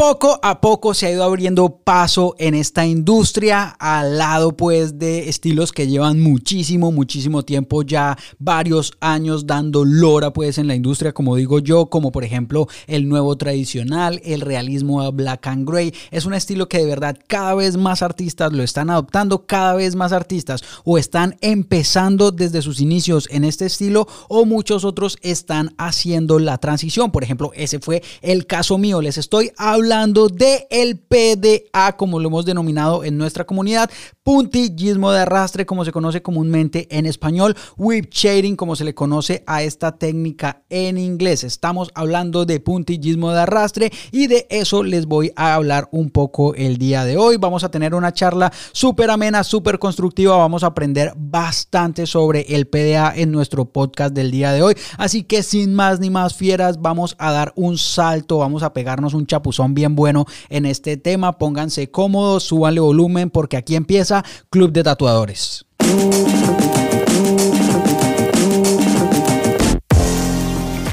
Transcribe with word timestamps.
Poco 0.00 0.40
a 0.42 0.62
poco 0.62 0.94
se 0.94 1.04
ha 1.04 1.10
ido 1.10 1.22
abriendo 1.24 1.76
paso 1.84 2.34
en 2.38 2.54
esta 2.54 2.86
industria 2.86 3.76
al 3.78 4.16
lado 4.16 4.56
pues 4.56 4.98
de 4.98 5.28
estilos 5.28 5.72
que 5.72 5.88
llevan 5.88 6.22
muchísimo, 6.22 6.90
muchísimo 6.90 7.42
tiempo 7.42 7.82
ya, 7.82 8.16
varios 8.38 8.94
años 9.00 9.46
dando 9.46 9.84
lora 9.84 10.32
pues 10.32 10.56
en 10.56 10.68
la 10.68 10.74
industria, 10.74 11.12
como 11.12 11.36
digo 11.36 11.58
yo, 11.58 11.90
como 11.90 12.12
por 12.12 12.24
ejemplo 12.24 12.66
el 12.86 13.10
nuevo 13.10 13.36
tradicional, 13.36 14.22
el 14.24 14.40
realismo 14.40 15.12
black 15.12 15.48
and 15.48 15.68
gray. 15.68 15.92
Es 16.10 16.24
un 16.24 16.32
estilo 16.32 16.66
que 16.66 16.78
de 16.78 16.86
verdad 16.86 17.18
cada 17.26 17.52
vez 17.52 17.76
más 17.76 18.00
artistas 18.00 18.54
lo 18.54 18.62
están 18.62 18.88
adoptando, 18.88 19.44
cada 19.44 19.74
vez 19.74 19.96
más 19.96 20.12
artistas 20.12 20.62
o 20.82 20.96
están 20.96 21.36
empezando 21.42 22.30
desde 22.30 22.62
sus 22.62 22.80
inicios 22.80 23.28
en 23.30 23.44
este 23.44 23.66
estilo 23.66 24.08
o 24.28 24.46
muchos 24.46 24.86
otros 24.86 25.18
están 25.20 25.74
haciendo 25.76 26.38
la 26.38 26.56
transición. 26.56 27.10
Por 27.10 27.22
ejemplo, 27.22 27.52
ese 27.54 27.80
fue 27.80 28.02
el 28.22 28.46
caso 28.46 28.78
mío. 28.78 29.02
Les 29.02 29.18
estoy 29.18 29.52
hablando 29.58 29.89
hablando 29.90 30.28
de 30.28 30.68
el 30.70 31.00
PDA, 31.00 31.96
como 31.96 32.20
lo 32.20 32.28
hemos 32.28 32.44
denominado 32.44 33.02
en 33.02 33.18
nuestra 33.18 33.44
comunidad, 33.44 33.90
puntillismo 34.22 35.10
de 35.10 35.22
arrastre, 35.22 35.66
como 35.66 35.84
se 35.84 35.90
conoce 35.90 36.22
comúnmente 36.22 36.86
en 36.96 37.06
español, 37.06 37.56
whip 37.76 38.08
shading, 38.12 38.54
como 38.54 38.76
se 38.76 38.84
le 38.84 38.94
conoce 38.94 39.42
a 39.48 39.64
esta 39.64 39.98
técnica 39.98 40.62
en 40.70 40.96
inglés. 40.96 41.42
Estamos 41.42 41.90
hablando 41.96 42.44
de 42.44 42.60
puntillismo 42.60 43.32
de 43.32 43.40
arrastre 43.40 43.90
y 44.12 44.28
de 44.28 44.46
eso 44.48 44.84
les 44.84 45.06
voy 45.06 45.32
a 45.34 45.54
hablar 45.54 45.88
un 45.90 46.10
poco 46.10 46.54
el 46.54 46.78
día 46.78 47.04
de 47.04 47.16
hoy. 47.16 47.36
Vamos 47.36 47.64
a 47.64 47.72
tener 47.72 47.92
una 47.92 48.12
charla 48.12 48.52
súper 48.70 49.10
amena, 49.10 49.42
súper 49.42 49.80
constructiva. 49.80 50.36
Vamos 50.36 50.62
a 50.62 50.68
aprender 50.68 51.14
bastante 51.16 52.06
sobre 52.06 52.42
el 52.42 52.68
PDA 52.68 53.12
en 53.16 53.32
nuestro 53.32 53.64
podcast 53.64 54.14
del 54.14 54.30
día 54.30 54.52
de 54.52 54.62
hoy. 54.62 54.74
Así 54.98 55.24
que 55.24 55.42
sin 55.42 55.74
más 55.74 55.98
ni 55.98 56.10
más 56.10 56.34
fieras, 56.34 56.80
vamos 56.80 57.16
a 57.18 57.32
dar 57.32 57.52
un 57.56 57.76
salto, 57.76 58.38
vamos 58.38 58.62
a 58.62 58.72
pegarnos 58.72 59.14
un 59.14 59.26
chapuzón 59.26 59.74
bien 59.74 59.79
bueno 59.88 60.26
en 60.48 60.66
este 60.66 60.96
tema. 60.96 61.38
Pónganse 61.38 61.90
cómodos, 61.90 62.44
súbanle 62.44 62.80
volumen 62.80 63.30
porque 63.30 63.56
aquí 63.56 63.76
empieza 63.76 64.24
Club 64.50 64.72
de 64.72 64.82
Tatuadores. 64.82 65.66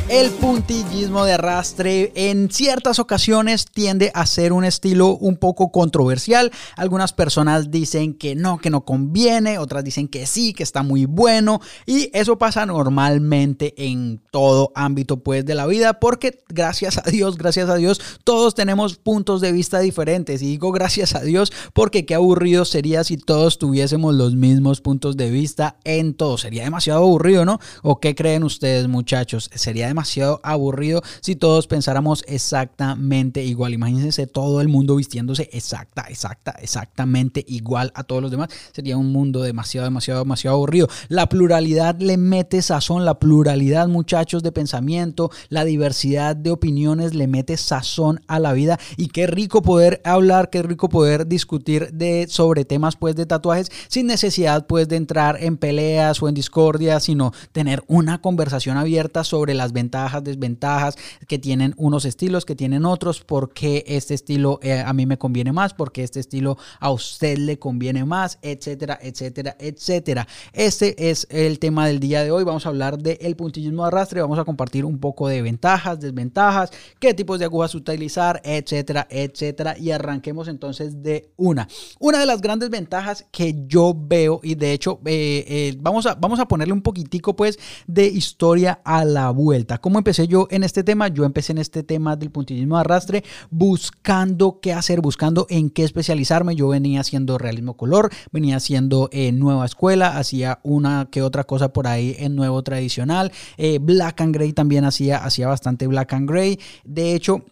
El 0.09 0.30
puntillismo 0.31 1.25
de 1.25 1.33
arrastre 1.33 2.13
en 2.16 2.50
ciertas 2.50 2.97
ocasiones 2.97 3.66
tiende 3.66 4.09
a 4.13 4.25
ser 4.25 4.53
un 4.53 4.63
estilo 4.63 5.17
un 5.17 5.36
poco 5.36 5.69
controversial. 5.69 6.50
Algunas 6.77 7.11
personas 7.11 7.72
dicen 7.72 8.13
que 8.13 8.33
no, 8.33 8.58
que 8.58 8.69
no 8.69 8.85
conviene, 8.85 9.59
otras 9.59 9.83
dicen 9.83 10.08
que 10.08 10.25
sí, 10.25 10.53
que 10.53 10.63
está 10.63 10.81
muy 10.81 11.03
bueno. 11.03 11.59
Y 11.85 12.09
eso 12.13 12.38
pasa 12.38 12.66
normalmente 12.66 13.73
en 13.75 14.22
todo 14.31 14.72
ámbito 14.75 15.17
pues 15.17 15.45
de 15.45 15.55
la 15.55 15.67
vida 15.67 16.00
porque 16.00 16.41
gracias 16.47 16.97
a 17.05 17.09
Dios, 17.11 17.38
gracias 17.38 17.69
a 17.69 17.75
Dios, 17.75 18.00
todos 18.23 18.55
tenemos 18.55 18.95
puntos 18.95 19.41
de 19.41 19.52
vista 19.52 19.81
diferentes. 19.81 20.41
Y 20.41 20.45
digo 20.47 20.72
gracias 20.72 21.16
a 21.16 21.19
Dios 21.19 21.52
porque 21.73 22.05
qué 22.05 22.16
aburrido 22.16 22.63
sería 22.63 23.03
si 23.03 23.17
todos 23.17 23.59
tuviésemos 23.59 24.16
los 24.16 24.35
mismos 24.35 24.80
puntos 24.80 25.17
de 25.17 25.31
vista 25.31 25.75
en 25.83 26.13
todo. 26.13 26.38
Sería 26.38 26.63
demasiado 26.63 27.02
aburrido, 27.02 27.44
¿no? 27.44 27.59
¿O 27.83 28.00
qué 28.00 28.16
creen 28.16 28.45
ustedes 28.45 28.88
muchachos? 28.88 29.50
Sería 29.53 29.88
demasiado 29.88 29.97
aburrido 30.44 31.02
si 31.22 31.36
todos 31.36 31.67
pensáramos 31.67 32.23
exactamente 32.28 33.44
igual. 33.44 33.73
Imagínense 33.73 34.28
todo 34.28 34.62
el 34.62 34.67
mundo 34.67 34.95
vistiéndose 34.95 35.50
exacta, 35.52 36.06
exacta, 36.09 36.52
exactamente 36.62 37.44
igual 37.48 37.92
a 37.95 38.03
todos 38.03 38.22
los 38.22 38.31
demás. 38.31 38.50
Sería 38.72 38.98
un 38.98 39.12
mundo 39.12 39.42
demasiado, 39.42 39.86
demasiado, 39.86 40.22
demasiado 40.22 40.58
aburrido. 40.58 40.88
La 41.08 41.30
pluralidad 41.30 42.00
le 42.00 42.18
mete 42.18 42.62
sazón, 42.62 43.06
la 43.06 43.20
pluralidad, 43.20 43.88
muchachos, 43.88 44.44
de 44.44 44.52
pensamiento, 44.52 45.31
la 45.50 45.66
diversidad 45.66 46.36
de 46.36 46.52
opiniones 46.52 47.14
le 47.14 47.28
mete 47.28 47.58
sazón 47.58 48.22
a 48.28 48.40
la 48.40 48.53
vida. 48.53 48.80
Y 48.98 49.08
qué 49.08 49.28
rico 49.28 49.62
poder 49.62 50.02
hablar, 50.03 50.50
qué 50.50 50.64
rico 50.64 50.90
poder 50.90 51.28
discutir 51.28 51.92
de, 51.92 52.28
sobre 52.30 52.66
temas 52.66 52.95
pues 52.95 53.16
de 53.16 53.25
tatuajes 53.25 53.72
sin 53.88 54.08
necesidad 54.08 54.68
pues 54.68 54.88
de 54.88 54.95
entrar 54.95 55.42
en 55.42 55.58
peleas 55.58 56.22
o 56.22 56.28
en 56.28 56.36
discordia, 56.36 57.00
sino 57.00 57.34
tener 57.52 57.84
una 57.88 58.22
conversación 58.22 58.78
abierta 58.78 59.24
sobre 59.24 59.53
las 59.53 59.74
ventajas 59.74 59.87
ventajas, 59.88 60.24
desventajas, 60.24 60.98
que 61.28 61.40
tienen 61.40 61.74
unos 61.78 62.03
estilos, 62.03 62.44
que 62.44 62.56
tienen 62.56 62.84
otros, 62.86 63.22
porque 63.22 63.86
este 63.88 64.14
estilo 64.14 64.59
eh, 64.62 64.81
a 64.86 64.92
mí 64.92 65.06
me 65.06 65.18
conviene 65.18 65.53
más, 65.53 65.74
porque 65.74 66.03
este 66.03 66.20
estilo 66.20 66.58
a 66.80 66.92
usted 66.92 67.38
le 67.38 67.58
conviene 67.58 68.03
más, 68.03 68.38
etcétera, 68.42 69.00
etcétera, 69.02 69.56
etcétera. 69.59 70.28
Este 70.52 71.09
es 71.09 71.26
el 71.30 71.59
tema 71.59 71.88
del 71.88 72.00
día 72.00 72.24
de 72.24 72.31
hoy. 72.31 72.44
Vamos 72.44 72.66
a 72.66 72.70
hablar 72.70 72.97
del 72.97 73.36
puntillismo 73.38 73.84
de 73.84 73.88
arrastre, 73.88 74.22
vamos 74.22 74.40
a 74.40 74.44
compartir 74.44 74.84
un 74.84 75.00
poco 75.00 75.30
de 75.30 75.42
ventajas, 75.42 76.02
desventajas, 76.02 76.72
qué 77.00 77.14
tipos 77.14 77.40
de 77.40 77.46
agujas 77.46 77.74
utilizar, 77.74 78.42
etcétera, 78.44 79.08
etcétera. 79.09 79.78
Y 79.78 79.92
arranquemos 79.92 80.50
entonces 80.50 81.02
de 81.02 81.31
una. 81.38 81.68
Una 82.00 82.20
de 82.20 82.26
las 82.26 82.42
grandes 82.42 82.70
ventajas 82.70 83.26
que 83.31 83.56
yo 83.68 83.96
veo, 83.97 84.42
y 84.44 84.56
de 84.56 84.74
hecho, 84.74 85.00
eh, 85.06 85.46
eh, 85.47 85.78
vamos, 85.80 86.06
a, 86.06 86.16
vamos 86.16 86.40
a 86.40 86.47
ponerle 86.47 86.74
un 86.74 86.81
poquitico 86.81 87.36
pues 87.36 87.58
de 87.88 88.08
historia 88.08 88.81
a 88.84 89.06
la 89.06 89.30
vuelta. 89.30 89.77
¿Cómo 89.80 89.98
empecé 89.98 90.28
yo 90.28 90.48
en 90.52 90.64
este 90.64 90.84
tema? 90.84 91.08
Yo 91.08 91.26
empecé 91.26 91.52
en 91.52 91.58
este 91.60 91.84
tema 91.84 92.16
del 92.16 92.32
puntillismo 92.32 92.76
de 92.76 92.82
arrastre 92.82 93.24
buscando 93.50 94.60
qué 94.62 94.74
hacer, 94.74 95.02
buscando 95.02 95.48
en 95.50 95.70
qué 95.70 95.84
especializarme. 95.84 96.56
Yo 96.56 96.68
venía 96.70 97.02
haciendo 97.02 97.38
realismo 97.38 97.76
color, 97.76 98.10
venía 98.32 98.58
haciendo 98.58 99.10
eh, 99.12 99.32
nueva 99.32 99.66
escuela, 99.66 100.18
hacía 100.18 100.60
una 100.64 101.08
que 101.12 101.22
otra 101.22 101.44
cosa 101.44 101.74
por 101.74 101.88
ahí 101.88 102.16
en 102.20 102.36
nuevo 102.36 102.62
tradicional. 102.64 103.32
Eh, 103.58 103.80
black 103.82 104.22
and 104.22 104.34
Gray 104.34 104.54
también 104.54 104.86
hacía, 104.86 105.24
hacía 105.24 105.48
bastante 105.48 105.88
Black 105.88 106.14
and 106.14 106.30
Gray. 106.30 106.59
De 106.84 107.14
hecho, 107.14 107.44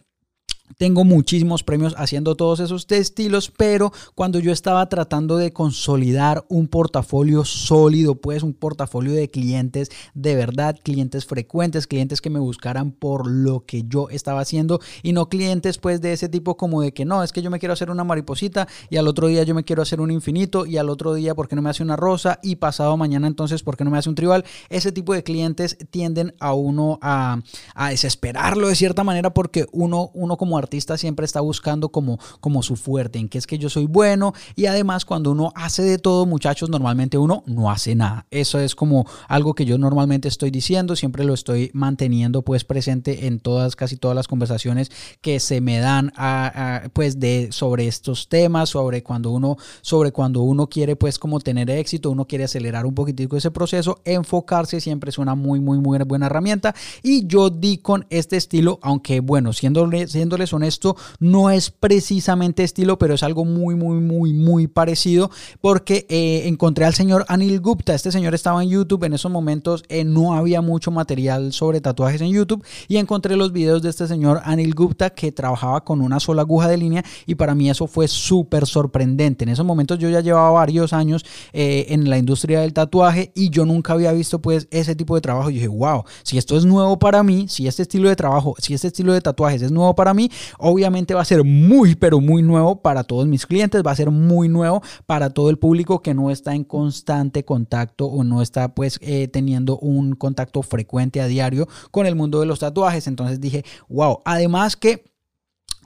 tengo 0.78 1.04
muchísimos 1.04 1.62
premios 1.62 1.94
haciendo 1.96 2.34
todos 2.34 2.60
esos 2.60 2.86
estilos, 2.90 3.52
pero 3.56 3.92
cuando 4.14 4.38
yo 4.38 4.52
estaba 4.52 4.88
tratando 4.88 5.36
de 5.36 5.52
consolidar 5.52 6.44
un 6.48 6.68
portafolio 6.68 7.44
sólido, 7.44 8.16
pues 8.16 8.42
un 8.42 8.54
portafolio 8.54 9.12
de 9.12 9.30
clientes 9.30 9.90
de 10.14 10.34
verdad, 10.34 10.76
clientes 10.82 11.24
frecuentes, 11.26 11.86
clientes 11.86 12.20
que 12.20 12.30
me 12.30 12.38
buscaran 12.38 12.90
por 12.90 13.26
lo 13.26 13.64
que 13.64 13.84
yo 13.86 14.08
estaba 14.10 14.40
haciendo 14.40 14.80
y 15.02 15.12
no 15.12 15.28
clientes 15.28 15.78
pues 15.78 16.00
de 16.00 16.12
ese 16.12 16.28
tipo 16.28 16.56
como 16.56 16.82
de 16.82 16.92
que 16.92 17.04
no, 17.04 17.22
es 17.22 17.32
que 17.32 17.42
yo 17.42 17.50
me 17.50 17.58
quiero 17.58 17.72
hacer 17.72 17.90
una 17.90 18.04
mariposita 18.04 18.68
y 18.90 18.96
al 18.96 19.08
otro 19.08 19.28
día 19.28 19.42
yo 19.42 19.54
me 19.54 19.64
quiero 19.64 19.82
hacer 19.82 20.00
un 20.00 20.10
infinito 20.10 20.66
y 20.66 20.76
al 20.76 20.90
otro 20.90 21.14
día 21.14 21.34
¿por 21.34 21.48
qué 21.48 21.56
no 21.56 21.62
me 21.62 21.70
hace 21.70 21.82
una 21.82 21.96
rosa 21.96 22.38
y 22.42 22.56
pasado 22.56 22.96
mañana 22.96 23.26
entonces 23.26 23.62
¿por 23.62 23.76
qué 23.76 23.84
no 23.84 23.90
me 23.90 23.98
hace 23.98 24.08
un 24.08 24.14
tribal? 24.14 24.44
Ese 24.68 24.92
tipo 24.92 25.14
de 25.14 25.22
clientes 25.22 25.76
tienden 25.90 26.34
a 26.40 26.54
uno 26.54 26.98
a, 27.02 27.40
a 27.74 27.90
desesperarlo 27.90 28.68
de 28.68 28.74
cierta 28.74 29.04
manera 29.04 29.32
porque 29.32 29.66
uno, 29.72 30.10
uno 30.14 30.36
como 30.36 30.55
artista 30.58 30.96
siempre 30.96 31.24
está 31.24 31.40
buscando 31.40 31.88
como, 31.90 32.18
como 32.40 32.62
su 32.62 32.76
fuerte, 32.76 33.18
en 33.18 33.28
que 33.28 33.38
es 33.38 33.46
que 33.46 33.58
yo 33.58 33.68
soy 33.68 33.86
bueno 33.86 34.34
y 34.54 34.66
además 34.66 35.04
cuando 35.04 35.32
uno 35.32 35.52
hace 35.54 35.82
de 35.82 35.98
todo, 35.98 36.26
muchachos, 36.26 36.70
normalmente 36.70 37.18
uno 37.18 37.42
no 37.46 37.70
hace 37.70 37.94
nada. 37.94 38.26
Eso 38.30 38.58
es 38.58 38.74
como 38.74 39.06
algo 39.28 39.54
que 39.54 39.64
yo 39.64 39.78
normalmente 39.78 40.28
estoy 40.28 40.50
diciendo, 40.50 40.96
siempre 40.96 41.24
lo 41.24 41.34
estoy 41.34 41.70
manteniendo 41.74 42.42
pues 42.42 42.64
presente 42.64 43.26
en 43.26 43.40
todas, 43.40 43.76
casi 43.76 43.96
todas 43.96 44.14
las 44.14 44.28
conversaciones 44.28 44.90
que 45.20 45.40
se 45.40 45.60
me 45.60 45.78
dan 45.78 46.12
a, 46.16 46.84
pues 46.92 47.20
de 47.20 47.48
sobre 47.50 47.86
estos 47.86 48.28
temas, 48.28 48.70
sobre 48.70 49.02
cuando 49.02 49.30
uno, 49.30 49.56
sobre 49.82 50.12
cuando 50.12 50.42
uno 50.42 50.68
quiere 50.68 50.96
pues 50.96 51.18
como 51.18 51.40
tener 51.40 51.70
éxito, 51.70 52.10
uno 52.10 52.26
quiere 52.26 52.44
acelerar 52.44 52.86
un 52.86 52.94
poquitico 52.94 53.36
ese 53.36 53.50
proceso, 53.50 54.00
enfocarse 54.04 54.80
siempre 54.80 55.10
es 55.10 55.18
una 55.18 55.34
muy, 55.34 55.60
muy, 55.60 55.78
muy 55.78 55.98
buena 56.04 56.26
herramienta 56.26 56.74
y 57.02 57.26
yo 57.26 57.50
di 57.50 57.78
con 57.78 58.06
este 58.10 58.36
estilo, 58.36 58.78
aunque 58.82 59.20
bueno, 59.20 59.52
siendo, 59.52 59.88
siéndole 60.06 60.45
honesto, 60.52 60.96
no 61.18 61.50
es 61.50 61.70
precisamente 61.70 62.64
estilo, 62.64 62.98
pero 62.98 63.14
es 63.14 63.22
algo 63.22 63.44
muy, 63.44 63.74
muy, 63.74 64.00
muy, 64.00 64.32
muy 64.32 64.66
parecido 64.66 65.30
porque 65.60 66.06
eh, 66.08 66.42
encontré 66.46 66.84
al 66.84 66.94
señor 66.94 67.24
Anil 67.28 67.60
Gupta. 67.60 67.94
Este 67.94 68.12
señor 68.12 68.34
estaba 68.34 68.62
en 68.62 68.70
YouTube 68.70 69.04
en 69.04 69.14
esos 69.14 69.30
momentos, 69.30 69.84
eh, 69.88 70.04
no 70.04 70.34
había 70.34 70.60
mucho 70.60 70.90
material 70.90 71.52
sobre 71.52 71.80
tatuajes 71.80 72.20
en 72.20 72.30
YouTube 72.30 72.64
y 72.88 72.96
encontré 72.96 73.36
los 73.36 73.52
videos 73.52 73.82
de 73.82 73.90
este 73.90 74.06
señor 74.06 74.40
Anil 74.44 74.74
Gupta 74.74 75.10
que 75.10 75.32
trabajaba 75.32 75.82
con 75.84 76.00
una 76.00 76.20
sola 76.20 76.42
aguja 76.42 76.68
de 76.68 76.76
línea 76.76 77.04
y 77.26 77.34
para 77.34 77.54
mí 77.54 77.70
eso 77.70 77.86
fue 77.86 78.08
súper 78.08 78.66
sorprendente. 78.66 79.44
En 79.44 79.50
esos 79.50 79.64
momentos 79.66 79.98
yo 79.98 80.08
ya 80.08 80.20
llevaba 80.20 80.50
varios 80.50 80.92
años 80.92 81.24
eh, 81.52 81.86
en 81.88 82.08
la 82.08 82.18
industria 82.18 82.60
del 82.60 82.72
tatuaje 82.72 83.32
y 83.34 83.50
yo 83.50 83.64
nunca 83.64 83.92
había 83.92 84.12
visto 84.12 84.40
pues 84.40 84.68
ese 84.70 84.94
tipo 84.94 85.14
de 85.14 85.20
trabajo. 85.20 85.50
Y 85.50 85.54
dije, 85.54 85.68
wow, 85.68 86.04
si 86.22 86.38
esto 86.38 86.56
es 86.56 86.64
nuevo 86.64 86.98
para 86.98 87.22
mí, 87.22 87.46
si 87.48 87.66
este 87.66 87.82
estilo 87.82 88.08
de 88.08 88.16
trabajo, 88.16 88.54
si 88.58 88.74
este 88.74 88.88
estilo 88.88 89.12
de 89.12 89.20
tatuajes 89.20 89.62
es 89.62 89.72
nuevo 89.72 89.94
para 89.94 90.14
mí, 90.14 90.30
obviamente 90.58 91.14
va 91.14 91.22
a 91.22 91.24
ser 91.24 91.44
muy, 91.44 91.94
pero 91.94 92.20
muy 92.20 92.42
nuevo 92.42 92.82
para 92.82 93.04
todos 93.04 93.26
mis 93.26 93.46
clientes, 93.46 93.82
va 93.86 93.90
a 93.90 93.96
ser 93.96 94.10
muy 94.10 94.48
nuevo 94.48 94.82
para 95.06 95.30
todo 95.30 95.50
el 95.50 95.58
público 95.58 96.02
que 96.02 96.14
no 96.14 96.30
está 96.30 96.54
en 96.54 96.64
constante 96.64 97.44
contacto 97.44 98.06
o 98.06 98.24
no 98.24 98.42
está 98.42 98.74
pues 98.74 98.98
eh, 99.02 99.28
teniendo 99.28 99.78
un 99.78 100.14
contacto 100.14 100.62
frecuente 100.62 101.20
a 101.20 101.26
diario 101.26 101.68
con 101.90 102.06
el 102.06 102.16
mundo 102.16 102.40
de 102.40 102.46
los 102.46 102.60
tatuajes. 102.60 103.06
Entonces 103.06 103.40
dije, 103.40 103.64
wow, 103.88 104.20
además 104.24 104.76
que 104.76 105.04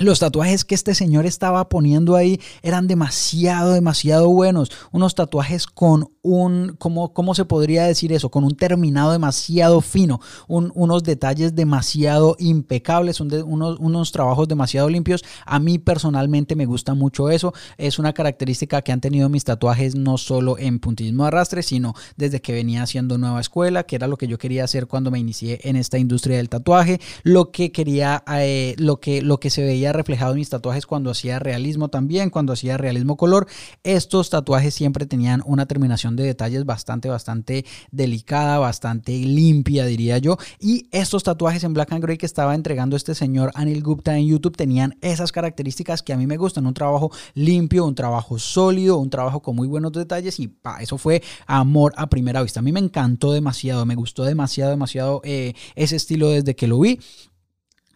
los 0.00 0.18
tatuajes 0.18 0.64
que 0.64 0.74
este 0.74 0.94
señor 0.94 1.26
estaba 1.26 1.68
poniendo 1.68 2.16
ahí 2.16 2.40
eran 2.62 2.86
demasiado, 2.86 3.72
demasiado 3.74 4.30
buenos. 4.30 4.70
Unos 4.92 5.14
tatuajes 5.14 5.66
con 5.66 6.10
un, 6.22 6.74
¿cómo, 6.78 7.12
cómo 7.12 7.34
se 7.34 7.44
podría 7.44 7.84
decir 7.84 8.12
eso? 8.12 8.30
Con 8.30 8.44
un 8.44 8.56
terminado 8.56 9.12
demasiado 9.12 9.82
fino, 9.82 10.20
unos 10.48 11.02
detalles 11.02 11.54
demasiado 11.54 12.34
impecables, 12.38 13.20
unos, 13.20 13.78
unos 13.78 14.12
trabajos 14.12 14.48
demasiado 14.48 14.88
limpios. 14.88 15.22
A 15.44 15.58
mí 15.60 15.78
personalmente 15.78 16.56
me 16.56 16.64
gusta 16.64 16.94
mucho 16.94 17.28
eso. 17.28 17.52
Es 17.76 17.98
una 17.98 18.14
característica 18.14 18.80
que 18.80 18.92
han 18.92 19.02
tenido 19.02 19.28
mis 19.28 19.44
tatuajes 19.44 19.94
no 19.94 20.16
solo 20.16 20.58
en 20.58 20.78
puntillismo 20.80 21.24
de 21.24 21.28
arrastre, 21.28 21.62
sino 21.62 21.94
desde 22.16 22.40
que 22.40 22.54
venía 22.54 22.82
haciendo 22.82 23.18
nueva 23.18 23.40
escuela, 23.40 23.84
que 23.84 23.96
era 23.96 24.06
lo 24.06 24.16
que 24.16 24.28
yo 24.28 24.38
quería 24.38 24.64
hacer 24.64 24.86
cuando 24.86 25.10
me 25.10 25.18
inicié 25.18 25.60
en 25.64 25.76
esta 25.76 25.98
industria 25.98 26.38
del 26.38 26.48
tatuaje, 26.48 27.00
lo 27.22 27.50
que 27.50 27.70
quería, 27.70 28.24
eh, 28.34 28.74
lo, 28.78 28.98
que, 28.98 29.20
lo 29.20 29.38
que 29.40 29.50
se 29.50 29.62
veía 29.62 29.89
reflejado 29.92 30.32
en 30.32 30.38
mis 30.38 30.50
tatuajes 30.50 30.86
cuando 30.86 31.10
hacía 31.10 31.38
realismo 31.38 31.88
también, 31.88 32.30
cuando 32.30 32.52
hacía 32.52 32.76
realismo 32.76 33.16
color. 33.16 33.46
Estos 33.82 34.30
tatuajes 34.30 34.74
siempre 34.74 35.06
tenían 35.06 35.42
una 35.46 35.66
terminación 35.66 36.16
de 36.16 36.24
detalles 36.24 36.64
bastante, 36.64 37.08
bastante 37.08 37.64
delicada, 37.90 38.58
bastante 38.58 39.12
limpia, 39.12 39.84
diría 39.86 40.18
yo. 40.18 40.36
Y 40.58 40.88
estos 40.92 41.22
tatuajes 41.22 41.64
en 41.64 41.74
black 41.74 41.92
and 41.92 42.02
gray 42.02 42.18
que 42.18 42.26
estaba 42.26 42.54
entregando 42.54 42.96
este 42.96 43.14
señor 43.14 43.50
Anil 43.54 43.82
Gupta 43.82 44.16
en 44.16 44.26
YouTube 44.26 44.56
tenían 44.56 44.96
esas 45.00 45.32
características 45.32 46.02
que 46.02 46.12
a 46.12 46.16
mí 46.16 46.26
me 46.26 46.36
gustan. 46.36 46.66
Un 46.66 46.74
trabajo 46.74 47.10
limpio, 47.34 47.84
un 47.84 47.94
trabajo 47.94 48.38
sólido, 48.38 48.98
un 48.98 49.10
trabajo 49.10 49.40
con 49.40 49.56
muy 49.56 49.68
buenos 49.68 49.92
detalles 49.92 50.38
y 50.40 50.52
eso 50.80 50.98
fue 50.98 51.22
amor 51.46 51.92
a 51.96 52.08
primera 52.08 52.42
vista. 52.42 52.60
A 52.60 52.62
mí 52.62 52.72
me 52.72 52.80
encantó 52.80 53.32
demasiado, 53.32 53.86
me 53.86 53.94
gustó 53.94 54.24
demasiado, 54.24 54.70
demasiado 54.70 55.20
eh, 55.24 55.54
ese 55.74 55.96
estilo 55.96 56.30
desde 56.30 56.54
que 56.54 56.66
lo 56.66 56.80
vi. 56.80 57.00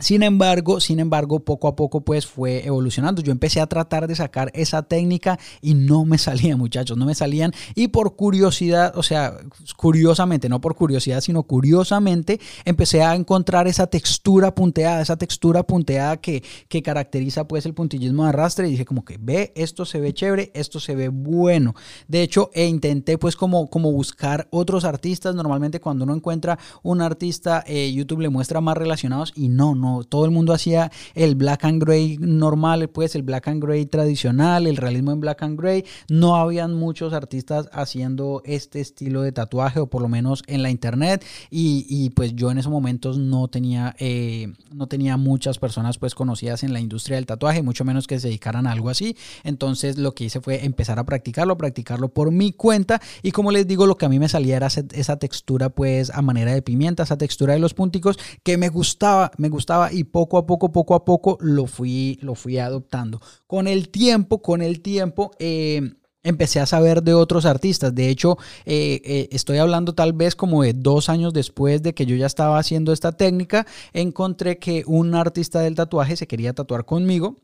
Sin 0.00 0.25
embargo, 0.25 0.81
sin 0.81 0.99
embargo, 0.99 1.38
poco 1.44 1.69
a 1.69 1.76
poco 1.76 2.00
pues 2.00 2.26
fue 2.26 2.67
evolucionando. 2.67 3.23
Yo 3.23 3.31
empecé 3.31 3.61
a 3.61 3.69
tratar 3.69 4.08
de 4.08 4.17
sacar 4.17 4.50
esa 4.52 4.82
técnica 4.82 5.38
y 5.62 5.75
no 5.75 6.05
me 6.05 6.19
salían, 6.19 6.58
muchachos, 6.58 6.99
no 6.99 7.06
me 7.06 7.14
salían. 7.14 7.52
Y 7.76 7.88
por 7.88 8.17
curiosidad, 8.17 8.93
o 8.99 9.05
sea, 9.05 9.37
curiosamente, 9.76 10.49
no 10.49 10.61
por 10.61 10.75
curiosidad, 10.75 11.20
sino 11.20 11.44
curiosamente, 11.44 12.41
empecé 12.64 13.05
a 13.05 13.14
encontrar 13.14 13.69
esa 13.69 13.87
textura 13.87 14.52
punteada, 14.52 15.00
esa 15.00 15.17
textura 15.17 15.62
punteada 15.62 16.17
que, 16.17 16.43
que 16.67 16.82
caracteriza 16.82 17.47
pues 17.47 17.64
el 17.64 17.75
puntillismo 17.75 18.25
de 18.25 18.31
arrastre. 18.31 18.67
Y 18.67 18.73
dije 18.73 18.85
como 18.85 19.05
que, 19.05 19.17
ve, 19.20 19.52
esto 19.55 19.85
se 19.85 20.00
ve 20.00 20.12
chévere, 20.12 20.50
esto 20.55 20.81
se 20.81 20.97
ve 20.97 21.08
bueno. 21.08 21.73
De 22.08 22.20
hecho, 22.23 22.50
e 22.52 22.67
intenté 22.67 23.17
pues 23.17 23.37
como, 23.37 23.70
como 23.70 23.93
buscar 23.93 24.49
otros 24.50 24.85
artistas. 24.85 25.37
Normalmente 25.37 25.79
cuando 25.79 26.02
uno 26.02 26.17
encuentra 26.17 26.58
un 26.82 27.00
artista, 27.00 27.62
eh, 27.64 27.93
YouTube 27.93 28.23
le 28.23 28.29
muestra 28.29 28.61
más 28.61 28.76
relacionados 28.76 29.32
y 29.37 29.49
no, 29.49 29.76
no 29.76 29.83
todo 30.08 30.25
el 30.25 30.31
mundo 30.31 30.52
hacía 30.52 30.90
el 31.14 31.34
black 31.34 31.64
and 31.64 31.82
gray 31.82 32.16
normal, 32.19 32.88
pues 32.88 33.14
el 33.14 33.22
black 33.22 33.48
and 33.48 33.62
gray 33.62 33.86
tradicional, 33.86 34.66
el 34.66 34.76
realismo 34.76 35.12
en 35.12 35.20
black 35.20 35.42
and 35.42 35.58
gray. 35.58 35.84
No 36.08 36.36
habían 36.36 36.75
muchos 36.75 37.12
artistas 37.12 37.69
haciendo 37.72 38.42
este 38.44 38.81
estilo 38.81 39.22
de 39.22 39.32
tatuaje, 39.32 39.81
o 39.81 39.86
por 39.86 40.02
lo 40.02 40.08
menos 40.08 40.42
en 40.46 40.62
la 40.62 40.70
internet. 40.70 41.25
Y, 41.50 42.10
pues 42.10 42.34
yo 42.34 42.50
en 42.50 42.58
esos 42.58 42.72
momentos 42.72 43.19
no 43.19 43.48
tenía, 43.48 43.94
eh, 43.98 44.52
no 44.72 44.86
tenía 44.86 45.16
muchas 45.16 45.58
personas 45.58 45.98
pues 45.98 46.14
conocidas 46.14 46.62
en 46.62 46.72
la 46.72 46.80
industria 46.80 47.16
del 47.16 47.26
tatuaje, 47.26 47.62
mucho 47.62 47.84
menos 47.84 48.06
que 48.06 48.19
se 48.20 48.28
dedicaran 48.28 48.66
a 48.66 48.72
algo 48.72 48.90
así. 48.90 49.16
Entonces 49.42 49.98
lo 49.98 50.14
que 50.14 50.25
hice 50.25 50.40
fue 50.40 50.64
empezar 50.64 50.98
a 50.98 51.04
practicarlo, 51.04 51.56
practicarlo 51.56 52.08
por 52.08 52.30
mi 52.30 52.52
cuenta. 52.52 53.00
Y 53.22 53.32
como 53.32 53.50
les 53.50 53.66
digo, 53.66 53.87
lo 53.87 53.96
que 53.96 54.06
a 54.06 54.08
mí 54.08 54.19
me 54.19 54.28
salía 54.28 54.56
era 54.56 54.66
esa 54.66 55.19
textura 55.19 55.70
pues 55.70 56.10
a 56.10 56.22
manera 56.22 56.52
de 56.52 56.62
pimienta, 56.62 57.02
esa 57.02 57.19
textura 57.19 57.54
de 57.54 57.58
los 57.58 57.75
punticos 57.75 58.19
que 58.42 58.56
me 58.56 58.69
gustaba, 58.69 59.30
me 59.37 59.48
gustaba 59.48 59.74
y 59.93 60.05
poco 60.05 60.38
a 60.38 60.47
poco, 60.47 60.73
poco 60.73 60.94
a 60.94 61.05
poco 61.05 61.37
lo 61.41 61.67
fui, 61.67 62.19
lo 62.23 62.35
fui 62.35 62.59
adoptando. 62.59 63.21
Con 63.47 63.67
el 63.67 63.88
tiempo, 63.88 64.43
con 64.43 64.62
el 64.62 64.81
tiempo... 64.81 65.31
Eh, 65.38 65.94
empecé 66.25 66.59
a 66.59 66.67
saber 66.67 67.03
de 67.03 67.15
otros 67.15 67.44
artistas. 67.44 67.94
De 67.94 68.09
hecho, 68.09 68.38
eh, 68.65 69.00
eh, 69.05 69.29
estoy 69.31 69.59
hablando 69.59 69.94
tal 69.94 70.12
vez 70.15 70.35
como 70.35 70.62
de 70.62 70.73
dos 70.73 71.09
años 71.09 71.32
después 71.32 71.82
de 71.82 71.94
que 71.94 72.06
yo 72.06 72.17
ya 72.17 72.26
estaba 72.26 72.59
haciendo 72.59 72.93
esta 72.93 73.12
técnica, 73.12 73.67
encontré 73.93 74.59
que 74.59 74.82
un 74.87 75.15
artista 75.15 75.61
del 75.61 75.76
tatuaje 75.76 76.17
se 76.17 76.26
quería 76.26 76.55
tatuar 76.55 76.85
conmigo 76.85 77.37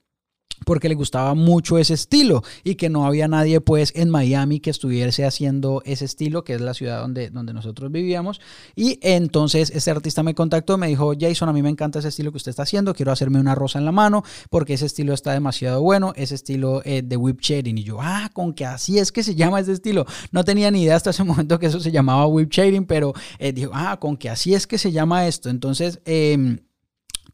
porque 0.64 0.88
le 0.88 0.94
gustaba 0.94 1.34
mucho 1.34 1.78
ese 1.78 1.94
estilo 1.94 2.42
y 2.64 2.74
que 2.74 2.88
no 2.88 3.06
había 3.06 3.28
nadie 3.28 3.60
pues 3.60 3.92
en 3.94 4.10
Miami 4.10 4.60
que 4.60 4.70
estuviese 4.70 5.24
haciendo 5.24 5.82
ese 5.84 6.04
estilo, 6.04 6.44
que 6.44 6.54
es 6.54 6.60
la 6.60 6.74
ciudad 6.74 7.00
donde, 7.00 7.30
donde 7.30 7.52
nosotros 7.52 7.90
vivíamos. 7.90 8.40
Y 8.74 8.98
entonces 9.02 9.70
este 9.74 9.90
artista 9.90 10.22
me 10.22 10.34
contactó, 10.34 10.78
me 10.78 10.88
dijo, 10.88 11.12
Jason, 11.18 11.48
a 11.48 11.52
mí 11.52 11.62
me 11.62 11.70
encanta 11.70 11.98
ese 11.98 12.08
estilo 12.08 12.30
que 12.30 12.36
usted 12.36 12.50
está 12.50 12.62
haciendo, 12.62 12.94
quiero 12.94 13.12
hacerme 13.12 13.40
una 13.40 13.54
rosa 13.54 13.78
en 13.78 13.84
la 13.84 13.92
mano 13.92 14.22
porque 14.50 14.74
ese 14.74 14.86
estilo 14.86 15.14
está 15.14 15.32
demasiado 15.32 15.82
bueno, 15.82 16.12
ese 16.16 16.34
estilo 16.34 16.82
eh, 16.84 17.02
de 17.02 17.16
whip 17.16 17.40
shading. 17.40 17.78
Y 17.78 17.84
yo, 17.84 17.98
ah, 18.00 18.30
con 18.32 18.52
que 18.52 18.66
así 18.66 18.98
es 18.98 19.12
que 19.12 19.22
se 19.22 19.34
llama 19.34 19.60
ese 19.60 19.72
estilo. 19.72 20.06
No 20.32 20.44
tenía 20.44 20.70
ni 20.70 20.82
idea 20.82 20.96
hasta 20.96 21.10
ese 21.10 21.24
momento 21.30 21.58
que 21.58 21.66
eso 21.66 21.80
se 21.80 21.90
llamaba 21.90 22.26
whip 22.26 22.50
shading, 22.50 22.84
pero 22.84 23.12
eh, 23.38 23.52
dijo, 23.52 23.70
ah, 23.74 23.98
con 24.00 24.16
que 24.16 24.28
así 24.28 24.54
es 24.54 24.66
que 24.66 24.78
se 24.78 24.92
llama 24.92 25.26
esto. 25.26 25.48
Entonces, 25.50 26.00
eh, 26.04 26.58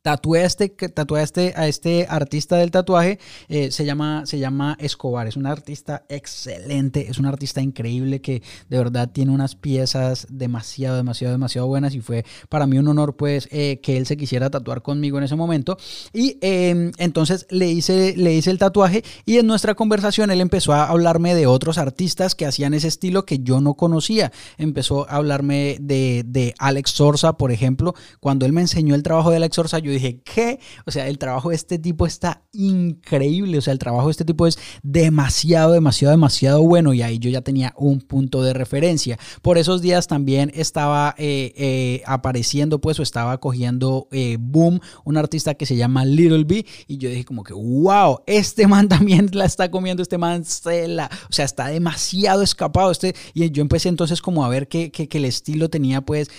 tatué 0.07 0.43
a 0.43 0.47
este, 0.47 0.77
este, 1.21 1.53
a 1.57 1.67
este 1.67 2.07
artista 2.09 2.55
del 2.59 2.71
tatuaje, 2.71 3.19
eh, 3.49 3.73
se, 3.73 3.85
llama, 3.85 4.25
se 4.25 4.39
llama 4.39 4.77
Escobar, 4.79 5.27
es 5.27 5.37
un 5.37 5.47
artista 5.47 6.05
excelente, 6.09 7.11
es 7.11 7.19
un 7.19 7.27
artista 7.27 7.61
increíble 7.61 8.21
que 8.21 8.41
de 8.69 8.79
verdad 8.79 9.11
tiene 9.11 9.33
unas 9.33 9.57
piezas 9.57 10.29
demasiado, 10.31 10.97
demasiado, 10.97 11.33
demasiado 11.33 11.67
buenas 11.67 11.93
y 11.97 12.03
fue 12.03 12.25
para 12.49 12.69
mí 12.69 12.79
un 12.79 12.87
honor 12.87 13.17
pues 13.17 13.49
eh, 13.51 13.81
que 13.83 13.97
él 13.97 14.07
se 14.07 14.17
quisiera 14.17 14.49
tatuar 14.49 14.81
conmigo 14.81 15.19
en 15.19 15.25
ese 15.25 15.35
momento. 15.35 15.77
Y 16.13 16.39
em, 16.41 16.93
entonces 16.99 17.49
le 17.51 17.69
hice, 17.69 18.15
le 18.17 18.33
hice 18.33 18.53
el 18.53 18.59
tatuaje 18.59 19.03
y 19.25 19.39
en 19.39 19.49
nuestra 19.49 19.75
conversación 19.75 20.31
él 20.31 20.41
empezó 20.41 20.73
a 20.73 20.85
hablarme 20.85 21.35
de 21.35 21.49
otros 21.49 21.79
artistas 21.79 22.37
que 22.37 22.47
hacían 22.47 22.75
ese 22.75 22.87
estilo 22.87 23.25
que 23.25 23.41
yo 23.41 23.61
no 23.61 23.75
conocía, 23.75 24.31
empezó 24.57 25.11
a 25.11 25.17
hablarme 25.17 25.79
de, 25.81 26.23
de 26.25 26.55
Alex 26.61 26.93
Sorsa, 26.93 27.33
por 27.33 27.51
ejemplo, 27.51 27.97
cuando 28.21 28.47
él 28.47 28.53
me 28.53 28.61
enseñó 28.61 28.95
el 28.95 29.03
trabajo 29.03 29.31
de 29.31 29.39
Alex 29.39 29.57
Sorsa, 29.57 29.81
yo 29.81 29.96
dije, 29.97 30.23
¿qué? 30.23 30.61
O 30.87 30.91
sea, 30.91 31.09
el 31.09 31.19
trabajo 31.19 31.51
de 31.51 31.57
este 31.57 31.79
tipo 31.79 32.07
está 32.07 32.43
increíble. 32.53 33.59
O 33.59 33.61
sea, 33.61 33.73
el 33.73 33.79
trabajo 33.79 34.07
de 34.07 34.13
este 34.13 34.25
tipo 34.25 34.47
es 34.47 34.59
demasiado, 34.83 35.73
demasiado, 35.73 36.13
demasiado 36.13 36.63
bueno. 36.63 36.95
Y 36.95 37.03
ahí 37.03 37.19
yo 37.19 37.31
ya 37.31 37.43
tenía 37.43 37.75
un 37.77 38.01
punto 38.01 38.43
de 38.43 38.53
referencia. 38.53 39.19
Por 39.43 39.59
esos 39.59 39.83
días 39.83 40.07
también 40.07 40.51
estaba 40.55 41.15
eh, 41.19 41.53
eh, 41.57 42.03
apareciendo, 42.07 42.81
pues, 42.81 42.99
o 42.99 43.03
estaba 43.03 43.39
cogiendo 43.39 44.09
eh, 44.13 44.37
Boom, 44.41 44.81
un 45.05 45.17
artista 45.17 45.55
que 45.55 45.67
se 45.67 45.77
llama 45.77 46.05
Little 46.05 46.45
B. 46.45 46.67
Y 46.87 46.99
yo 46.99 47.09
dije 47.09 47.25
como 47.25 47.45
que, 47.45 47.53
wow, 47.53 48.21
este 48.27 48.67
man 48.67 48.89
también 48.97 49.29
la 49.33 49.45
está 49.45 49.71
comiendo, 49.71 50.03
este 50.03 50.19
man 50.19 50.45
se 50.45 50.89
la... 50.89 51.11
O 51.29 51.33
sea, 51.33 51.45
está 51.45 51.69
demasiado 51.69 52.43
escapado. 52.43 52.91
Este, 52.91 53.15
y 53.35 53.51
yo 53.51 53.63
empecé 53.63 53.89
entonces 53.89 54.23
como 54.23 54.45
a 54.45 54.49
ver 54.49 54.69
que, 54.69 54.91
que, 54.91 55.09
que 55.09 55.19
el 55.19 55.25
estilo 55.25 55.69
tenía 55.69 56.01
pues 56.01 56.31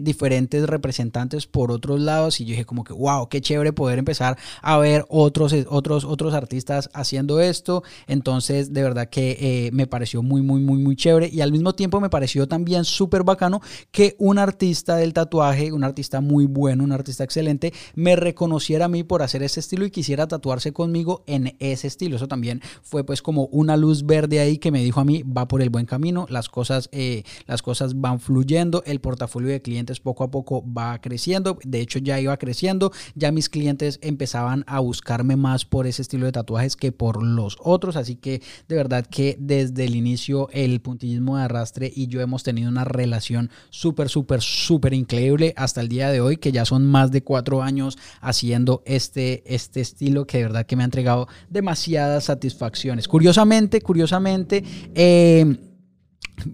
diferentes 0.00 0.66
representantes 0.66 1.46
por 1.46 1.70
otros 1.70 2.00
lados. 2.00 2.40
Y 2.40 2.44
yo 2.44 2.50
dije 2.50 2.64
como 2.64 2.84
que, 2.84 2.92
wow, 3.02 3.28
qué 3.28 3.40
chévere 3.40 3.72
poder 3.72 3.98
empezar 3.98 4.38
a 4.62 4.78
ver 4.78 5.04
otros, 5.08 5.54
otros, 5.68 6.04
otros 6.04 6.34
artistas 6.34 6.88
haciendo 6.94 7.40
esto. 7.40 7.82
Entonces, 8.06 8.72
de 8.72 8.82
verdad 8.82 9.08
que 9.08 9.36
eh, 9.40 9.70
me 9.72 9.86
pareció 9.86 10.22
muy, 10.22 10.42
muy, 10.42 10.60
muy, 10.60 10.78
muy 10.78 10.96
chévere. 10.96 11.28
Y 11.32 11.40
al 11.40 11.52
mismo 11.52 11.74
tiempo 11.74 12.00
me 12.00 12.10
pareció 12.10 12.46
también 12.46 12.84
súper 12.84 13.24
bacano 13.24 13.60
que 13.90 14.14
un 14.18 14.38
artista 14.38 14.96
del 14.96 15.12
tatuaje, 15.12 15.72
un 15.72 15.84
artista 15.84 16.20
muy 16.20 16.46
bueno, 16.46 16.84
un 16.84 16.92
artista 16.92 17.24
excelente, 17.24 17.72
me 17.94 18.16
reconociera 18.16 18.86
a 18.86 18.88
mí 18.88 19.02
por 19.02 19.22
hacer 19.22 19.42
ese 19.42 19.60
estilo 19.60 19.84
y 19.84 19.90
quisiera 19.90 20.26
tatuarse 20.26 20.72
conmigo 20.72 21.24
en 21.26 21.56
ese 21.58 21.86
estilo. 21.88 22.16
Eso 22.16 22.28
también 22.28 22.60
fue 22.82 23.04
pues 23.04 23.22
como 23.22 23.46
una 23.46 23.76
luz 23.76 24.06
verde 24.06 24.40
ahí 24.40 24.58
que 24.58 24.70
me 24.70 24.82
dijo 24.82 25.00
a 25.00 25.04
mí, 25.04 25.22
va 25.22 25.48
por 25.48 25.62
el 25.62 25.70
buen 25.70 25.86
camino, 25.86 26.26
las 26.28 26.48
cosas, 26.48 26.88
eh, 26.92 27.24
las 27.46 27.62
cosas 27.62 28.00
van 28.00 28.20
fluyendo, 28.20 28.82
el 28.86 29.00
portafolio 29.00 29.50
de 29.50 29.62
clientes 29.62 30.00
poco 30.00 30.24
a 30.24 30.30
poco 30.30 30.64
va 30.64 31.00
creciendo, 31.00 31.58
de 31.64 31.80
hecho 31.80 31.98
ya 31.98 32.20
iba 32.20 32.36
creciendo, 32.36 32.81
ya 33.14 33.30
mis 33.30 33.48
clientes 33.48 33.98
empezaban 34.02 34.64
a 34.66 34.80
buscarme 34.80 35.36
más 35.36 35.64
por 35.64 35.86
ese 35.86 36.02
estilo 36.02 36.26
de 36.26 36.32
tatuajes 36.32 36.76
que 36.76 36.92
por 36.92 37.22
los 37.22 37.56
otros. 37.60 37.96
Así 37.96 38.16
que 38.16 38.42
de 38.68 38.76
verdad 38.76 39.06
que 39.06 39.36
desde 39.38 39.84
el 39.84 39.94
inicio 39.94 40.48
el 40.52 40.80
puntillismo 40.80 41.36
de 41.36 41.44
arrastre 41.44 41.92
y 41.94 42.06
yo 42.06 42.20
hemos 42.20 42.42
tenido 42.42 42.68
una 42.68 42.84
relación 42.84 43.50
súper, 43.70 44.08
súper, 44.08 44.40
súper 44.40 44.94
increíble 44.94 45.54
hasta 45.56 45.80
el 45.80 45.88
día 45.88 46.10
de 46.10 46.20
hoy, 46.20 46.36
que 46.36 46.52
ya 46.52 46.64
son 46.64 46.86
más 46.86 47.10
de 47.10 47.22
cuatro 47.22 47.62
años 47.62 47.98
haciendo 48.20 48.82
este, 48.86 49.42
este 49.46 49.80
estilo 49.80 50.26
que 50.26 50.38
de 50.38 50.44
verdad 50.44 50.66
que 50.66 50.76
me 50.76 50.82
ha 50.82 50.86
entregado 50.86 51.28
demasiadas 51.48 52.24
satisfacciones. 52.24 53.08
Curiosamente, 53.08 53.80
curiosamente, 53.80 54.64
eh, 54.94 55.71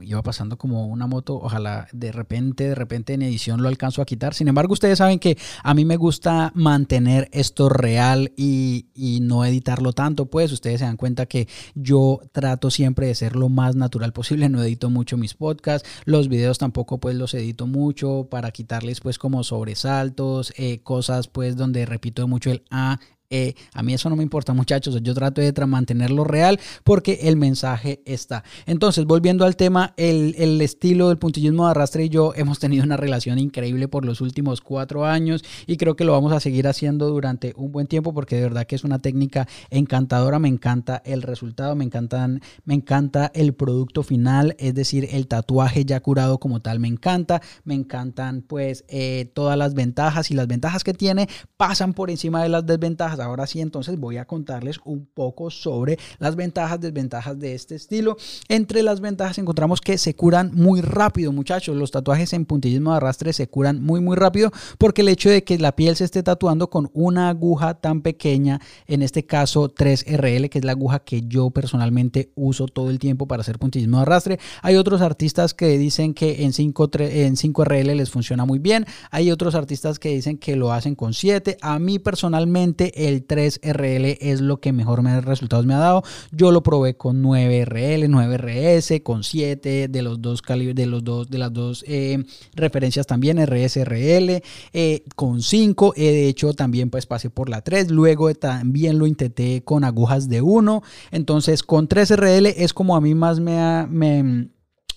iba 0.02 0.22
pasando 0.22 0.58
como 0.58 0.86
una 0.86 1.06
moto, 1.06 1.36
ojalá 1.36 1.88
de 1.92 2.12
repente, 2.12 2.68
de 2.68 2.74
repente 2.74 3.14
en 3.14 3.22
edición 3.22 3.62
lo 3.62 3.68
alcanzo 3.68 4.02
a 4.02 4.06
quitar. 4.06 4.34
Sin 4.34 4.48
embargo, 4.48 4.72
ustedes 4.72 4.98
saben 4.98 5.18
que 5.18 5.38
a 5.62 5.74
mí 5.74 5.84
me 5.84 5.96
gusta 5.96 6.52
mantener 6.54 7.28
esto 7.32 7.68
real 7.68 8.32
y, 8.36 8.86
no 9.22 9.44
editarlo 9.44 9.92
tanto, 9.92 10.26
pues 10.26 10.52
ustedes 10.52 10.78
se 10.80 10.86
dan 10.86 10.96
cuenta 10.96 11.26
que 11.26 11.48
yo 11.74 12.20
trato 12.32 12.70
siempre 12.70 13.08
de 13.08 13.14
ser 13.14 13.36
lo 13.36 13.48
más 13.48 13.74
natural 13.74 14.12
posible, 14.12 14.48
no 14.48 14.62
edito 14.62 14.90
mucho 14.90 15.16
mis 15.16 15.34
podcasts, 15.34 15.88
los 16.04 16.28
videos 16.28 16.58
tampoco 16.58 16.98
pues 16.98 17.16
los 17.16 17.34
edito 17.34 17.66
mucho 17.66 18.28
para 18.30 18.50
quitarles 18.52 19.00
pues 19.00 19.18
como 19.18 19.44
sobresaltos, 19.44 20.52
eh, 20.56 20.80
cosas 20.82 21.28
pues 21.28 21.56
donde 21.56 21.84
repito 21.84 22.26
mucho 22.28 22.50
el 22.50 22.62
A, 22.70 23.00
Eh, 23.30 23.54
a 23.74 23.82
mí 23.82 23.92
eso 23.92 24.08
no 24.08 24.16
me 24.16 24.22
importa, 24.22 24.54
muchachos. 24.54 24.98
Yo 25.02 25.14
trato 25.14 25.42
de 25.42 25.52
mantenerlo 25.66 26.24
real 26.24 26.58
porque 26.82 27.18
el 27.24 27.36
mensaje 27.36 28.00
está. 28.06 28.42
Entonces, 28.64 29.04
volviendo 29.04 29.44
al 29.44 29.56
tema, 29.56 29.92
el, 29.96 30.34
el, 30.38 30.60
estilo 30.62 31.08
del 31.08 31.18
puntillismo 31.18 31.64
de 31.64 31.72
arrastre 31.72 32.04
y 32.04 32.08
yo 32.08 32.32
hemos 32.36 32.58
tenido 32.58 32.84
una 32.84 32.96
relación 32.96 33.38
increíble 33.38 33.88
por 33.88 34.04
los 34.06 34.20
últimos 34.20 34.60
cuatro 34.60 35.04
años 35.04 35.44
y 35.66 35.76
creo 35.76 35.96
que 35.96 36.04
lo 36.04 36.12
vamos 36.12 36.32
a 36.32 36.40
seguir 36.40 36.68
haciendo 36.68 37.08
durante 37.08 37.52
un 37.56 37.70
buen 37.72 37.86
tiempo 37.86 38.14
porque 38.14 38.36
de 38.36 38.42
verdad 38.42 38.66
que 38.66 38.76
es 38.76 38.84
una 38.84 39.00
técnica 39.00 39.46
encantadora. 39.68 40.38
Me 40.38 40.48
encanta 40.48 41.02
el 41.04 41.22
resultado, 41.22 41.74
me, 41.74 41.84
encantan, 41.84 42.40
me 42.64 42.74
encanta 42.74 43.30
el 43.34 43.52
producto 43.52 44.02
final, 44.02 44.54
es 44.58 44.74
decir, 44.74 45.06
el 45.10 45.26
tatuaje 45.26 45.84
ya 45.84 46.00
curado 46.00 46.38
como 46.38 46.60
tal. 46.60 46.80
Me 46.80 46.88
encanta, 46.88 47.42
me 47.64 47.74
encantan 47.74 48.40
pues 48.40 48.84
eh, 48.88 49.30
todas 49.34 49.58
las 49.58 49.74
ventajas 49.74 50.30
y 50.30 50.34
las 50.34 50.46
ventajas 50.46 50.82
que 50.82 50.94
tiene 50.94 51.28
pasan 51.58 51.92
por 51.92 52.10
encima 52.10 52.42
de 52.42 52.48
las 52.48 52.64
desventajas 52.64 53.17
Ahora 53.18 53.46
sí, 53.46 53.60
entonces 53.60 53.98
voy 53.98 54.16
a 54.16 54.26
contarles 54.26 54.80
un 54.84 55.06
poco 55.06 55.50
sobre 55.50 55.98
las 56.18 56.36
ventajas, 56.36 56.80
desventajas 56.80 57.38
de 57.38 57.54
este 57.54 57.74
estilo. 57.74 58.16
Entre 58.48 58.82
las 58.82 59.00
ventajas 59.00 59.38
encontramos 59.38 59.80
que 59.80 59.98
se 59.98 60.14
curan 60.14 60.50
muy 60.54 60.80
rápido, 60.80 61.32
muchachos. 61.32 61.76
Los 61.76 61.90
tatuajes 61.90 62.32
en 62.32 62.44
puntillismo 62.44 62.90
de 62.90 62.98
arrastre 62.98 63.32
se 63.32 63.48
curan 63.48 63.82
muy, 63.82 64.00
muy 64.00 64.16
rápido 64.16 64.50
porque 64.78 65.02
el 65.02 65.08
hecho 65.08 65.30
de 65.30 65.44
que 65.44 65.58
la 65.58 65.74
piel 65.74 65.96
se 65.96 66.04
esté 66.04 66.22
tatuando 66.22 66.70
con 66.70 66.90
una 66.94 67.28
aguja 67.28 67.74
tan 67.74 68.02
pequeña, 68.02 68.60
en 68.86 69.02
este 69.02 69.24
caso 69.24 69.72
3RL, 69.72 70.48
que 70.48 70.58
es 70.58 70.64
la 70.64 70.72
aguja 70.72 71.00
que 71.00 71.22
yo 71.26 71.50
personalmente 71.50 72.32
uso 72.34 72.66
todo 72.66 72.90
el 72.90 72.98
tiempo 72.98 73.26
para 73.26 73.42
hacer 73.42 73.58
puntillismo 73.58 73.98
de 73.98 74.02
arrastre. 74.02 74.38
Hay 74.62 74.76
otros 74.76 75.00
artistas 75.00 75.54
que 75.54 75.78
dicen 75.78 76.14
que 76.14 76.44
en 76.44 76.52
5, 76.52 76.90
en 76.98 77.36
5RL 77.36 77.94
les 77.94 78.10
funciona 78.10 78.44
muy 78.44 78.58
bien. 78.58 78.86
Hay 79.10 79.30
otros 79.30 79.54
artistas 79.54 79.98
que 79.98 80.10
dicen 80.10 80.38
que 80.38 80.56
lo 80.56 80.72
hacen 80.72 80.94
con 80.94 81.14
7. 81.14 81.58
A 81.60 81.78
mí 81.78 81.98
personalmente 81.98 83.07
el 83.08 83.26
3RL 83.26 84.18
es 84.20 84.40
lo 84.40 84.60
que 84.60 84.72
mejor 84.72 85.02
me, 85.02 85.20
resultados 85.20 85.66
me 85.66 85.74
ha 85.74 85.78
dado. 85.78 86.02
Yo 86.32 86.52
lo 86.52 86.62
probé 86.62 86.96
con 86.96 87.22
9RL, 87.22 88.08
9RS, 88.08 89.02
con 89.02 89.24
7 89.24 89.88
de 89.88 90.02
los 90.02 90.20
dos 90.20 90.42
de 90.48 90.86
los 90.86 91.04
dos, 91.04 91.30
de 91.30 91.38
las 91.38 91.52
dos 91.52 91.84
eh, 91.86 92.24
referencias 92.54 93.06
también, 93.06 93.44
RSRL, 93.44 94.42
eh, 94.72 95.04
con 95.14 95.42
5. 95.42 95.94
Eh, 95.96 96.02
de 96.02 96.28
hecho, 96.28 96.54
también 96.54 96.90
pues 96.90 97.06
pasé 97.06 97.30
por 97.30 97.48
la 97.48 97.60
3. 97.62 97.90
Luego 97.90 98.32
también 98.34 98.98
lo 98.98 99.06
intenté 99.06 99.62
con 99.62 99.84
agujas 99.84 100.28
de 100.28 100.42
1. 100.42 100.82
Entonces, 101.10 101.62
con 101.62 101.88
3RL 101.88 102.54
es 102.56 102.72
como 102.72 102.96
a 102.96 103.00
mí 103.00 103.14
más 103.14 103.40
me 103.40 103.58
ha. 103.58 103.86
Me, 103.88 104.48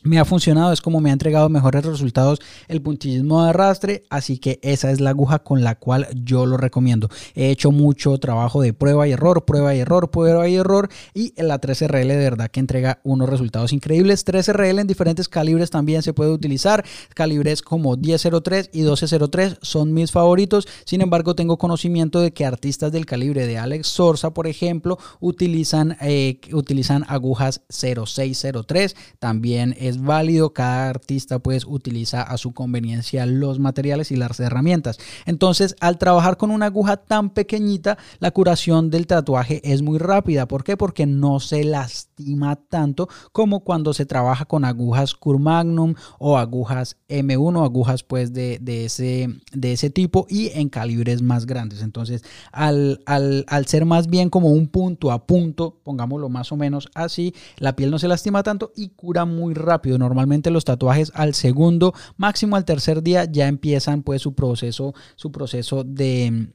me 0.03 0.19
ha 0.19 0.25
funcionado, 0.25 0.73
es 0.73 0.81
como 0.81 0.99
me 0.99 1.09
ha 1.09 1.13
entregado 1.13 1.49
mejores 1.49 1.85
resultados 1.85 2.39
el 2.67 2.81
puntillismo 2.81 3.43
de 3.43 3.49
arrastre, 3.49 4.03
así 4.09 4.37
que 4.37 4.59
esa 4.63 4.91
es 4.91 4.99
la 4.99 5.11
aguja 5.11 5.39
con 5.39 5.63
la 5.63 5.75
cual 5.75 6.07
yo 6.23 6.45
lo 6.45 6.57
recomiendo. 6.57 7.09
He 7.35 7.49
hecho 7.49 7.71
mucho 7.71 8.17
trabajo 8.17 8.61
de 8.61 8.73
prueba 8.73 9.07
y 9.07 9.11
error, 9.11 9.45
prueba 9.45 9.75
y 9.75 9.79
error, 9.79 10.09
prueba 10.09 10.47
y 10.47 10.55
error 10.55 10.89
y 11.13 11.33
la 11.41 11.59
3RL 11.59 12.07
de 12.07 12.17
verdad 12.17 12.49
que 12.49 12.59
entrega 12.59 12.99
unos 13.03 13.29
resultados 13.29 13.73
increíbles. 13.73 14.25
3RL 14.25 14.81
en 14.81 14.87
diferentes 14.87 15.29
calibres 15.29 15.69
también 15.69 16.01
se 16.01 16.13
puede 16.13 16.31
utilizar, 16.31 16.83
calibres 17.13 17.61
como 17.61 17.95
1003 17.95 18.69
y 18.73 18.79
1203 18.79 19.57
son 19.61 19.93
mis 19.93 20.11
favoritos, 20.11 20.67
sin 20.85 21.01
embargo 21.01 21.35
tengo 21.35 21.57
conocimiento 21.57 22.21
de 22.21 22.33
que 22.33 22.45
artistas 22.45 22.91
del 22.91 23.05
calibre 23.05 23.47
de 23.47 23.57
Alex 23.57 23.87
Sorsa, 23.87 24.33
por 24.33 24.47
ejemplo, 24.47 24.97
utilizan, 25.19 25.97
eh, 26.01 26.39
utilizan 26.53 27.05
agujas 27.07 27.61
0603, 27.69 28.95
también 29.19 29.75
es 29.79 29.90
es 29.91 30.01
válido, 30.01 30.53
cada 30.53 30.89
artista 30.89 31.39
pues 31.39 31.65
utiliza 31.65 32.21
a 32.21 32.37
su 32.37 32.53
conveniencia 32.53 33.25
los 33.25 33.59
materiales 33.59 34.11
y 34.11 34.15
las 34.15 34.39
herramientas. 34.39 34.97
Entonces, 35.25 35.75
al 35.79 35.97
trabajar 35.97 36.37
con 36.37 36.49
una 36.51 36.67
aguja 36.67 36.97
tan 36.97 37.29
pequeñita, 37.29 37.97
la 38.19 38.31
curación 38.31 38.89
del 38.89 39.07
tatuaje 39.07 39.61
es 39.63 39.81
muy 39.81 39.99
rápida. 39.99 40.47
¿Por 40.47 40.63
qué? 40.63 40.77
Porque 40.77 41.05
no 41.05 41.39
se 41.39 41.63
lastima 41.63 42.55
tanto 42.55 43.09
como 43.31 43.63
cuando 43.63 43.93
se 43.93 44.05
trabaja 44.05 44.45
con 44.45 44.65
agujas 44.65 45.13
Curmagnum 45.13 45.95
o 46.19 46.37
agujas 46.37 46.97
M1, 47.09 47.59
o 47.59 47.63
agujas 47.63 48.03
pues 48.03 48.33
de, 48.33 48.59
ese, 48.65 49.29
de 49.51 49.73
ese 49.73 49.89
tipo 49.89 50.25
y 50.29 50.51
en 50.53 50.69
calibres 50.69 51.21
más 51.21 51.45
grandes. 51.45 51.81
Entonces, 51.81 52.23
al, 52.51 53.01
al, 53.05 53.45
al 53.47 53.65
ser 53.65 53.85
más 53.85 54.07
bien 54.07 54.29
como 54.29 54.49
un 54.49 54.67
punto 54.67 55.11
a 55.11 55.25
punto, 55.25 55.79
pongámoslo 55.83 56.29
más 56.29 56.51
o 56.51 56.57
menos 56.57 56.89
así, 56.95 57.33
la 57.57 57.75
piel 57.75 57.91
no 57.91 57.99
se 57.99 58.07
lastima 58.07 58.43
tanto 58.43 58.71
y 58.75 58.89
cura 58.89 59.25
muy 59.25 59.53
rápido 59.53 59.80
Normalmente 59.83 60.51
los 60.51 60.65
tatuajes 60.65 61.11
al 61.15 61.33
segundo, 61.33 61.93
máximo 62.17 62.55
al 62.55 62.65
tercer 62.65 63.03
día 63.03 63.25
ya 63.25 63.47
empiezan 63.47 64.03
pues 64.03 64.21
su 64.21 64.33
proceso, 64.33 64.93
su 65.15 65.31
proceso 65.31 65.83
de 65.83 66.51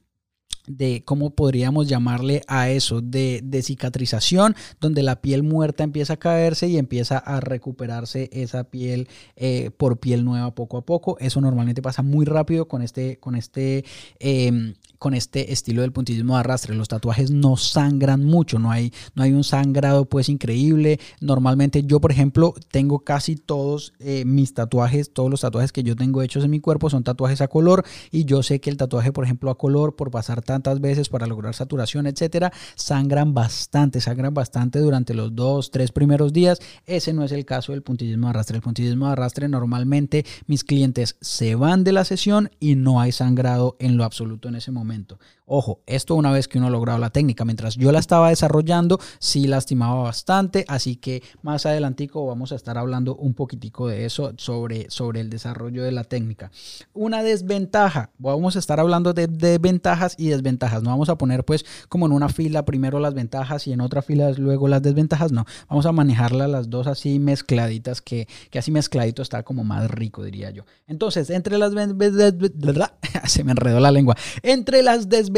de 0.67 1.01
cómo 1.05 1.31
podríamos 1.31 1.87
llamarle 1.87 2.43
a 2.47 2.69
eso, 2.69 3.01
de, 3.01 3.41
de, 3.43 3.61
cicatrización, 3.63 4.55
donde 4.79 5.01
la 5.01 5.21
piel 5.21 5.41
muerta 5.41 5.83
empieza 5.83 6.13
a 6.13 6.17
caerse 6.17 6.67
y 6.67 6.77
empieza 6.77 7.17
a 7.17 7.39
recuperarse 7.39 8.29
esa 8.33 8.65
piel 8.65 9.07
eh, 9.35 9.71
por 9.75 9.99
piel 9.99 10.25
nueva 10.25 10.53
poco 10.53 10.77
a 10.77 10.85
poco. 10.85 11.17
Eso 11.19 11.41
normalmente 11.41 11.81
pasa 11.81 12.03
muy 12.03 12.25
rápido 12.25 12.67
con 12.67 12.81
este, 12.81 13.17
con 13.19 13.35
este 13.35 13.85
em, 14.19 14.73
con 14.97 15.13
este 15.13 15.51
estilo 15.51 15.81
del 15.81 15.91
puntillismo 15.91 16.33
de 16.33 16.41
arrastre. 16.41 16.75
Los 16.75 16.87
tatuajes 16.87 17.31
no 17.31 17.57
sangran 17.57 18.23
mucho, 18.23 18.59
no 18.59 18.71
hay, 18.71 18.93
no 19.15 19.23
hay 19.23 19.33
un 19.33 19.43
sangrado 19.43 20.05
pues 20.05 20.29
increíble. 20.29 20.99
Normalmente 21.21 21.83
yo, 21.83 21.99
por 21.99 22.11
ejemplo, 22.11 22.53
tengo 22.71 22.99
casi 22.99 23.35
todos 23.35 23.93
eh, 23.99 24.25
mis 24.25 24.53
tatuajes, 24.53 25.13
todos 25.13 25.29
los 25.29 25.41
tatuajes 25.41 25.71
que 25.71 25.83
yo 25.83 25.95
tengo 25.95 26.21
hechos 26.21 26.43
en 26.43 26.51
mi 26.51 26.59
cuerpo 26.59 26.89
son 26.89 27.03
tatuajes 27.03 27.41
a 27.41 27.47
color 27.47 27.85
y 28.11 28.25
yo 28.25 28.43
sé 28.43 28.59
que 28.59 28.69
el 28.69 28.77
tatuaje, 28.77 29.11
por 29.11 29.23
ejemplo, 29.23 29.51
a 29.51 29.57
color, 29.57 29.95
por 29.95 30.11
pasar 30.11 30.41
tantas 30.41 30.81
veces 30.81 31.09
para 31.09 31.27
lograr 31.27 31.53
saturación, 31.53 32.07
etcétera, 32.07 32.51
sangran 32.75 33.33
bastante, 33.33 34.01
sangran 34.01 34.33
bastante 34.33 34.79
durante 34.79 35.13
los 35.13 35.35
dos, 35.35 35.71
tres 35.71 35.91
primeros 35.91 36.33
días. 36.33 36.59
Ese 36.85 37.13
no 37.13 37.23
es 37.23 37.31
el 37.31 37.45
caso 37.45 37.71
del 37.71 37.83
puntillismo 37.83 38.27
de 38.27 38.31
arrastre. 38.31 38.57
El 38.57 38.63
puntillismo 38.63 39.05
de 39.07 39.11
arrastre 39.13 39.47
normalmente 39.47 40.25
mis 40.47 40.63
clientes 40.63 41.17
se 41.21 41.55
van 41.55 41.83
de 41.83 41.91
la 41.91 42.05
sesión 42.05 42.49
y 42.59 42.75
no 42.75 42.99
hay 43.01 43.11
sangrado 43.11 43.75
en 43.79 43.97
lo 43.97 44.03
absoluto 44.03 44.49
en 44.49 44.55
ese 44.55 44.71
momento 44.71 44.86
momento. 44.87 45.19
Ojo, 45.49 45.79
esto 45.85 46.15
una 46.15 46.33
vez 46.33 46.49
que 46.49 46.57
uno 46.57 46.67
ha 46.67 46.69
logrado 46.69 46.99
la 46.99 47.09
técnica, 47.09 47.45
mientras 47.45 47.77
yo 47.77 47.93
la 47.93 47.99
estaba 47.99 48.27
desarrollando, 48.27 48.99
sí 49.17 49.47
lastimaba 49.47 50.03
bastante, 50.03 50.65
así 50.67 50.97
que 50.97 51.23
más 51.41 51.65
adelantico 51.65 52.25
vamos 52.25 52.51
a 52.51 52.55
estar 52.55 52.77
hablando 52.77 53.15
un 53.15 53.33
poquitico 53.33 53.87
de 53.87 54.03
eso 54.03 54.33
sobre, 54.35 54.91
sobre 54.91 55.21
el 55.21 55.29
desarrollo 55.29 55.85
de 55.85 55.93
la 55.93 56.03
técnica. 56.03 56.51
Una 56.93 57.23
desventaja, 57.23 58.09
vamos 58.17 58.57
a 58.57 58.59
estar 58.59 58.81
hablando 58.81 59.13
de, 59.13 59.57
ventajas 59.57 60.15
y 60.17 60.27
desventajas, 60.27 60.83
no 60.83 60.89
vamos 60.89 61.07
a 61.07 61.17
poner 61.17 61.45
pues 61.45 61.65
como 61.87 62.07
en 62.07 62.11
una 62.11 62.27
fila 62.27 62.65
primero 62.65 62.99
las 62.99 63.13
ventajas 63.13 63.67
y 63.67 63.71
en 63.71 63.79
otra 63.79 64.01
fila 64.01 64.31
luego 64.31 64.67
las 64.67 64.81
desventajas, 64.81 65.31
no, 65.31 65.45
vamos 65.69 65.85
a 65.85 65.93
manejarlas 65.93 66.49
las 66.49 66.69
dos 66.69 66.87
así 66.87 67.19
mezcladitas, 67.19 68.01
que, 68.01 68.27
que 68.49 68.59
así 68.59 68.69
mezcladito 68.69 69.21
está 69.21 69.43
como 69.43 69.63
más 69.63 69.89
rico, 69.89 70.25
diría 70.25 70.51
yo. 70.51 70.65
Entonces, 70.87 71.29
entre 71.29 71.57
las... 71.57 71.71
Se 73.27 73.43
me 73.45 73.51
enredó 73.51 73.79
la 73.79 73.91
lengua. 73.91 74.15
Entre 74.41 74.83
las 74.83 75.07
desventajas 75.07 75.36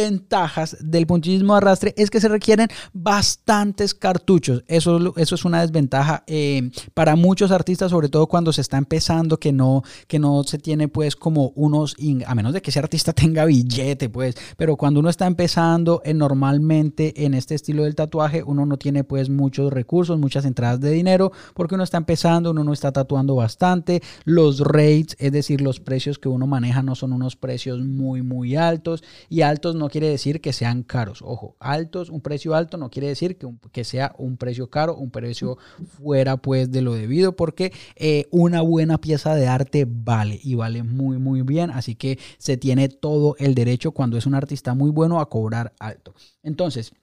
del 0.79 1.07
puntillismo 1.07 1.53
de 1.53 1.57
arrastre 1.57 1.93
es 1.97 2.09
que 2.09 2.19
se 2.19 2.27
requieren 2.27 2.67
bastantes 2.93 3.93
cartuchos. 3.93 4.63
Eso, 4.67 5.13
eso 5.17 5.35
es 5.35 5.45
una 5.45 5.61
desventaja 5.61 6.23
eh, 6.27 6.71
para 6.93 7.15
muchos 7.15 7.51
artistas, 7.51 7.91
sobre 7.91 8.09
todo 8.09 8.27
cuando 8.27 8.53
se 8.53 8.61
está 8.61 8.77
empezando, 8.77 9.37
que 9.37 9.51
no, 9.51 9.83
que 10.07 10.19
no 10.19 10.43
se 10.43 10.57
tiene 10.57 10.87
pues 10.87 11.15
como 11.15 11.51
unos, 11.55 11.95
a 12.25 12.35
menos 12.35 12.53
de 12.53 12.61
que 12.61 12.71
ese 12.71 12.79
artista 12.79 13.13
tenga 13.19 13.45
billete 13.45 14.09
pues, 14.09 14.35
pero 14.57 14.75
cuando 14.75 14.99
uno 14.99 15.09
está 15.09 15.27
empezando 15.27 16.01
eh, 16.03 16.13
normalmente 16.13 17.25
en 17.25 17.33
este 17.33 17.55
estilo 17.55 17.83
del 17.83 17.95
tatuaje, 17.95 18.43
uno 18.43 18.65
no 18.65 18.77
tiene 18.77 19.03
pues 19.03 19.29
muchos 19.29 19.71
recursos, 19.71 20.17
muchas 20.19 20.45
entradas 20.45 20.79
de 20.79 20.91
dinero, 20.91 21.31
porque 21.53 21.75
uno 21.75 21.83
está 21.83 21.97
empezando, 21.97 22.51
uno 22.51 22.63
no 22.63 22.73
está 22.73 22.91
tatuando 22.91 23.35
bastante, 23.35 24.01
los 24.25 24.59
rates, 24.61 25.15
es 25.19 25.31
decir, 25.31 25.61
los 25.61 25.79
precios 25.79 26.19
que 26.19 26.29
uno 26.29 26.47
maneja 26.47 26.81
no 26.81 26.95
son 26.95 27.13
unos 27.13 27.35
precios 27.35 27.79
muy, 27.81 28.21
muy 28.21 28.55
altos 28.55 29.03
y 29.29 29.41
altos 29.41 29.75
no 29.75 29.88
quiere 29.89 30.09
decir 30.09 30.41
que 30.41 30.53
sean 30.53 30.83
caros. 30.83 31.21
Ojo, 31.21 31.55
altos, 31.59 32.09
un 32.09 32.21
precio 32.21 32.55
alto 32.55 32.77
no 32.77 32.89
quiere 32.89 33.07
decir 33.07 33.37
que, 33.37 33.47
que 33.71 33.83
sea 33.83 34.15
un 34.17 34.37
precio 34.37 34.69
caro, 34.69 34.95
un 34.95 35.11
precio 35.11 35.57
fuera 35.97 36.37
pues 36.37 36.71
de 36.71 36.81
lo 36.81 36.93
debido, 36.93 37.35
porque 37.35 37.73
eh, 37.95 38.27
una 38.31 38.61
buena 38.61 38.99
pieza 38.99 39.35
de 39.35 39.47
arte 39.47 39.85
vale 39.87 40.39
y 40.43 40.55
vale 40.55 40.83
muy 40.83 41.17
muy 41.17 41.41
bien, 41.41 41.71
así 41.71 41.95
que 41.95 42.19
se 42.37 42.57
tiene 42.57 42.89
todo 42.89 43.35
el 43.39 43.55
derecho 43.55 43.91
cuando 43.91 44.17
es 44.17 44.25
un 44.25 44.35
artista 44.35 44.73
muy 44.73 44.91
bueno 44.91 45.19
a 45.19 45.29
cobrar 45.29 45.73
alto. 45.79 46.13
Entonces, 46.43 46.93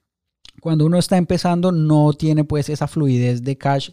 cuando 0.61 0.87
uno 0.87 0.99
está 0.99 1.17
empezando 1.17 1.71
no 1.73 2.13
tiene 2.13 2.45
pues 2.45 2.69
esa 2.69 2.89
fluidez 2.89 3.43
de 3.43 3.57
cash 3.57 3.91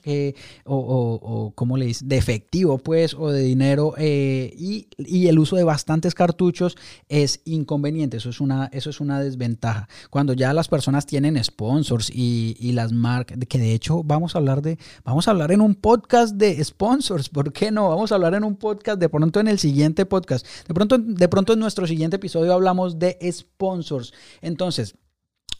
o, 0.65 0.75
o, 0.75 1.51
como 1.55 1.77
le 1.77 1.87
dice, 1.87 2.05
de 2.05 2.17
efectivo 2.17 2.77
pues 2.77 3.13
o 3.13 3.29
de 3.29 3.41
dinero 3.41 3.93
eh, 3.97 4.53
y, 4.57 4.87
y, 4.97 5.27
el 5.27 5.39
uso 5.39 5.55
de 5.55 5.63
bastantes 5.63 6.15
cartuchos 6.15 6.77
es 7.09 7.41
inconveniente, 7.45 8.17
eso 8.17 8.29
es 8.29 8.41
una, 8.41 8.69
eso 8.73 8.89
es 8.89 8.99
una 8.99 9.19
desventaja. 9.19 9.87
Cuando 10.09 10.33
ya 10.33 10.53
las 10.53 10.67
personas 10.67 11.05
tienen 11.05 11.41
sponsors 11.43 12.09
y, 12.09 12.55
y 12.59 12.71
las 12.71 12.91
marcas, 12.91 13.37
que 13.47 13.57
de 13.57 13.73
hecho 13.73 14.03
vamos 14.03 14.35
a 14.35 14.39
hablar 14.39 14.61
de, 14.61 14.77
vamos 15.03 15.27
a 15.27 15.31
hablar 15.31 15.51
en 15.51 15.61
un 15.61 15.75
podcast 15.75 16.35
de 16.35 16.63
sponsors, 16.63 17.29
¿por 17.29 17.53
qué 17.53 17.71
no? 17.71 17.89
Vamos 17.89 18.11
a 18.11 18.15
hablar 18.15 18.33
en 18.35 18.43
un 18.43 18.55
podcast 18.55 18.99
de 18.99 19.09
pronto 19.09 19.39
en 19.39 19.47
el 19.47 19.59
siguiente 19.59 20.05
podcast, 20.05 20.45
de 20.67 20.73
pronto, 20.73 20.97
de 20.97 21.27
pronto 21.27 21.53
en 21.53 21.59
nuestro 21.59 21.87
siguiente 21.87 22.15
episodio 22.15 22.53
hablamos 22.53 22.99
de 22.99 23.17
sponsors. 23.31 24.13
Entonces, 24.41 24.95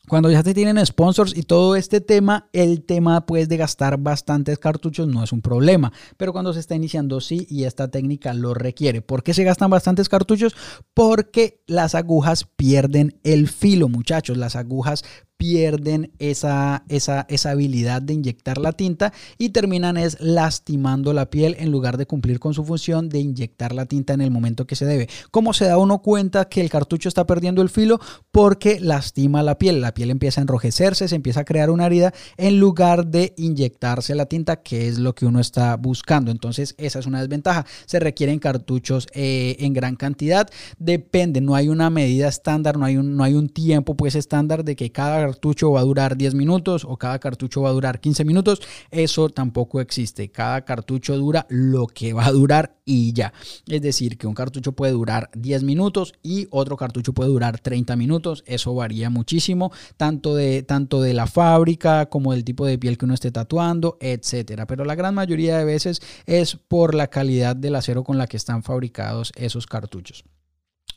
Cuando 0.10 0.30
ya 0.30 0.44
te 0.44 0.54
tienen 0.54 0.86
sponsors 0.86 1.36
y 1.36 1.44
todo 1.44 1.78
este 1.78 2.02
tema, 2.02 2.50
el 2.52 2.84
tema 2.84 3.26
pues 3.26 3.48
de 3.48 3.56
gastar 3.56 3.98
bastantes 3.98 4.60
cartuchos 4.60 5.08
no 5.08 5.24
es 5.24 5.32
un 5.32 5.42
problema, 5.42 5.94
pero 6.18 6.34
cuando 6.34 6.52
se 6.52 6.60
está 6.60 6.76
iniciando 6.76 7.22
sí 7.22 7.48
y 7.50 7.64
esta 7.64 7.88
técnica 7.88 8.34
lo 8.34 8.54
requiere. 8.54 9.02
¿Por 9.02 9.24
qué 9.24 9.34
se 9.34 9.46
gastan 9.46 9.70
bastantes 9.70 10.10
cartuchos? 10.10 10.56
Porque 10.94 11.64
las 11.68 11.96
agujas 11.96 12.46
pierden 12.58 13.18
el 13.24 13.48
filo, 13.48 13.88
muchachos, 13.88 14.36
las 14.36 14.58
agujas 14.58 15.06
pierden 15.44 16.10
esa, 16.20 16.86
esa, 16.88 17.26
esa 17.28 17.52
habilidad 17.52 18.02
de 18.02 18.14
inyectar 18.14 18.60
la 18.60 18.72
tinta 18.72 19.12
y 19.38 19.50
terminan 19.50 19.98
es 19.98 20.16
lastimando 20.22 21.12
la 21.12 21.30
piel 21.30 21.58
en 21.60 21.70
lugar 21.70 21.98
de 21.98 22.06
cumplir 22.06 22.40
con 22.40 22.54
su 22.54 22.64
función 22.64 23.10
de 23.10 23.20
inyectar 23.20 23.76
la 23.76 23.86
tinta 23.86 24.14
en 24.14 24.22
el 24.22 24.32
momento 24.32 24.66
que 24.66 24.78
se 24.78 24.86
debe. 24.86 25.10
¿Cómo 25.32 25.52
se 25.52 25.66
da 25.66 25.78
uno 25.78 26.02
cuenta 26.02 26.46
que 26.46 26.62
el 26.62 26.70
cartucho 26.70 27.10
está 27.10 27.28
perdiendo 27.28 27.62
el 27.62 27.68
filo? 27.68 28.00
Porque 28.32 28.80
lastima 28.80 29.44
la 29.44 29.58
piel, 29.58 29.82
la 29.82 29.94
piel 29.94 30.12
empieza 30.12 30.40
a 30.40 30.44
enrojecerse, 30.44 31.10
se 31.10 31.16
empieza 31.16 31.42
a 31.42 31.44
crear 31.44 31.70
una 31.72 31.88
herida 31.88 32.14
en 32.38 32.62
lugar 32.62 33.08
de 33.08 33.34
inyectarse 33.36 34.16
la 34.16 34.28
tinta, 34.28 34.62
que 34.62 34.88
es 34.88 34.98
lo 34.98 35.14
que 35.14 35.26
uno 35.26 35.42
está 35.42 35.76
buscando. 35.76 36.32
Entonces 36.32 36.74
esa 36.78 37.00
es 37.00 37.06
una 37.06 37.20
desventaja. 37.20 37.66
Se 37.86 38.00
requieren 38.00 38.40
cartuchos 38.40 39.10
eh, 39.12 39.58
en 39.60 39.74
gran 39.74 39.98
cantidad, 39.98 40.50
depende, 40.80 41.42
no 41.42 41.54
hay 41.54 41.68
una 41.68 41.90
medida 41.90 42.30
estándar, 42.30 42.78
no 42.78 42.86
hay 42.86 42.96
un, 42.96 43.18
no 43.18 43.26
hay 43.26 43.34
un 43.34 43.50
tiempo 43.50 43.98
pues 43.98 44.16
estándar 44.16 44.64
de 44.64 44.78
que 44.78 44.94
cada 44.94 45.33
cartucho 45.34 45.72
va 45.72 45.80
a 45.80 45.84
durar 45.84 46.16
10 46.16 46.36
minutos 46.36 46.86
o 46.86 46.96
cada 46.98 47.18
cartucho 47.18 47.64
va 47.64 47.70
a 47.70 47.74
durar 47.74 48.00
15 48.00 48.24
minutos. 48.24 48.62
Eso 48.92 49.30
tampoco 49.30 49.82
existe. 49.82 50.30
Cada 50.30 50.64
cartucho 50.64 51.18
dura 51.18 51.48
lo 51.50 51.88
que 51.88 52.14
va 52.14 52.28
a 52.28 52.32
durar 52.32 52.78
y 52.86 53.14
ya. 53.14 53.34
Es 53.68 53.82
decir, 53.82 54.20
que 54.20 54.28
un 54.28 54.36
cartucho 54.36 54.74
puede 54.74 54.92
durar 54.92 55.32
10 55.34 55.64
minutos 55.64 56.14
y 56.22 56.48
otro 56.52 56.78
cartucho 56.78 57.14
puede 57.14 57.32
durar 57.32 57.60
30 57.60 57.96
minutos. 57.96 58.44
Eso 58.46 58.76
varía 58.76 59.10
muchísimo, 59.10 59.72
tanto 59.98 60.36
de, 60.36 60.62
tanto 60.62 61.02
de 61.02 61.16
la 61.16 61.26
fábrica 61.26 62.06
como 62.06 62.34
del 62.34 62.44
tipo 62.44 62.68
de 62.68 62.78
piel 62.78 63.00
que 63.00 63.06
uno 63.06 63.16
esté 63.16 63.32
tatuando, 63.32 63.98
etcétera. 64.02 64.68
Pero 64.68 64.86
la 64.86 64.94
gran 64.94 65.16
mayoría 65.16 65.58
de 65.58 65.66
veces 65.66 66.00
es 66.28 66.56
por 66.56 66.94
la 66.94 67.08
calidad 67.08 67.56
del 67.56 67.76
acero 67.76 68.04
con 68.04 68.20
la 68.20 68.28
que 68.28 68.38
están 68.38 68.62
fabricados 68.62 69.32
esos 69.36 69.66
cartuchos. 69.66 70.26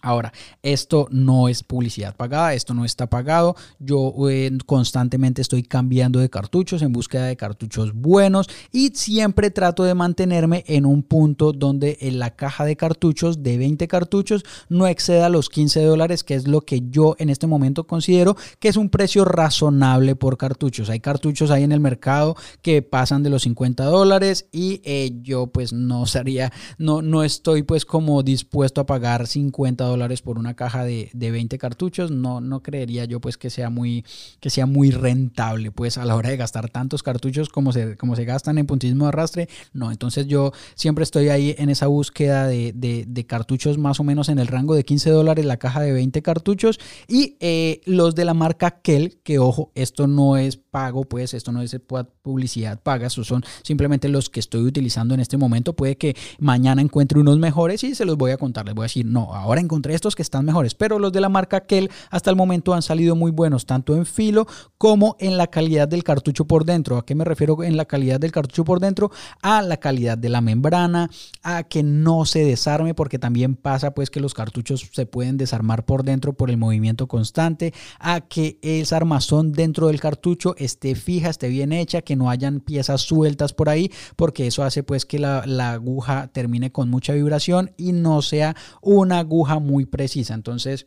Ahora, 0.00 0.32
esto 0.62 1.08
no 1.10 1.48
es 1.48 1.62
publicidad 1.62 2.14
pagada, 2.16 2.54
esto 2.54 2.74
no 2.74 2.84
está 2.84 3.08
pagado. 3.08 3.56
Yo 3.78 4.12
eh, 4.30 4.56
constantemente 4.66 5.42
estoy 5.42 5.62
cambiando 5.62 6.20
de 6.20 6.30
cartuchos 6.30 6.82
en 6.82 6.92
búsqueda 6.92 7.26
de 7.26 7.36
cartuchos 7.36 7.92
buenos 7.92 8.48
y 8.72 8.90
siempre 8.94 9.50
trato 9.50 9.84
de 9.84 9.94
mantenerme 9.94 10.64
en 10.66 10.86
un 10.86 11.02
punto 11.02 11.52
donde 11.52 11.98
en 12.00 12.18
la 12.18 12.36
caja 12.36 12.64
de 12.64 12.76
cartuchos 12.76 13.42
de 13.42 13.58
20 13.58 13.88
cartuchos 13.88 14.44
no 14.68 14.86
exceda 14.86 15.28
los 15.28 15.48
15 15.48 15.82
dólares, 15.84 16.24
que 16.24 16.34
es 16.34 16.46
lo 16.46 16.60
que 16.60 16.82
yo 16.88 17.16
en 17.18 17.30
este 17.30 17.46
momento 17.46 17.86
considero 17.86 18.36
que 18.58 18.68
es 18.68 18.76
un 18.76 18.90
precio 18.90 19.24
razonable 19.24 20.16
por 20.16 20.36
cartuchos. 20.36 20.90
Hay 20.90 21.00
cartuchos 21.00 21.50
ahí 21.50 21.62
en 21.62 21.72
el 21.72 21.80
mercado 21.80 22.36
que 22.62 22.82
pasan 22.82 23.22
de 23.22 23.30
los 23.30 23.42
50 23.42 23.84
dólares 23.84 24.48
y 24.52 24.80
eh, 24.84 25.12
yo 25.22 25.48
pues 25.48 25.72
no 25.72 26.06
sería, 26.06 26.52
no, 26.78 27.02
no 27.02 27.24
estoy 27.24 27.62
pues 27.62 27.84
como 27.84 28.22
dispuesto 28.22 28.80
a 28.80 28.86
pagar 28.86 29.26
50 29.26 29.84
dólares 29.86 30.22
por 30.22 30.38
una 30.38 30.54
caja 30.54 30.84
de, 30.84 31.10
de, 31.12 31.30
20 31.30 31.58
cartuchos, 31.58 32.10
no, 32.10 32.40
no 32.40 32.62
creería 32.62 33.04
yo 33.04 33.20
pues 33.20 33.36
que 33.36 33.50
sea, 33.50 33.70
muy, 33.70 34.04
que 34.40 34.50
sea 34.50 34.66
muy 34.66 34.90
rentable 34.90 35.70
pues 35.70 35.98
a 35.98 36.04
la 36.04 36.16
hora 36.16 36.30
de 36.30 36.36
gastar 36.36 36.68
tantos 36.70 37.02
cartuchos 37.02 37.48
como 37.48 37.72
se, 37.72 37.96
como 37.96 38.16
se 38.16 38.24
gastan 38.24 38.58
en 38.58 38.66
puntismo 38.66 39.04
de 39.04 39.08
arrastre, 39.08 39.48
no, 39.72 39.90
entonces 39.90 40.26
yo 40.26 40.52
siempre 40.74 41.02
estoy 41.04 41.28
ahí 41.28 41.54
en 41.58 41.70
esa 41.70 41.86
búsqueda 41.86 42.46
de, 42.46 42.72
de, 42.74 43.26
cartuchos 43.26 43.78
más 43.78 43.98
o 43.98 44.04
menos 44.04 44.28
en 44.28 44.38
el 44.38 44.46
rango 44.46 44.74
de 44.74 44.84
15 44.84 45.10
dólares 45.10 45.44
la 45.44 45.56
caja 45.56 45.80
de 45.80 45.92
20 45.92 46.22
cartuchos 46.22 46.78
y 47.08 47.36
eh, 47.40 47.80
los 47.86 48.14
de 48.14 48.24
la 48.24 48.34
marca 48.34 48.80
Kel, 48.82 49.18
que 49.24 49.38
ojo, 49.38 49.72
esto 49.74 50.06
no 50.06 50.36
es 50.36 50.60
pago, 50.76 51.04
pues 51.04 51.32
esto 51.32 51.52
no 51.52 51.62
es 51.62 51.74
publicidad 52.20 52.78
paga, 52.82 53.06
estos 53.06 53.26
son 53.26 53.42
simplemente 53.62 54.10
los 54.10 54.28
que 54.28 54.40
estoy 54.40 54.60
utilizando 54.60 55.14
en 55.14 55.20
este 55.20 55.38
momento, 55.38 55.72
puede 55.72 55.96
que 55.96 56.14
mañana 56.38 56.82
encuentre 56.82 57.18
unos 57.18 57.38
mejores 57.38 57.82
y 57.82 57.94
se 57.94 58.04
los 58.04 58.18
voy 58.18 58.32
a 58.32 58.36
contar, 58.36 58.66
les 58.66 58.74
voy 58.74 58.82
a 58.82 58.84
decir, 58.84 59.06
no, 59.06 59.32
ahora 59.32 59.62
encontré 59.62 59.94
estos 59.94 60.14
que 60.14 60.20
están 60.20 60.44
mejores, 60.44 60.74
pero 60.74 60.98
los 60.98 61.12
de 61.12 61.22
la 61.22 61.30
marca 61.30 61.64
Kell 61.64 61.88
hasta 62.10 62.28
el 62.28 62.36
momento 62.36 62.74
han 62.74 62.82
salido 62.82 63.16
muy 63.16 63.30
buenos, 63.30 63.64
tanto 63.64 63.96
en 63.96 64.04
filo 64.04 64.46
como 64.76 65.16
en 65.18 65.38
la 65.38 65.46
calidad 65.46 65.88
del 65.88 66.04
cartucho 66.04 66.44
por 66.44 66.66
dentro. 66.66 66.98
¿A 66.98 67.06
qué 67.06 67.14
me 67.14 67.24
refiero 67.24 67.62
en 67.64 67.78
la 67.78 67.86
calidad 67.86 68.20
del 68.20 68.32
cartucho 68.32 68.62
por 68.66 68.78
dentro? 68.78 69.10
A 69.40 69.62
la 69.62 69.78
calidad 69.78 70.18
de 70.18 70.28
la 70.28 70.42
membrana, 70.42 71.08
a 71.42 71.62
que 71.62 71.82
no 71.82 72.26
se 72.26 72.44
desarme, 72.44 72.92
porque 72.92 73.18
también 73.18 73.56
pasa 73.56 73.92
pues 73.92 74.10
que 74.10 74.20
los 74.20 74.34
cartuchos 74.34 74.90
se 74.92 75.06
pueden 75.06 75.38
desarmar 75.38 75.86
por 75.86 76.04
dentro 76.04 76.34
por 76.34 76.50
el 76.50 76.58
movimiento 76.58 77.06
constante, 77.06 77.72
a 77.98 78.20
que 78.20 78.58
esa 78.60 78.98
armazón 78.98 79.52
dentro 79.52 79.86
del 79.86 80.00
cartucho 80.00 80.54
esté 80.66 80.94
fija, 80.94 81.30
esté 81.30 81.48
bien 81.48 81.72
hecha, 81.72 82.02
que 82.02 82.16
no 82.16 82.28
hayan 82.28 82.60
piezas 82.60 83.00
sueltas 83.00 83.54
por 83.54 83.70
ahí, 83.70 83.90
porque 84.16 84.46
eso 84.46 84.62
hace 84.62 84.82
pues 84.82 85.06
que 85.06 85.18
la, 85.18 85.44
la 85.46 85.72
aguja 85.72 86.28
termine 86.32 86.70
con 86.70 86.90
mucha 86.90 87.14
vibración 87.14 87.72
y 87.78 87.92
no 87.92 88.20
sea 88.20 88.54
una 88.82 89.20
aguja 89.20 89.58
muy 89.58 89.86
precisa. 89.86 90.34
Entonces, 90.34 90.86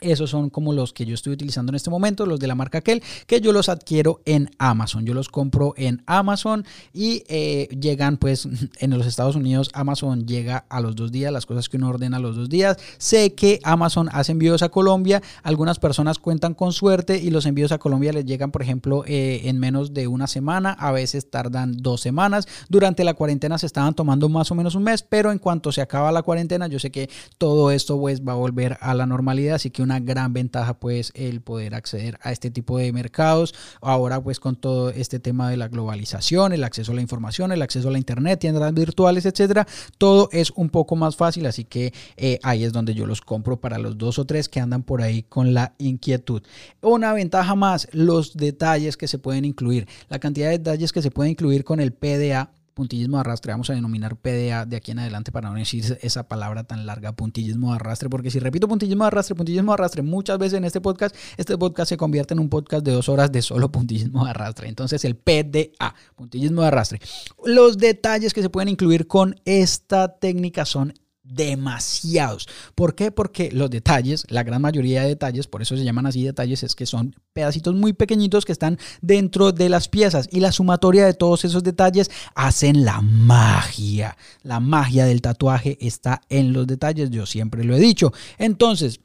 esos 0.00 0.30
son 0.30 0.50
como 0.50 0.72
los 0.72 0.92
que 0.92 1.04
yo 1.04 1.14
estoy 1.14 1.32
utilizando 1.32 1.70
en 1.70 1.76
este 1.76 1.90
momento, 1.90 2.26
los 2.26 2.40
de 2.40 2.46
la 2.46 2.54
marca 2.54 2.80
Kell, 2.80 3.02
que 3.26 3.40
yo 3.40 3.52
los 3.52 3.68
adquiero 3.68 4.20
en 4.24 4.50
Amazon. 4.58 5.04
Yo 5.04 5.14
los 5.14 5.28
compro 5.28 5.74
en 5.76 6.02
Amazon 6.06 6.64
y 6.92 7.24
eh, 7.28 7.68
llegan 7.80 8.16
pues 8.16 8.48
en 8.78 8.90
los 8.90 9.06
Estados 9.06 9.36
Unidos. 9.36 9.70
Amazon 9.74 10.26
llega 10.26 10.64
a 10.68 10.80
los 10.80 10.96
dos 10.96 11.12
días, 11.12 11.32
las 11.32 11.46
cosas 11.46 11.68
que 11.68 11.76
uno 11.76 11.88
ordena 11.88 12.18
a 12.18 12.20
los 12.20 12.36
dos 12.36 12.48
días. 12.48 12.76
Sé 12.98 13.34
que 13.34 13.60
Amazon 13.64 14.08
hace 14.12 14.32
envíos 14.32 14.62
a 14.62 14.68
Colombia. 14.68 15.22
Algunas 15.42 15.78
personas 15.78 16.18
cuentan 16.18 16.54
con 16.54 16.72
suerte 16.72 17.18
y 17.18 17.30
los 17.30 17.46
envíos 17.46 17.72
a 17.72 17.78
Colombia 17.78 18.12
les 18.12 18.24
llegan, 18.24 18.50
por 18.50 18.62
ejemplo, 18.62 19.04
eh, 19.06 19.42
en 19.44 19.58
menos 19.58 19.94
de 19.94 20.06
una 20.06 20.26
semana. 20.26 20.72
A 20.72 20.92
veces 20.92 21.30
tardan 21.30 21.76
dos 21.76 22.00
semanas. 22.00 22.46
Durante 22.68 23.04
la 23.04 23.14
cuarentena 23.14 23.58
se 23.58 23.66
estaban 23.66 23.94
tomando 23.94 24.28
más 24.28 24.50
o 24.50 24.54
menos 24.54 24.74
un 24.74 24.84
mes, 24.84 25.02
pero 25.02 25.32
en 25.32 25.38
cuanto 25.38 25.72
se 25.72 25.80
acaba 25.80 26.12
la 26.12 26.22
cuarentena, 26.22 26.66
yo 26.66 26.78
sé 26.78 26.90
que 26.90 27.08
todo 27.38 27.70
esto 27.70 27.98
pues 27.98 28.22
va 28.22 28.32
a 28.32 28.36
volver 28.36 28.78
a 28.80 28.94
la 28.94 29.06
normalidad. 29.06 29.56
Así 29.56 29.70
que 29.70 29.82
una 29.88 30.00
gran 30.00 30.34
ventaja 30.34 30.78
pues 30.78 31.12
el 31.14 31.40
poder 31.40 31.74
acceder 31.74 32.18
a 32.22 32.30
este 32.30 32.50
tipo 32.50 32.76
de 32.76 32.92
mercados. 32.92 33.54
Ahora 33.80 34.22
pues 34.22 34.38
con 34.38 34.54
todo 34.54 34.90
este 34.90 35.18
tema 35.18 35.48
de 35.48 35.56
la 35.56 35.68
globalización, 35.68 36.52
el 36.52 36.62
acceso 36.62 36.92
a 36.92 36.94
la 36.94 37.00
información, 37.00 37.52
el 37.52 37.62
acceso 37.62 37.88
a 37.88 37.92
la 37.92 37.98
internet, 37.98 38.38
tiendas 38.38 38.74
virtuales, 38.74 39.24
etcétera, 39.24 39.66
todo 39.96 40.28
es 40.30 40.50
un 40.50 40.68
poco 40.68 40.94
más 40.94 41.16
fácil, 41.16 41.46
así 41.46 41.64
que 41.64 41.94
eh, 42.18 42.38
ahí 42.42 42.64
es 42.64 42.72
donde 42.72 42.92
yo 42.92 43.06
los 43.06 43.22
compro 43.22 43.58
para 43.58 43.78
los 43.78 43.96
dos 43.96 44.18
o 44.18 44.26
tres 44.26 44.48
que 44.48 44.60
andan 44.60 44.82
por 44.82 45.00
ahí 45.00 45.22
con 45.22 45.54
la 45.54 45.74
inquietud. 45.78 46.42
Una 46.82 47.14
ventaja 47.14 47.54
más, 47.54 47.88
los 47.92 48.36
detalles 48.36 48.98
que 48.98 49.08
se 49.08 49.18
pueden 49.18 49.46
incluir, 49.46 49.88
la 50.10 50.18
cantidad 50.18 50.50
de 50.50 50.58
detalles 50.58 50.92
que 50.92 51.00
se 51.00 51.10
pueden 51.10 51.32
incluir 51.32 51.64
con 51.64 51.80
el 51.80 51.92
PDA 51.92 52.50
puntillismo 52.78 53.16
de 53.16 53.22
arrastre, 53.22 53.50
vamos 53.50 53.68
a 53.70 53.74
denominar 53.74 54.14
PDA 54.14 54.64
de 54.64 54.76
aquí 54.76 54.92
en 54.92 55.00
adelante 55.00 55.32
para 55.32 55.50
no 55.50 55.56
decir 55.56 55.98
esa 56.00 56.28
palabra 56.28 56.62
tan 56.62 56.86
larga, 56.86 57.10
puntillismo 57.10 57.70
de 57.72 57.74
arrastre, 57.74 58.08
porque 58.08 58.30
si 58.30 58.38
repito 58.38 58.68
puntillismo 58.68 59.02
de 59.02 59.08
arrastre, 59.08 59.34
puntillismo 59.34 59.72
de 59.72 59.74
arrastre 59.74 60.02
muchas 60.02 60.38
veces 60.38 60.58
en 60.58 60.64
este 60.64 60.80
podcast, 60.80 61.12
este 61.36 61.58
podcast 61.58 61.88
se 61.88 61.96
convierte 61.96 62.34
en 62.34 62.38
un 62.38 62.48
podcast 62.48 62.84
de 62.84 62.92
dos 62.92 63.08
horas 63.08 63.32
de 63.32 63.42
solo 63.42 63.72
puntillismo 63.72 64.24
de 64.24 64.30
arrastre. 64.30 64.68
Entonces 64.68 65.04
el 65.04 65.16
PDA, 65.16 65.92
puntillismo 66.14 66.60
de 66.60 66.68
arrastre. 66.68 67.00
Los 67.44 67.78
detalles 67.78 68.32
que 68.32 68.42
se 68.42 68.48
pueden 68.48 68.68
incluir 68.68 69.08
con 69.08 69.34
esta 69.44 70.16
técnica 70.16 70.64
son 70.64 70.94
demasiados. 71.28 72.48
¿Por 72.74 72.94
qué? 72.94 73.10
Porque 73.10 73.50
los 73.52 73.70
detalles, 73.70 74.24
la 74.28 74.42
gran 74.42 74.62
mayoría 74.62 75.02
de 75.02 75.08
detalles, 75.08 75.46
por 75.46 75.62
eso 75.62 75.76
se 75.76 75.84
llaman 75.84 76.06
así 76.06 76.24
detalles, 76.24 76.62
es 76.62 76.74
que 76.74 76.86
son 76.86 77.14
pedacitos 77.32 77.74
muy 77.74 77.92
pequeñitos 77.92 78.44
que 78.44 78.52
están 78.52 78.78
dentro 79.00 79.52
de 79.52 79.68
las 79.68 79.88
piezas 79.88 80.28
y 80.30 80.40
la 80.40 80.52
sumatoria 80.52 81.06
de 81.06 81.14
todos 81.14 81.44
esos 81.44 81.62
detalles 81.62 82.10
hacen 82.34 82.84
la 82.84 83.00
magia. 83.00 84.16
La 84.42 84.60
magia 84.60 85.04
del 85.04 85.22
tatuaje 85.22 85.78
está 85.80 86.22
en 86.28 86.52
los 86.52 86.66
detalles, 86.66 87.10
yo 87.10 87.26
siempre 87.26 87.64
lo 87.64 87.76
he 87.76 87.80
dicho. 87.80 88.12
Entonces, 88.38 89.00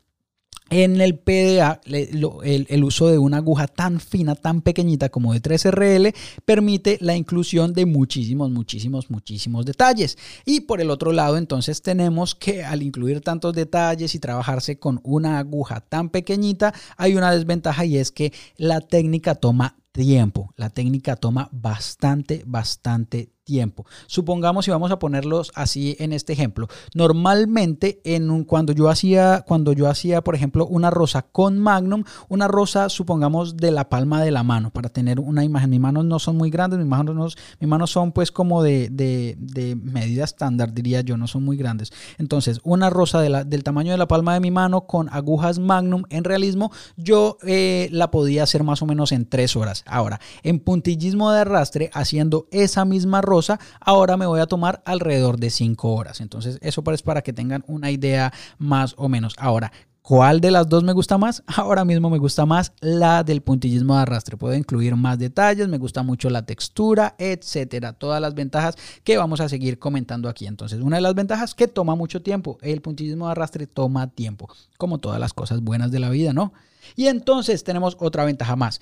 en 0.73 0.99
el 1.01 1.19
PDA, 1.19 1.81
el, 1.85 2.83
uso 2.83 3.07
de 3.07 3.19
una 3.19 3.37
aguja 3.37 3.67
tan 3.67 3.99
fina, 3.99 4.33
tan 4.33 4.61
pequeñita 4.63 5.09
como 5.09 5.31
de 5.31 5.39
3RL, 5.39 6.15
permite 6.45 6.97
la 6.99 7.15
inclusión 7.15 7.73
de 7.73 7.85
muchísimos, 7.85 8.49
muchísimos, 8.49 9.11
muchísimos 9.11 9.65
detalles. 9.65 10.17
Y 10.45 10.61
por 10.61 10.81
el 10.81 10.89
otro 10.89 11.11
lado, 11.11 11.37
entonces 11.37 11.83
tenemos 11.83 12.33
que 12.33 12.63
al 12.63 12.81
incluir 12.81 13.21
tantos 13.21 13.53
detalles 13.53 14.15
y 14.15 14.19
trabajarse 14.19 14.79
con 14.79 14.99
una 15.03 15.37
aguja 15.37 15.81
tan 15.81 16.09
pequeñita, 16.09 16.73
hay 16.97 17.15
una 17.15 17.31
desventaja 17.31 17.85
y 17.85 17.97
es 17.97 18.11
que 18.11 18.33
la 18.57 18.81
técnica 18.81 19.35
toma 19.35 19.77
tiempo. 19.91 20.53
La 20.57 20.71
técnica 20.71 21.15
toma 21.15 21.49
bastante, 21.51 22.43
bastante 22.47 23.29
tiempo. 23.43 23.85
Supongamos 24.07 24.67
y 24.67 24.71
vamos 24.71 24.91
a 24.91 24.99
ponerlos 24.99 25.51
así 25.55 25.95
en 25.99 26.13
este 26.13 26.33
ejemplo. 26.33 26.67
Normalmente 26.93 28.01
en 28.03 28.29
un, 28.29 28.43
cuando 28.43 28.73
yo 28.73 28.89
hacía 28.89 29.43
cuando 29.45 29.73
yo 29.73 29.89
hacía, 29.89 30.23
por 30.23 30.35
ejemplo, 30.35 30.65
una 30.65 30.89
rosa 30.89 31.23
con 31.23 31.59
Magnum, 31.59 32.03
una 32.29 32.47
rosa 32.47 32.89
supongamos 32.89 33.57
de 33.57 33.71
la 33.71 33.89
palma 33.89 34.23
de 34.23 34.31
la 34.31 34.43
mano 34.43 34.71
para 34.71 34.89
tener 34.89 35.19
una 35.19 35.43
imagen. 35.43 35.69
Mis 35.69 35.79
manos 35.79 36.05
no 36.05 36.19
son 36.19 36.37
muy 36.37 36.49
grandes, 36.49 36.79
mis 36.79 36.87
manos, 36.87 37.37
mis 37.59 37.69
manos 37.69 37.91
son 37.91 38.11
pues 38.11 38.31
como 38.31 38.63
de, 38.63 38.89
de, 38.89 39.75
medida 39.75 40.23
estándar, 40.23 40.73
diría 40.73 41.01
yo, 41.01 41.17
no 41.17 41.27
son 41.27 41.43
muy 41.43 41.57
grandes. 41.57 41.91
Entonces, 42.17 42.59
una 42.63 42.89
rosa 42.89 43.21
de 43.21 43.33
del 43.45 43.63
tamaño 43.63 43.91
de 43.91 43.97
la 43.97 44.07
palma 44.07 44.35
de 44.35 44.39
mi 44.39 44.51
mano 44.51 44.85
con 44.85 45.09
agujas 45.09 45.57
Magnum 45.59 46.03
en 46.09 46.23
realismo, 46.23 46.71
yo 46.97 47.37
eh, 47.43 47.89
la 47.91 48.11
podía 48.11 48.43
hacer 48.43 48.63
más 48.63 48.81
o 48.81 48.85
menos 48.85 49.11
en 49.11 49.25
tres 49.25 49.55
horas. 49.55 49.83
Ahora, 49.87 50.19
en 50.43 50.59
puntillismo 50.59 51.31
de 51.31 51.39
arrastre, 51.39 51.89
haciendo 51.93 52.47
esa 52.51 52.85
misma 52.85 53.21
rosa, 53.21 53.32
ahora 53.79 54.17
me 54.17 54.25
voy 54.25 54.39
a 54.39 54.45
tomar 54.45 54.81
alrededor 54.85 55.37
de 55.37 55.49
5 55.49 55.93
horas. 55.93 56.21
Entonces, 56.21 56.59
eso 56.61 56.83
es 56.91 57.01
para 57.01 57.21
que 57.21 57.33
tengan 57.33 57.63
una 57.67 57.91
idea 57.91 58.33
más 58.57 58.95
o 58.97 59.09
menos. 59.09 59.35
Ahora, 59.37 59.71
¿Cuál 60.03 60.41
de 60.41 60.51
las 60.51 60.67
dos 60.67 60.83
me 60.83 60.91
gusta 60.91 61.17
más? 61.17 61.43
Ahora 61.47 61.85
mismo 61.85 62.09
me 62.09 62.17
gusta 62.17 62.45
más 62.45 62.73
la 62.81 63.23
del 63.23 63.41
puntillismo 63.41 63.95
de 63.95 64.01
arrastre. 64.01 64.35
Puedo 64.35 64.53
incluir 64.53 64.97
más 64.97 65.17
detalles, 65.17 65.69
me 65.69 65.77
gusta 65.77 66.03
mucho 66.03 66.29
la 66.29 66.45
textura, 66.45 67.15
etcétera. 67.17 67.93
Todas 67.93 68.19
las 68.19 68.35
ventajas 68.35 68.75
que 69.05 69.15
vamos 69.15 69.39
a 69.39 69.47
seguir 69.47 69.79
comentando 69.79 70.27
aquí. 70.27 70.45
Entonces, 70.45 70.81
una 70.81 70.97
de 70.97 71.03
las 71.03 71.15
ventajas 71.15 71.55
que 71.55 71.69
toma 71.69 71.95
mucho 71.95 72.21
tiempo. 72.21 72.57
El 72.61 72.81
puntillismo 72.81 73.27
de 73.27 73.31
arrastre 73.31 73.65
toma 73.65 74.07
tiempo, 74.07 74.49
como 74.77 74.97
todas 74.97 75.21
las 75.21 75.31
cosas 75.31 75.61
buenas 75.61 75.89
de 75.89 75.99
la 75.99 76.09
vida, 76.09 76.33
¿no? 76.33 76.51
Y 76.97 77.07
entonces 77.07 77.63
tenemos 77.63 77.95
otra 77.97 78.25
ventaja 78.25 78.57
más. 78.57 78.81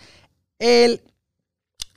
El 0.58 1.04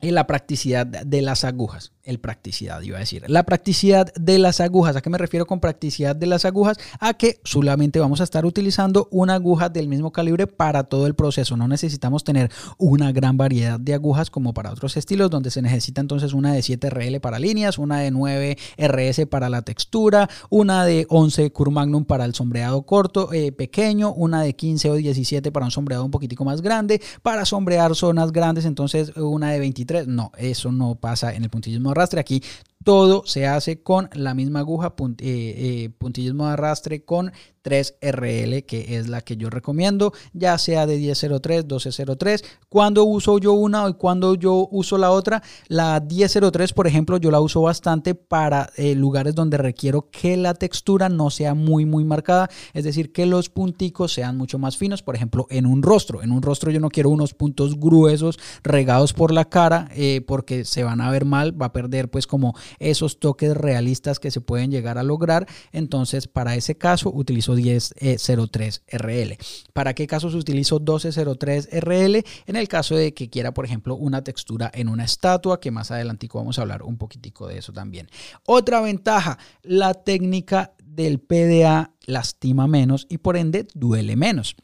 la 0.02 0.26
practicidad 0.26 0.84
de 0.86 1.22
las 1.22 1.44
agujas 1.44 1.93
el 2.04 2.20
practicidad, 2.20 2.82
iba 2.82 2.98
a 2.98 3.00
decir. 3.00 3.24
La 3.28 3.44
practicidad 3.44 4.12
de 4.14 4.38
las 4.38 4.60
agujas. 4.60 4.96
¿A 4.96 5.00
qué 5.00 5.10
me 5.10 5.18
refiero 5.18 5.46
con 5.46 5.60
practicidad 5.60 6.14
de 6.14 6.26
las 6.26 6.44
agujas? 6.44 6.78
A 7.00 7.14
que 7.14 7.40
solamente 7.44 7.98
vamos 7.98 8.20
a 8.20 8.24
estar 8.24 8.44
utilizando 8.44 9.08
una 9.10 9.34
aguja 9.34 9.70
del 9.70 9.88
mismo 9.88 10.12
calibre 10.12 10.46
para 10.46 10.84
todo 10.84 11.06
el 11.06 11.14
proceso. 11.14 11.56
No 11.56 11.66
necesitamos 11.66 12.22
tener 12.22 12.50
una 12.78 13.10
gran 13.12 13.36
variedad 13.36 13.80
de 13.80 13.94
agujas 13.94 14.30
como 14.30 14.52
para 14.52 14.70
otros 14.70 14.96
estilos, 14.96 15.30
donde 15.30 15.50
se 15.50 15.62
necesita 15.62 16.00
entonces 16.00 16.34
una 16.34 16.52
de 16.52 16.62
7 16.62 16.90
RL 16.90 17.20
para 17.20 17.38
líneas, 17.38 17.78
una 17.78 18.00
de 18.00 18.10
9 18.10 18.58
RS 18.76 19.26
para 19.26 19.48
la 19.48 19.62
textura, 19.62 20.28
una 20.50 20.84
de 20.84 21.06
11 21.08 21.50
Cur 21.52 21.70
Magnum 21.70 22.04
para 22.04 22.26
el 22.26 22.34
sombreado 22.34 22.82
corto, 22.82 23.32
eh, 23.32 23.52
pequeño, 23.52 24.12
una 24.12 24.42
de 24.42 24.54
15 24.54 24.90
o 24.90 24.94
17 24.94 25.50
para 25.52 25.64
un 25.64 25.70
sombreado 25.70 26.04
un 26.04 26.10
poquitico 26.10 26.44
más 26.44 26.60
grande, 26.60 27.00
para 27.22 27.46
sombrear 27.46 27.94
zonas 27.94 28.32
grandes, 28.32 28.66
entonces 28.66 29.16
una 29.16 29.52
de 29.52 29.58
23. 29.60 30.06
No, 30.06 30.32
eso 30.36 30.70
no 30.70 30.96
pasa 30.96 31.34
en 31.34 31.44
el 31.44 31.50
puntillismo 31.50 31.93
arrastre. 31.94 32.20
Aquí 32.20 32.42
todo 32.84 33.22
se 33.26 33.46
hace 33.46 33.82
con 33.82 34.10
la 34.12 34.34
misma 34.34 34.60
aguja, 34.60 34.94
eh, 34.98 35.14
eh, 35.20 35.90
puntillismo 35.98 36.46
de 36.46 36.52
arrastre 36.52 37.04
con 37.04 37.32
3RL, 37.64 38.66
que 38.66 38.98
es 38.98 39.08
la 39.08 39.22
que 39.22 39.38
yo 39.38 39.48
recomiendo, 39.48 40.12
ya 40.34 40.58
sea 40.58 40.86
de 40.86 40.98
1003, 40.98 41.64
1203. 41.64 42.44
Cuando 42.68 43.04
uso 43.04 43.38
yo 43.38 43.54
una 43.54 43.88
y 43.88 43.94
cuando 43.94 44.34
yo 44.34 44.68
uso 44.70 44.98
la 44.98 45.10
otra, 45.10 45.42
la 45.68 45.98
1003, 45.98 46.74
por 46.74 46.86
ejemplo, 46.86 47.16
yo 47.16 47.30
la 47.30 47.40
uso 47.40 47.62
bastante 47.62 48.14
para 48.14 48.68
eh, 48.76 48.94
lugares 48.94 49.34
donde 49.34 49.56
requiero 49.56 50.10
que 50.10 50.36
la 50.36 50.52
textura 50.52 51.08
no 51.08 51.30
sea 51.30 51.54
muy, 51.54 51.86
muy 51.86 52.04
marcada, 52.04 52.50
es 52.74 52.84
decir, 52.84 53.12
que 53.12 53.24
los 53.24 53.48
punticos 53.48 54.12
sean 54.12 54.36
mucho 54.36 54.58
más 54.58 54.76
finos, 54.76 55.02
por 55.02 55.16
ejemplo, 55.16 55.46
en 55.48 55.64
un 55.64 55.82
rostro. 55.82 56.22
En 56.22 56.32
un 56.32 56.42
rostro 56.42 56.70
yo 56.70 56.80
no 56.80 56.90
quiero 56.90 57.08
unos 57.08 57.32
puntos 57.32 57.80
gruesos 57.80 58.38
regados 58.62 59.14
por 59.14 59.32
la 59.32 59.46
cara 59.46 59.88
porque 60.26 60.66
se 60.66 60.84
van 60.84 61.00
a 61.00 61.10
ver 61.10 61.24
mal, 61.24 61.60
va 61.60 61.66
a 61.66 61.72
perder 61.72 62.10
pues 62.10 62.26
como 62.26 62.54
esos 62.78 63.20
toques 63.20 63.56
realistas 63.56 64.18
que 64.18 64.30
se 64.30 64.40
pueden 64.40 64.70
llegar 64.70 64.98
a 64.98 65.02
lograr. 65.02 65.46
Entonces, 65.72 66.26
para 66.26 66.56
ese 66.56 66.76
caso, 66.76 67.10
utilizo 67.10 67.56
1003RL. 67.56 69.38
¿Para 69.72 69.94
qué 69.94 70.06
casos 70.06 70.34
utilizo 70.34 70.80
1203RL? 70.80 72.24
En 72.46 72.56
el 72.56 72.68
caso 72.68 72.96
de 72.96 73.14
que 73.14 73.30
quiera, 73.30 73.54
por 73.54 73.64
ejemplo, 73.64 73.94
una 73.94 74.24
textura 74.24 74.70
en 74.74 74.88
una 74.88 75.04
estatua, 75.04 75.60
que 75.60 75.70
más 75.70 75.90
adelante 75.90 76.24
vamos 76.32 76.58
a 76.58 76.62
hablar 76.62 76.82
un 76.82 76.96
poquitico 76.96 77.46
de 77.46 77.58
eso 77.58 77.72
también. 77.72 78.08
Otra 78.46 78.80
ventaja, 78.80 79.38
la 79.62 79.94
técnica 79.94 80.74
del 80.84 81.20
PDA 81.20 81.92
lastima 82.06 82.66
menos 82.66 83.06
y 83.08 83.18
por 83.18 83.36
ende 83.36 83.66
duele 83.74 84.16
menos 84.16 84.56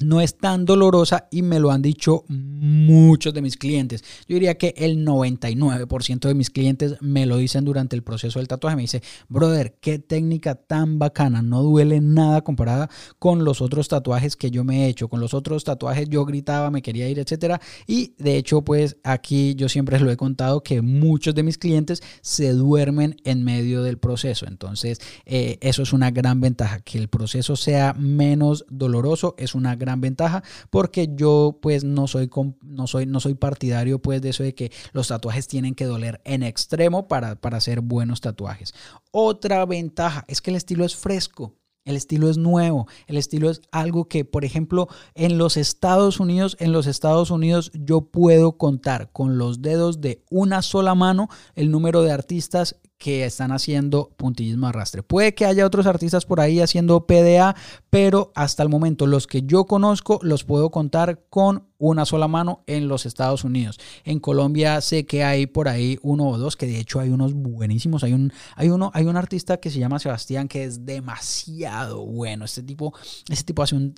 no 0.00 0.20
es 0.20 0.36
tan 0.36 0.64
dolorosa 0.66 1.26
y 1.30 1.42
me 1.42 1.58
lo 1.58 1.70
han 1.70 1.80
dicho 1.80 2.24
muchos 2.28 3.32
de 3.32 3.40
mis 3.40 3.56
clientes. 3.56 4.04
Yo 4.28 4.34
diría 4.34 4.58
que 4.58 4.74
el 4.76 5.06
99% 5.06 6.28
de 6.28 6.34
mis 6.34 6.50
clientes 6.50 6.96
me 7.00 7.24
lo 7.24 7.38
dicen 7.38 7.64
durante 7.64 7.96
el 7.96 8.02
proceso 8.02 8.38
del 8.38 8.48
tatuaje. 8.48 8.76
Me 8.76 8.82
dice, 8.82 9.02
brother, 9.28 9.78
qué 9.80 9.98
técnica 9.98 10.54
tan 10.54 10.98
bacana, 10.98 11.40
no 11.40 11.62
duele 11.62 12.00
nada 12.00 12.42
comparada 12.42 12.90
con 13.18 13.44
los 13.44 13.62
otros 13.62 13.88
tatuajes 13.88 14.36
que 14.36 14.50
yo 14.50 14.64
me 14.64 14.84
he 14.84 14.88
hecho. 14.88 15.08
Con 15.08 15.20
los 15.20 15.32
otros 15.32 15.64
tatuajes 15.64 16.08
yo 16.10 16.24
gritaba, 16.26 16.70
me 16.70 16.82
quería 16.82 17.08
ir, 17.08 17.18
etcétera. 17.18 17.60
Y 17.86 18.14
de 18.18 18.36
hecho, 18.36 18.62
pues 18.62 18.98
aquí 19.02 19.54
yo 19.54 19.68
siempre 19.68 19.98
lo 19.98 20.10
he 20.10 20.16
contado 20.16 20.62
que 20.62 20.82
muchos 20.82 21.34
de 21.34 21.42
mis 21.42 21.56
clientes 21.56 22.02
se 22.20 22.52
duermen 22.52 23.16
en 23.24 23.44
medio 23.44 23.82
del 23.82 23.96
proceso. 23.96 24.46
Entonces, 24.46 25.00
eh, 25.24 25.56
eso 25.62 25.82
es 25.82 25.92
una 25.94 26.10
gran 26.10 26.40
ventaja. 26.40 26.80
Que 26.80 26.98
el 26.98 27.08
proceso 27.08 27.56
sea 27.56 27.94
menos 27.94 28.66
doloroso 28.68 29.34
es 29.38 29.54
una 29.54 29.74
gran 29.74 29.85
gran 29.86 30.00
ventaja 30.00 30.42
porque 30.70 31.08
yo 31.14 31.58
pues 31.62 31.84
no 31.84 32.06
soy, 32.06 32.28
no 32.62 32.86
soy, 32.86 33.06
no 33.06 33.20
soy 33.20 33.34
partidario 33.34 34.00
pues 34.00 34.20
de 34.20 34.30
eso 34.30 34.42
de 34.42 34.54
que 34.54 34.72
los 34.92 35.08
tatuajes 35.08 35.48
tienen 35.48 35.74
que 35.74 35.86
doler 35.86 36.20
en 36.24 36.42
extremo 36.42 37.08
para, 37.08 37.36
para 37.36 37.56
hacer 37.56 37.80
buenos 37.80 38.20
tatuajes. 38.20 38.74
Otra 39.12 39.64
ventaja 39.64 40.24
es 40.28 40.42
que 40.42 40.50
el 40.50 40.56
estilo 40.56 40.84
es 40.84 40.96
fresco. 40.96 41.54
El 41.86 41.94
estilo 41.94 42.28
es 42.28 42.36
nuevo, 42.36 42.88
el 43.06 43.16
estilo 43.16 43.48
es 43.48 43.62
algo 43.70 44.08
que, 44.08 44.24
por 44.24 44.44
ejemplo, 44.44 44.88
en 45.14 45.38
los 45.38 45.56
Estados 45.56 46.18
Unidos, 46.18 46.56
en 46.58 46.72
los 46.72 46.88
Estados 46.88 47.30
Unidos 47.30 47.70
yo 47.74 48.00
puedo 48.00 48.58
contar 48.58 49.12
con 49.12 49.38
los 49.38 49.62
dedos 49.62 50.00
de 50.00 50.24
una 50.28 50.62
sola 50.62 50.96
mano 50.96 51.28
el 51.54 51.70
número 51.70 52.02
de 52.02 52.10
artistas 52.10 52.80
que 52.98 53.24
están 53.24 53.52
haciendo 53.52 54.10
puntillismo 54.16 54.66
arrastre. 54.66 55.02
Puede 55.02 55.34
que 55.34 55.46
haya 55.46 55.66
otros 55.66 55.86
artistas 55.86 56.24
por 56.24 56.40
ahí 56.40 56.60
haciendo 56.60 57.06
PDA, 57.06 57.54
pero 57.90 58.32
hasta 58.34 58.62
el 58.62 58.68
momento 58.68 59.06
los 59.06 59.26
que 59.26 59.42
yo 59.42 59.66
conozco 59.66 60.18
los 60.22 60.44
puedo 60.44 60.70
contar 60.70 61.24
con 61.28 61.68
una 61.78 62.04
sola 62.04 62.28
mano 62.28 62.62
en 62.66 62.88
los 62.88 63.06
Estados 63.06 63.44
Unidos. 63.44 63.78
En 64.04 64.20
Colombia 64.20 64.80
sé 64.80 65.06
que 65.06 65.24
hay 65.24 65.46
por 65.46 65.68
ahí 65.68 65.98
uno 66.02 66.28
o 66.28 66.38
dos, 66.38 66.56
que 66.56 66.66
de 66.66 66.78
hecho 66.78 67.00
hay 67.00 67.10
unos 67.10 67.34
buenísimos. 67.34 68.04
Hay 68.04 68.12
un, 68.12 68.32
hay 68.54 68.70
uno, 68.70 68.90
hay 68.94 69.06
un 69.06 69.16
artista 69.16 69.58
que 69.58 69.70
se 69.70 69.78
llama 69.78 69.98
Sebastián 69.98 70.48
que 70.48 70.64
es 70.64 70.84
demasiado 70.86 72.04
bueno. 72.04 72.44
Este 72.44 72.62
tipo, 72.62 72.94
este 73.28 73.44
tipo 73.44 73.62
hace 73.62 73.74
un, 73.74 73.94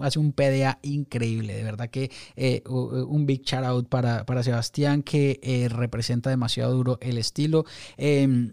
hace 0.00 0.18
un, 0.18 0.32
PDA 0.32 0.78
increíble. 0.82 1.54
De 1.54 1.64
verdad 1.64 1.90
que 1.90 2.10
eh, 2.36 2.62
un 2.66 3.26
big 3.26 3.42
shout 3.42 3.64
out 3.64 3.88
para, 3.88 4.24
para 4.24 4.42
Sebastián 4.42 5.02
que 5.02 5.40
eh, 5.42 5.68
representa 5.68 6.30
demasiado 6.30 6.72
duro 6.72 6.98
el 7.00 7.18
estilo. 7.18 7.64
Em, 7.96 8.52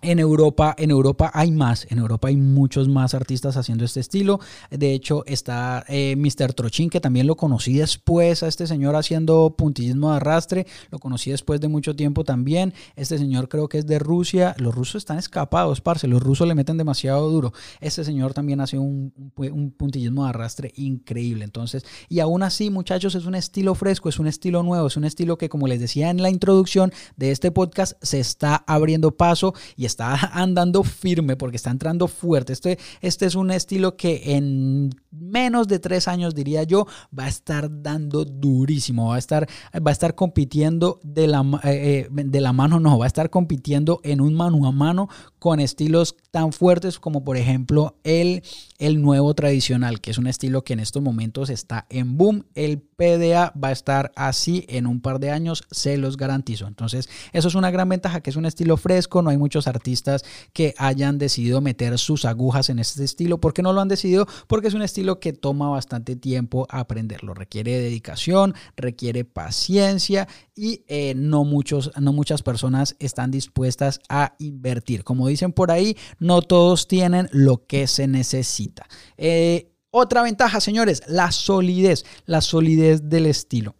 en 0.00 0.20
Europa, 0.20 0.74
en 0.78 0.90
Europa 0.90 1.30
hay 1.34 1.50
más, 1.50 1.86
en 1.90 1.98
Europa 1.98 2.28
hay 2.28 2.36
muchos 2.36 2.88
más 2.88 3.14
artistas 3.14 3.56
haciendo 3.56 3.84
este 3.84 4.00
estilo. 4.00 4.38
De 4.70 4.92
hecho, 4.92 5.24
está 5.26 5.84
eh, 5.88 6.14
Mr. 6.16 6.52
Trochin, 6.52 6.88
que 6.88 7.00
también 7.00 7.26
lo 7.26 7.36
conocí 7.36 7.76
después 7.76 8.42
a 8.42 8.48
este 8.48 8.66
señor 8.66 8.94
haciendo 8.94 9.54
puntillismo 9.56 10.10
de 10.10 10.16
arrastre. 10.16 10.66
Lo 10.90 10.98
conocí 11.00 11.30
después 11.30 11.60
de 11.60 11.68
mucho 11.68 11.96
tiempo 11.96 12.22
también. 12.22 12.74
Este 12.94 13.18
señor 13.18 13.48
creo 13.48 13.68
que 13.68 13.78
es 13.78 13.86
de 13.86 13.98
Rusia. 13.98 14.54
Los 14.58 14.74
rusos 14.74 14.96
están 14.96 15.18
escapados, 15.18 15.80
parce. 15.80 16.06
Los 16.06 16.22
rusos 16.22 16.46
le 16.46 16.54
meten 16.54 16.78
demasiado 16.78 17.28
duro. 17.28 17.52
Este 17.80 18.04
señor 18.04 18.34
también 18.34 18.60
hace 18.60 18.78
un, 18.78 19.12
un 19.36 19.70
puntillismo 19.72 20.24
de 20.24 20.30
arrastre 20.30 20.72
increíble. 20.76 21.44
Entonces, 21.44 21.84
y 22.08 22.20
aún 22.20 22.44
así, 22.44 22.70
muchachos, 22.70 23.16
es 23.16 23.26
un 23.26 23.34
estilo 23.34 23.74
fresco, 23.74 24.08
es 24.08 24.20
un 24.20 24.28
estilo 24.28 24.62
nuevo, 24.62 24.86
es 24.86 24.96
un 24.96 25.04
estilo 25.04 25.38
que, 25.38 25.48
como 25.48 25.66
les 25.66 25.80
decía 25.80 26.10
en 26.10 26.22
la 26.22 26.30
introducción 26.30 26.92
de 27.16 27.32
este 27.32 27.50
podcast, 27.50 27.94
se 28.00 28.20
está 28.20 28.56
abriendo 28.66 29.16
paso 29.16 29.54
y 29.76 29.87
está 29.88 30.14
andando 30.32 30.84
firme 30.84 31.36
porque 31.36 31.56
está 31.56 31.70
entrando 31.70 32.06
fuerte. 32.06 32.52
Este, 32.52 32.78
este 33.00 33.26
es 33.26 33.34
un 33.34 33.50
estilo 33.50 33.96
que 33.96 34.36
en 34.36 34.90
menos 35.10 35.66
de 35.66 35.80
tres 35.80 36.06
años, 36.06 36.34
diría 36.34 36.62
yo, 36.62 36.86
va 37.16 37.24
a 37.24 37.28
estar 37.28 37.82
dando 37.82 38.24
durísimo, 38.24 39.08
va 39.08 39.16
a 39.16 39.18
estar, 39.18 39.48
va 39.74 39.90
a 39.90 39.92
estar 39.92 40.14
compitiendo 40.14 41.00
de 41.02 41.26
la, 41.26 41.40
eh, 41.64 42.06
eh, 42.06 42.08
de 42.10 42.40
la 42.40 42.52
mano, 42.52 42.78
no, 42.78 42.98
va 42.98 43.06
a 43.06 43.08
estar 43.08 43.30
compitiendo 43.30 44.00
en 44.04 44.20
un 44.20 44.34
mano 44.34 44.66
a 44.66 44.72
mano 44.72 45.08
con 45.38 45.60
estilos 45.60 46.16
tan 46.30 46.52
fuertes 46.52 46.98
como 46.98 47.24
por 47.24 47.36
ejemplo 47.36 47.96
el, 48.04 48.42
el 48.78 49.00
nuevo 49.00 49.34
tradicional, 49.34 50.00
que 50.00 50.10
es 50.10 50.18
un 50.18 50.26
estilo 50.26 50.62
que 50.62 50.74
en 50.74 50.80
estos 50.80 51.02
momentos 51.02 51.50
está 51.50 51.86
en 51.88 52.16
boom. 52.16 52.44
El 52.54 52.80
PDA 52.80 53.52
va 53.52 53.68
a 53.68 53.72
estar 53.72 54.12
así 54.16 54.64
en 54.68 54.86
un 54.86 55.00
par 55.00 55.20
de 55.20 55.30
años, 55.30 55.64
se 55.70 55.96
los 55.96 56.16
garantizo. 56.16 56.66
Entonces, 56.66 57.08
eso 57.32 57.48
es 57.48 57.54
una 57.54 57.70
gran 57.70 57.88
ventaja, 57.88 58.20
que 58.20 58.30
es 58.30 58.36
un 58.36 58.46
estilo 58.46 58.76
fresco, 58.76 59.22
no 59.22 59.30
hay 59.30 59.38
muchos 59.38 59.66
artistas 59.66 59.77
artistas 59.78 60.24
que 60.52 60.74
hayan 60.76 61.18
decidido 61.18 61.60
meter 61.60 61.98
sus 61.98 62.24
agujas 62.24 62.68
en 62.68 62.78
este 62.78 63.04
estilo. 63.04 63.38
¿Por 63.38 63.54
qué 63.54 63.62
no 63.62 63.72
lo 63.72 63.80
han 63.80 63.88
decidido? 63.88 64.26
Porque 64.46 64.68
es 64.68 64.74
un 64.74 64.82
estilo 64.82 65.20
que 65.20 65.32
toma 65.32 65.70
bastante 65.70 66.16
tiempo 66.16 66.66
aprenderlo. 66.68 67.34
Requiere 67.34 67.78
dedicación, 67.78 68.54
requiere 68.76 69.24
paciencia 69.24 70.28
y 70.54 70.82
eh, 70.88 71.14
no, 71.16 71.44
muchos, 71.44 71.92
no 72.00 72.12
muchas 72.12 72.42
personas 72.42 72.96
están 72.98 73.30
dispuestas 73.30 74.00
a 74.08 74.34
invertir. 74.38 75.04
Como 75.04 75.28
dicen 75.28 75.52
por 75.52 75.70
ahí, 75.70 75.96
no 76.18 76.42
todos 76.42 76.88
tienen 76.88 77.28
lo 77.32 77.66
que 77.66 77.86
se 77.86 78.08
necesita. 78.08 78.86
Eh, 79.16 79.72
otra 79.90 80.22
ventaja, 80.22 80.60
señores, 80.60 81.02
la 81.06 81.30
solidez, 81.30 82.04
la 82.26 82.40
solidez 82.40 83.08
del 83.08 83.26
estilo. 83.26 83.74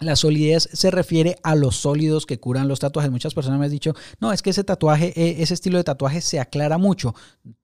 La 0.00 0.16
solidez 0.16 0.68
se 0.72 0.90
refiere 0.90 1.36
a 1.42 1.54
los 1.54 1.76
sólidos 1.76 2.24
que 2.24 2.40
curan 2.40 2.68
los 2.68 2.80
tatuajes. 2.80 3.10
Muchas 3.10 3.34
personas 3.34 3.58
me 3.58 3.66
han 3.66 3.70
dicho, 3.70 3.94
no, 4.18 4.32
es 4.32 4.40
que 4.40 4.50
ese 4.50 4.64
tatuaje, 4.64 5.12
e, 5.14 5.42
ese 5.42 5.54
estilo 5.54 5.76
de 5.76 5.84
tatuaje 5.84 6.22
se 6.22 6.40
aclara 6.40 6.78
mucho. 6.78 7.14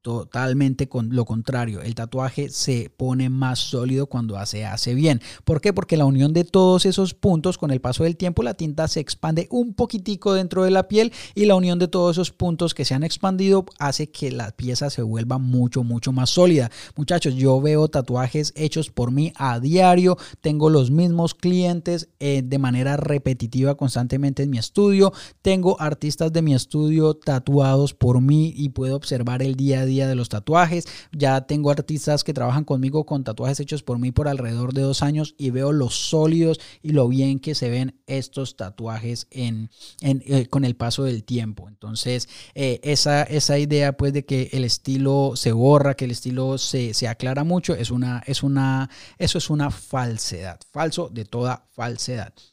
Totalmente 0.03 0.89
con 0.89 1.15
lo 1.15 1.25
contrario. 1.25 1.81
El 1.81 1.95
tatuaje 1.95 2.51
se 2.51 2.91
pone 2.95 3.31
más 3.31 3.59
sólido 3.59 4.07
cuando 4.07 4.37
se 4.47 4.67
hace 4.67 4.95
bien. 4.95 5.21
¿Por 5.45 5.61
qué? 5.61 5.73
Porque 5.73 5.97
la 5.97 6.05
unión 6.05 6.33
de 6.33 6.45
todos 6.45 6.87
esos 6.87 7.15
puntos 7.15 7.59
con 7.59 7.71
el 7.71 7.81
paso 7.81 8.05
del 8.05 8.17
tiempo, 8.17 8.43
la 8.43 8.55
tinta 8.55 8.87
se 8.87 9.01
expande 9.01 9.49
un 9.51 9.75
poquitico 9.75 10.35
dentro 10.35 10.63
de 10.65 10.71
la 10.71 10.89
piel 10.89 11.13
y 11.35 11.47
la 11.47 11.55
unión 11.55 11.79
de 11.79 11.89
todos 11.89 12.17
esos 12.17 12.33
puntos 12.33 12.75
que 12.75 12.85
se 12.85 12.95
han 12.95 13.03
expandido 13.03 13.65
hace 13.79 14.11
que 14.11 14.31
la 14.31 14.51
pieza 14.53 14.91
se 14.91 15.03
vuelva 15.03 15.39
mucho, 15.39 15.83
mucho 15.85 16.13
más 16.13 16.31
sólida. 16.31 16.71
Muchachos, 16.97 17.35
yo 17.35 17.61
veo 17.61 17.89
tatuajes 17.89 18.53
hechos 18.57 18.91
por 18.91 19.11
mí 19.11 19.33
a 19.37 19.59
diario. 19.59 20.19
Tengo 20.41 20.71
los 20.71 20.91
mismos 20.91 21.35
clientes 21.35 22.09
eh, 22.29 22.43
de 22.45 22.59
manera 22.59 22.97
repetitiva 22.97 23.77
constantemente 23.77 24.43
en 24.43 24.51
mi 24.51 24.59
estudio. 24.59 25.13
Tengo 25.43 25.81
artistas 25.81 26.33
de 26.33 26.43
mi 26.43 26.57
estudio 26.57 27.15
tatuados 27.15 27.95
por 27.95 28.21
mí 28.21 28.53
y 28.57 28.71
puedo 28.71 28.97
observar 28.97 29.45
el 29.45 29.55
día 29.55 29.83
a 29.83 29.87
día 29.87 30.09
de 30.09 30.17
los 30.17 30.29
tatuajes. 30.29 30.87
Ya 31.13 31.43
tengo 31.43 31.71
artistas 31.71 32.25
que 32.25 32.35
trabajan 32.35 32.65
conmigo 32.65 33.07
con 33.07 33.23
tatuajes 33.23 33.61
hechos 33.61 33.85
por 33.85 34.01
mí 34.01 34.11
por 34.11 34.27
alrededor 34.27 34.75
de 34.75 34.83
dos 34.83 35.05
años 35.05 35.37
y 35.39 35.51
veo 35.51 35.71
los 35.71 35.95
sólidos 35.95 36.59
y 36.83 36.91
lo 36.91 37.07
bien 37.07 37.39
que 37.39 37.55
se 37.55 37.71
ven 37.71 37.95
estos 38.09 38.57
tatuajes 38.57 39.29
en, 39.31 39.71
eh, 40.01 40.47
con 40.47 40.65
el 40.65 40.75
paso 40.75 41.05
del 41.05 41.23
tiempo. 41.23 41.69
Entonces, 41.69 42.29
eh, 42.57 42.81
esa, 42.83 43.23
esa 43.23 43.57
idea 43.57 43.97
pues 43.97 44.13
de 44.13 44.25
que 44.25 44.51
el 44.53 44.65
estilo 44.65 45.35
se 45.37 45.53
borra, 45.53 45.95
que 45.95 46.07
el 46.07 46.11
estilo 46.11 46.59
se, 46.59 46.93
se 46.93 47.07
aclara 47.07 47.45
mucho, 47.45 47.77
es 47.77 47.93
una, 47.93 48.25
es 48.27 48.43
una, 48.43 48.91
eso 49.17 49.39
es 49.39 49.49
una 49.49 49.71
falsedad, 49.71 50.59
falso 50.73 51.09
de 51.09 51.25
toda 51.25 51.67
falsedad. 51.73 52.16
it. 52.17 52.53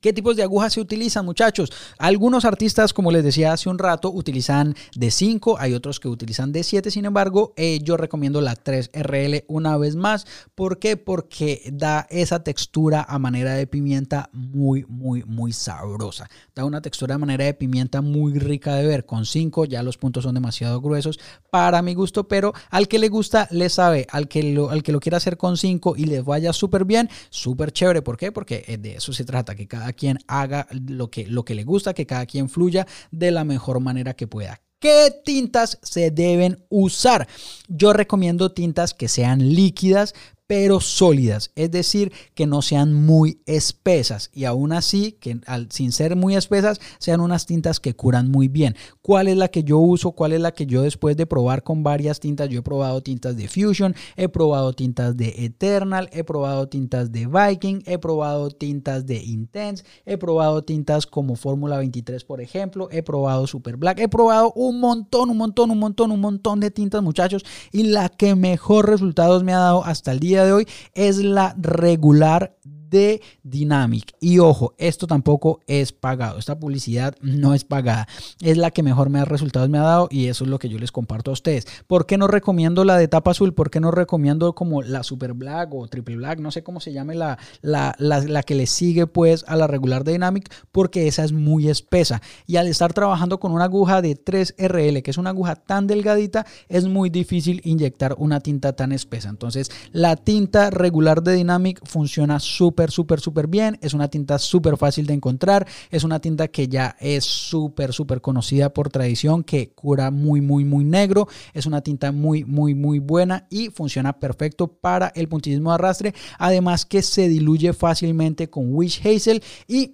¿Qué 0.00 0.12
tipos 0.12 0.36
de 0.36 0.42
agujas 0.42 0.74
se 0.74 0.80
utilizan, 0.80 1.24
muchachos? 1.24 1.72
Algunos 1.98 2.44
artistas, 2.44 2.92
como 2.92 3.10
les 3.10 3.24
decía 3.24 3.52
hace 3.52 3.68
un 3.68 3.78
rato, 3.78 4.10
utilizan 4.10 4.74
de 4.94 5.10
5, 5.10 5.56
hay 5.58 5.74
otros 5.74 6.00
que 6.00 6.08
utilizan 6.08 6.52
de 6.52 6.62
7, 6.62 6.90
sin 6.90 7.04
embargo, 7.04 7.52
eh, 7.56 7.80
yo 7.82 7.96
recomiendo 7.96 8.40
la 8.40 8.54
3RL 8.54 9.44
una 9.48 9.76
vez 9.76 9.96
más. 9.96 10.26
¿Por 10.54 10.78
qué? 10.78 10.96
Porque 10.96 11.70
da 11.72 12.06
esa 12.10 12.42
textura 12.42 13.04
a 13.08 13.18
manera 13.18 13.54
de 13.54 13.66
pimienta 13.66 14.30
muy, 14.32 14.84
muy, 14.88 15.22
muy 15.24 15.52
sabrosa. 15.52 16.28
Da 16.54 16.64
una 16.64 16.80
textura 16.80 17.14
a 17.14 17.18
manera 17.18 17.44
de 17.44 17.54
pimienta 17.54 18.00
muy 18.00 18.38
rica 18.38 18.74
de 18.74 18.86
ver. 18.86 19.06
Con 19.06 19.26
5 19.26 19.64
ya 19.64 19.82
los 19.82 19.98
puntos 19.98 20.24
son 20.24 20.34
demasiado 20.34 20.80
gruesos 20.80 21.18
para 21.50 21.82
mi 21.82 21.94
gusto, 21.94 22.28
pero 22.28 22.52
al 22.70 22.88
que 22.88 22.98
le 22.98 23.08
gusta, 23.08 23.48
le 23.50 23.68
sabe. 23.68 24.06
Al 24.10 24.28
que 24.28 24.42
lo, 24.42 24.70
al 24.70 24.82
que 24.82 24.92
lo 24.92 25.00
quiera 25.00 25.18
hacer 25.18 25.36
con 25.36 25.56
5 25.56 25.94
y 25.96 26.04
les 26.04 26.24
vaya 26.24 26.52
súper 26.52 26.84
bien, 26.84 27.08
súper 27.30 27.72
chévere. 27.72 28.02
¿Por 28.02 28.16
qué? 28.16 28.32
Porque 28.32 28.64
eh, 28.66 28.78
de 28.78 28.96
eso 28.96 29.12
se 29.12 29.24
trata, 29.24 29.54
que 29.54 29.66
cada 29.66 29.85
quien 29.92 30.18
haga 30.26 30.66
lo 30.70 31.10
que, 31.10 31.26
lo 31.26 31.44
que 31.44 31.54
le 31.54 31.64
gusta, 31.64 31.94
que 31.94 32.06
cada 32.06 32.26
quien 32.26 32.48
fluya 32.48 32.86
de 33.10 33.30
la 33.30 33.44
mejor 33.44 33.80
manera 33.80 34.14
que 34.14 34.26
pueda. 34.26 34.60
¿Qué 34.78 35.10
tintas 35.24 35.78
se 35.82 36.10
deben 36.10 36.62
usar? 36.68 37.26
Yo 37.66 37.94
recomiendo 37.94 38.52
tintas 38.52 38.92
que 38.92 39.08
sean 39.08 39.54
líquidas, 39.54 40.14
pero 40.46 40.80
sólidas, 40.80 41.50
es 41.56 41.70
decir, 41.70 42.12
que 42.34 42.46
no 42.46 42.62
sean 42.62 42.92
muy 42.94 43.40
espesas 43.46 44.30
y 44.32 44.44
aún 44.44 44.72
así, 44.72 45.12
que 45.20 45.40
sin 45.70 45.92
ser 45.92 46.14
muy 46.14 46.36
espesas, 46.36 46.80
sean 46.98 47.20
unas 47.20 47.46
tintas 47.46 47.80
que 47.80 47.94
curan 47.94 48.30
muy 48.30 48.48
bien. 48.48 48.76
¿Cuál 49.02 49.28
es 49.28 49.36
la 49.36 49.48
que 49.48 49.64
yo 49.64 49.78
uso? 49.78 50.12
¿Cuál 50.12 50.32
es 50.32 50.40
la 50.40 50.52
que 50.52 50.66
yo 50.66 50.82
después 50.82 51.16
de 51.16 51.26
probar 51.26 51.62
con 51.62 51.82
varias 51.82 52.20
tintas? 52.20 52.48
Yo 52.48 52.60
he 52.60 52.62
probado 52.62 53.02
tintas 53.02 53.36
de 53.36 53.48
Fusion, 53.48 53.94
he 54.16 54.28
probado 54.28 54.72
tintas 54.72 55.16
de 55.16 55.34
Eternal, 55.44 56.08
he 56.12 56.22
probado 56.22 56.68
tintas 56.68 57.10
de 57.10 57.26
Viking, 57.26 57.82
he 57.86 57.98
probado 57.98 58.50
tintas 58.50 59.06
de 59.06 59.22
Intense, 59.22 59.84
he 60.04 60.16
probado 60.16 60.62
tintas 60.62 61.06
como 61.06 61.34
Fórmula 61.34 61.78
23, 61.78 62.24
por 62.24 62.40
ejemplo, 62.40 62.88
he 62.92 63.02
probado 63.02 63.46
Super 63.46 63.76
Black, 63.76 63.98
he 63.98 64.08
probado 64.08 64.52
un 64.54 64.78
montón, 64.80 65.30
un 65.30 65.38
montón, 65.38 65.70
un 65.70 65.78
montón, 65.78 66.12
un 66.12 66.20
montón 66.20 66.60
de 66.60 66.70
tintas, 66.70 67.02
muchachos, 67.02 67.44
y 67.72 67.84
la 67.84 68.08
que 68.08 68.34
mejor 68.34 68.88
resultados 68.88 69.42
me 69.42 69.52
ha 69.52 69.58
dado 69.58 69.84
hasta 69.84 70.12
el 70.12 70.20
día 70.20 70.35
de 70.44 70.52
hoy 70.52 70.68
es 70.94 71.18
la 71.18 71.54
regular 71.58 72.56
de 72.96 73.20
Dynamic. 73.42 74.14
Y 74.20 74.38
ojo, 74.38 74.74
esto 74.78 75.06
tampoco 75.06 75.60
es 75.66 75.92
pagado. 75.92 76.38
Esta 76.38 76.58
publicidad 76.58 77.14
no 77.20 77.52
es 77.52 77.62
pagada. 77.64 78.08
Es 78.40 78.56
la 78.56 78.70
que 78.70 78.82
mejor 78.82 79.10
me 79.10 79.20
ha 79.20 79.26
resultados 79.26 79.68
me 79.68 79.78
ha 79.78 79.82
dado 79.82 80.08
y 80.10 80.28
eso 80.28 80.44
es 80.44 80.50
lo 80.50 80.58
que 80.58 80.70
yo 80.70 80.78
les 80.78 80.92
comparto 80.92 81.30
a 81.30 81.34
ustedes. 81.34 81.66
¿Por 81.86 82.06
qué 82.06 82.16
no 82.16 82.26
recomiendo 82.26 82.84
la 82.84 82.96
de 82.96 83.06
tapa 83.06 83.32
azul? 83.32 83.52
¿Por 83.52 83.70
qué 83.70 83.80
no 83.80 83.90
recomiendo 83.90 84.54
como 84.54 84.82
la 84.82 85.02
Super 85.02 85.34
Black 85.34 85.74
o 85.74 85.86
Triple 85.88 86.16
Black? 86.16 86.38
No 86.40 86.50
sé 86.50 86.62
cómo 86.62 86.80
se 86.80 86.92
llame 86.92 87.14
la, 87.14 87.38
la, 87.60 87.94
la, 87.98 88.42
que 88.42 88.54
le 88.54 88.66
sigue 88.66 89.06
pues 89.06 89.44
a 89.46 89.56
la 89.56 89.66
regular 89.66 90.04
de 90.04 90.12
Dynamic 90.12 90.50
porque 90.72 91.06
esa 91.06 91.22
es 91.22 91.32
muy 91.32 91.68
espesa. 91.68 92.22
Y 92.46 92.56
al 92.56 92.66
estar 92.66 92.94
trabajando 92.94 93.38
con 93.38 93.52
una 93.52 93.64
aguja 93.64 94.00
de 94.00 94.16
3RL, 94.16 95.02
que 95.02 95.10
es 95.10 95.18
una 95.18 95.30
aguja 95.30 95.56
tan 95.56 95.86
delgadita, 95.86 96.46
es 96.68 96.86
muy 96.86 97.10
difícil 97.10 97.60
inyectar 97.64 98.14
una 98.18 98.40
tinta 98.40 98.74
tan 98.74 98.92
espesa. 98.92 99.28
Entonces, 99.28 99.70
la 99.92 100.16
tinta 100.16 100.70
regular 100.70 101.22
de 101.22 101.34
Dynamic 101.34 101.84
funciona 101.84 102.40
súper 102.40 102.85
súper, 102.90 103.20
súper, 103.20 103.46
bien. 103.46 103.78
Es 103.82 103.94
una 103.94 104.08
tinta 104.08 104.38
súper 104.38 104.76
fácil 104.76 105.06
de 105.06 105.14
encontrar. 105.14 105.66
Es 105.90 106.04
una 106.04 106.20
tinta 106.20 106.48
que 106.48 106.68
ya 106.68 106.96
es 107.00 107.24
súper, 107.24 107.92
súper 107.92 108.20
conocida 108.20 108.72
por 108.72 108.90
tradición, 108.90 109.44
que 109.44 109.70
cura 109.70 110.10
muy, 110.10 110.40
muy, 110.40 110.64
muy 110.64 110.84
negro. 110.84 111.28
Es 111.52 111.66
una 111.66 111.80
tinta 111.80 112.12
muy, 112.12 112.44
muy, 112.44 112.74
muy 112.74 112.98
buena 112.98 113.46
y 113.50 113.70
funciona 113.70 114.18
perfecto 114.18 114.68
para 114.68 115.08
el 115.14 115.28
puntillismo 115.28 115.70
de 115.70 115.74
arrastre. 115.74 116.14
Además 116.38 116.84
que 116.84 117.02
se 117.02 117.28
diluye 117.28 117.72
fácilmente 117.72 118.50
con 118.50 118.74
Wish 118.74 119.06
Hazel 119.06 119.42
y 119.66 119.92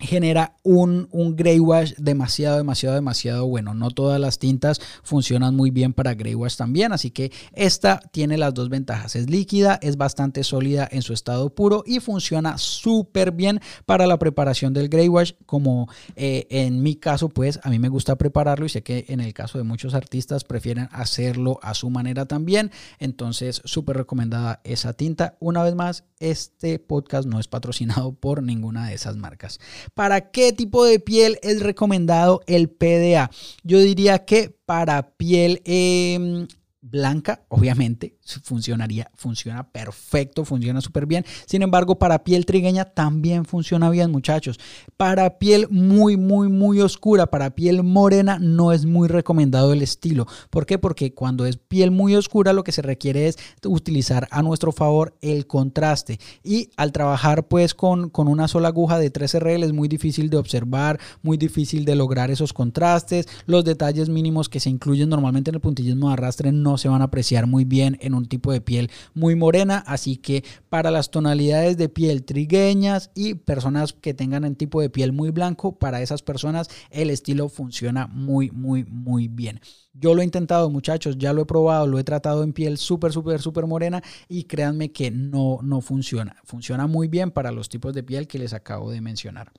genera 0.00 0.56
un, 0.62 1.08
un 1.12 1.36
gray 1.36 1.60
wash 1.60 1.92
demasiado, 1.98 2.56
demasiado, 2.56 2.96
demasiado 2.96 3.46
bueno. 3.46 3.74
No 3.74 3.90
todas 3.90 4.18
las 4.18 4.38
tintas 4.38 4.80
funcionan 5.02 5.54
muy 5.54 5.70
bien 5.70 5.92
para 5.92 6.14
gray 6.14 6.34
wash 6.34 6.56
también, 6.56 6.92
así 6.92 7.10
que 7.10 7.30
esta 7.52 8.00
tiene 8.10 8.38
las 8.38 8.54
dos 8.54 8.68
ventajas. 8.68 9.14
Es 9.14 9.28
líquida, 9.28 9.78
es 9.82 9.96
bastante 9.96 10.42
sólida 10.42 10.88
en 10.90 11.02
su 11.02 11.12
estado 11.12 11.54
puro 11.54 11.84
y 11.86 12.00
funciona 12.00 12.58
súper 12.58 13.32
bien 13.32 13.60
para 13.86 14.06
la 14.06 14.18
preparación 14.18 14.72
del 14.72 14.88
gray 14.88 15.08
wash, 15.08 15.32
como 15.46 15.88
eh, 16.16 16.46
en 16.50 16.82
mi 16.82 16.96
caso, 16.96 17.28
pues 17.28 17.60
a 17.62 17.70
mí 17.70 17.78
me 17.78 17.88
gusta 17.88 18.16
prepararlo 18.16 18.66
y 18.66 18.70
sé 18.70 18.82
que 18.82 19.04
en 19.08 19.20
el 19.20 19.34
caso 19.34 19.58
de 19.58 19.64
muchos 19.64 19.94
artistas 19.94 20.44
prefieren 20.44 20.88
hacerlo 20.92 21.58
a 21.62 21.74
su 21.74 21.90
manera 21.90 22.26
también. 22.26 22.70
Entonces, 22.98 23.60
súper 23.64 23.96
recomendada 23.98 24.60
esa 24.64 24.94
tinta. 24.94 25.36
Una 25.40 25.62
vez 25.62 25.74
más, 25.74 26.04
este 26.18 26.78
podcast 26.78 27.26
no 27.26 27.38
es 27.40 27.48
patrocinado 27.48 28.12
por 28.12 28.42
ninguna 28.42 28.88
de 28.88 28.94
esas 28.94 29.16
marcas. 29.16 29.60
¿Para 29.94 30.30
qué 30.30 30.52
tipo 30.52 30.84
de 30.84 31.00
piel 31.00 31.38
es 31.42 31.60
recomendado 31.60 32.42
el 32.46 32.68
PDA? 32.68 33.30
Yo 33.62 33.78
diría 33.80 34.24
que 34.24 34.50
para 34.64 35.16
piel 35.16 35.62
em, 35.64 36.46
blanca, 36.80 37.44
obviamente, 37.48 38.16
funcionaría, 38.42 39.10
funciona 39.14 39.68
perfecto, 39.68 40.44
funciona 40.44 40.80
súper 40.80 41.06
bien. 41.06 41.24
Sin 41.46 41.62
embargo, 41.62 41.98
para 41.98 42.24
piel 42.24 42.46
trigueña 42.46 42.84
también 42.84 43.44
funciona 43.44 43.90
bien, 43.90 44.10
muchachos. 44.10 44.58
Para 44.96 45.38
piel 45.38 45.66
muy, 45.70 46.16
muy, 46.16 46.48
muy 46.48 46.80
oscura, 46.80 47.26
para 47.26 47.54
piel 47.54 47.82
morena, 47.82 48.38
no 48.40 48.72
es 48.72 48.86
muy 48.86 49.08
recomendado 49.08 49.72
el 49.72 49.82
estilo. 49.82 50.26
¿Por 50.50 50.66
qué? 50.66 50.78
Porque 50.78 51.14
cuando 51.14 51.46
es 51.46 51.56
piel 51.56 51.90
muy 51.90 52.14
oscura, 52.14 52.52
lo 52.52 52.64
que 52.64 52.72
se 52.72 52.82
requiere 52.82 53.28
es 53.28 53.38
utilizar 53.64 54.28
a 54.30 54.42
nuestro 54.42 54.72
favor 54.72 55.16
el 55.20 55.46
contraste. 55.46 56.18
Y 56.42 56.70
al 56.76 56.92
trabajar 56.92 57.48
pues 57.48 57.74
con, 57.74 58.10
con 58.10 58.28
una 58.28 58.48
sola 58.48 58.68
aguja 58.68 58.98
de 58.98 59.12
3RL 59.12 59.64
es 59.64 59.72
muy 59.72 59.88
difícil 59.88 60.30
de 60.30 60.36
observar, 60.36 61.00
muy 61.22 61.36
difícil 61.36 61.84
de 61.84 61.94
lograr 61.94 62.30
esos 62.30 62.52
contrastes. 62.52 63.26
Los 63.46 63.64
detalles 63.64 64.08
mínimos 64.08 64.48
que 64.48 64.60
se 64.60 64.70
incluyen 64.70 65.08
normalmente 65.08 65.50
en 65.50 65.56
el 65.56 65.60
puntillismo 65.60 66.08
de 66.08 66.14
arrastre 66.14 66.52
no 66.52 66.78
se 66.78 66.88
van 66.88 67.02
a 67.02 67.06
apreciar 67.06 67.46
muy 67.46 67.64
bien 67.64 67.98
en 68.00 68.14
un 68.14 68.19
un 68.20 68.28
tipo 68.28 68.52
de 68.52 68.60
piel 68.60 68.90
muy 69.14 69.34
morena, 69.34 69.82
así 69.86 70.16
que 70.16 70.44
para 70.68 70.90
las 70.90 71.10
tonalidades 71.10 71.76
de 71.76 71.88
piel 71.88 72.24
trigueñas 72.24 73.10
y 73.14 73.34
personas 73.34 73.92
que 73.92 74.14
tengan 74.14 74.44
un 74.44 74.54
tipo 74.54 74.80
de 74.80 74.90
piel 74.90 75.12
muy 75.12 75.30
blanco, 75.30 75.78
para 75.78 76.02
esas 76.02 76.22
personas 76.22 76.68
el 76.90 77.10
estilo 77.10 77.48
funciona 77.48 78.06
muy, 78.06 78.50
muy, 78.50 78.84
muy 78.84 79.28
bien. 79.28 79.60
Yo 79.92 80.14
lo 80.14 80.22
he 80.22 80.24
intentado, 80.24 80.70
muchachos, 80.70 81.18
ya 81.18 81.32
lo 81.32 81.42
he 81.42 81.46
probado, 81.46 81.86
lo 81.86 81.98
he 81.98 82.04
tratado 82.04 82.44
en 82.44 82.52
piel 82.52 82.78
súper, 82.78 83.12
súper, 83.12 83.40
súper 83.40 83.66
morena 83.66 84.02
y 84.28 84.44
créanme 84.44 84.92
que 84.92 85.10
no, 85.10 85.58
no 85.62 85.80
funciona. 85.80 86.36
Funciona 86.44 86.86
muy 86.86 87.08
bien 87.08 87.30
para 87.32 87.50
los 87.50 87.68
tipos 87.68 87.92
de 87.92 88.02
piel 88.02 88.28
que 88.28 88.38
les 88.38 88.52
acabo 88.52 88.90
de 88.90 89.00
mencionar. 89.00 89.52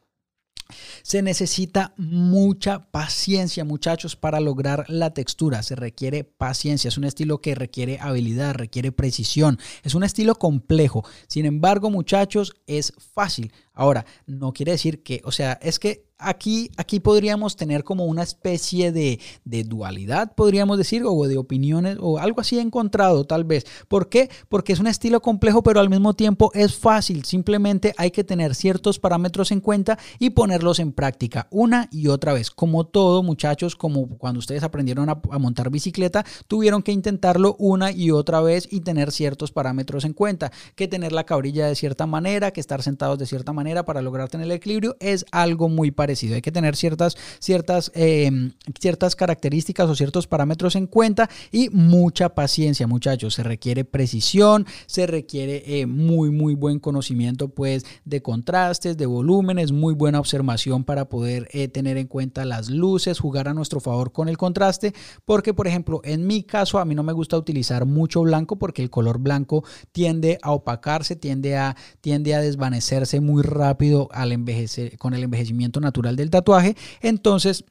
Se 1.03 1.21
necesita 1.21 1.93
mucha 1.97 2.91
paciencia, 2.91 3.63
muchachos, 3.63 4.15
para 4.15 4.39
lograr 4.39 4.85
la 4.87 5.13
textura. 5.13 5.63
Se 5.63 5.75
requiere 5.75 6.23
paciencia. 6.23 6.87
Es 6.87 6.97
un 6.97 7.05
estilo 7.05 7.41
que 7.41 7.55
requiere 7.55 7.99
habilidad, 7.99 8.55
requiere 8.55 8.91
precisión. 8.91 9.59
Es 9.83 9.95
un 9.95 10.03
estilo 10.03 10.35
complejo. 10.35 11.05
Sin 11.27 11.45
embargo, 11.45 11.89
muchachos, 11.89 12.53
es 12.67 12.93
fácil. 13.13 13.51
Ahora, 13.73 14.05
no 14.25 14.53
quiere 14.53 14.73
decir 14.73 15.03
que, 15.03 15.21
o 15.23 15.31
sea, 15.31 15.53
es 15.61 15.79
que 15.79 16.10
aquí, 16.21 16.69
aquí 16.77 16.99
podríamos 16.99 17.55
tener 17.55 17.83
como 17.83 18.05
una 18.05 18.23
especie 18.23 18.91
de, 18.91 19.19
de, 19.43 19.63
dualidad, 19.63 20.33
podríamos 20.35 20.77
decir, 20.77 21.03
o 21.05 21.27
de 21.27 21.37
opiniones, 21.37 21.97
o 21.99 22.19
algo 22.19 22.41
así 22.41 22.59
encontrado 22.59 23.25
tal 23.25 23.43
vez. 23.43 23.65
¿Por 23.87 24.09
qué? 24.09 24.29
Porque 24.49 24.73
es 24.73 24.79
un 24.79 24.87
estilo 24.87 25.21
complejo, 25.21 25.63
pero 25.63 25.79
al 25.79 25.89
mismo 25.89 26.13
tiempo 26.13 26.51
es 26.53 26.75
fácil. 26.75 27.25
Simplemente 27.25 27.93
hay 27.97 28.11
que 28.11 28.23
tener 28.23 28.55
ciertos 28.55 28.99
parámetros 28.99 29.51
en 29.51 29.61
cuenta 29.61 29.97
y 30.19 30.31
ponerlos 30.31 30.79
en 30.79 30.91
práctica 30.91 31.47
una 31.49 31.89
y 31.91 32.07
otra 32.07 32.33
vez. 32.33 32.51
Como 32.51 32.85
todo, 32.85 33.23
muchachos, 33.23 33.75
como 33.75 34.07
cuando 34.17 34.39
ustedes 34.39 34.63
aprendieron 34.63 35.09
a, 35.09 35.21
a 35.31 35.39
montar 35.39 35.69
bicicleta, 35.69 36.25
tuvieron 36.47 36.83
que 36.83 36.91
intentarlo 36.91 37.55
una 37.59 37.91
y 37.91 38.11
otra 38.11 38.41
vez 38.41 38.67
y 38.71 38.81
tener 38.81 39.11
ciertos 39.11 39.51
parámetros 39.51 40.05
en 40.05 40.13
cuenta. 40.13 40.51
Que 40.75 40.87
tener 40.87 41.11
la 41.11 41.25
cabrilla 41.25 41.67
de 41.67 41.75
cierta 41.75 42.05
manera, 42.05 42.51
que 42.51 42.59
estar 42.59 42.83
sentados 42.83 43.17
de 43.17 43.25
cierta 43.25 43.53
manera 43.53 43.85
para 43.85 44.01
lograr 44.01 44.29
tener 44.29 44.45
el 44.45 44.51
equilibrio, 44.51 44.95
es 44.99 45.25
algo 45.31 45.67
muy 45.67 45.91
parecido 45.91 46.10
hay 46.11 46.41
que 46.41 46.51
tener 46.51 46.75
ciertas, 46.75 47.17
ciertas, 47.39 47.91
em, 47.95 48.51
ciertas 48.79 49.15
características 49.15 49.89
o 49.89 49.95
ciertos 49.95 50.27
parámetros 50.27 50.75
en 50.75 50.87
cuenta 50.87 51.29
y 51.51 51.69
mucha 51.69 52.29
paciencia, 52.29 52.87
muchachos. 52.87 53.33
Se 53.33 53.43
requiere 53.43 53.85
precisión, 53.85 54.65
se 54.85 55.07
requiere 55.07 55.63
eh, 55.65 55.85
muy, 55.85 56.31
muy 56.31 56.55
buen 56.55 56.79
conocimiento 56.79 57.49
pues 57.49 57.85
de 58.05 58.21
contrastes, 58.21 58.97
de 58.97 59.05
volúmenes, 59.05 59.71
muy 59.71 59.93
buena 59.93 60.19
observación 60.19 60.83
para 60.83 61.05
poder 61.05 61.47
eh, 61.51 61.67
tener 61.67 61.97
en 61.97 62.07
cuenta 62.07 62.45
las 62.45 62.69
luces, 62.69 63.19
jugar 63.19 63.47
a 63.47 63.53
nuestro 63.53 63.79
favor 63.79 64.11
con 64.11 64.29
el 64.29 64.37
contraste, 64.37 64.93
porque 65.25 65.53
por 65.53 65.67
ejemplo, 65.67 66.01
en 66.03 66.27
mi 66.27 66.43
caso 66.43 66.79
a 66.79 66.85
mí 66.85 66.95
no 66.95 67.03
me 67.03 67.13
gusta 67.13 67.37
utilizar 67.37 67.85
mucho 67.85 68.21
blanco 68.21 68.57
porque 68.57 68.81
el 68.81 68.89
color 68.89 69.19
blanco 69.19 69.63
tiende 69.91 70.37
a 70.41 70.51
opacarse, 70.51 71.15
tiende 71.15 71.57
a, 71.57 71.75
tiende 72.01 72.35
a 72.35 72.41
desvanecerse 72.41 73.19
muy 73.19 73.43
rápido 73.43 74.09
al 74.11 74.31
envejecer, 74.31 74.97
con 74.97 75.13
el 75.13 75.23
envejecimiento 75.23 75.79
natural 75.79 76.00
del 76.09 76.29
tatuaje. 76.29 76.75
Entonces, 77.01 77.65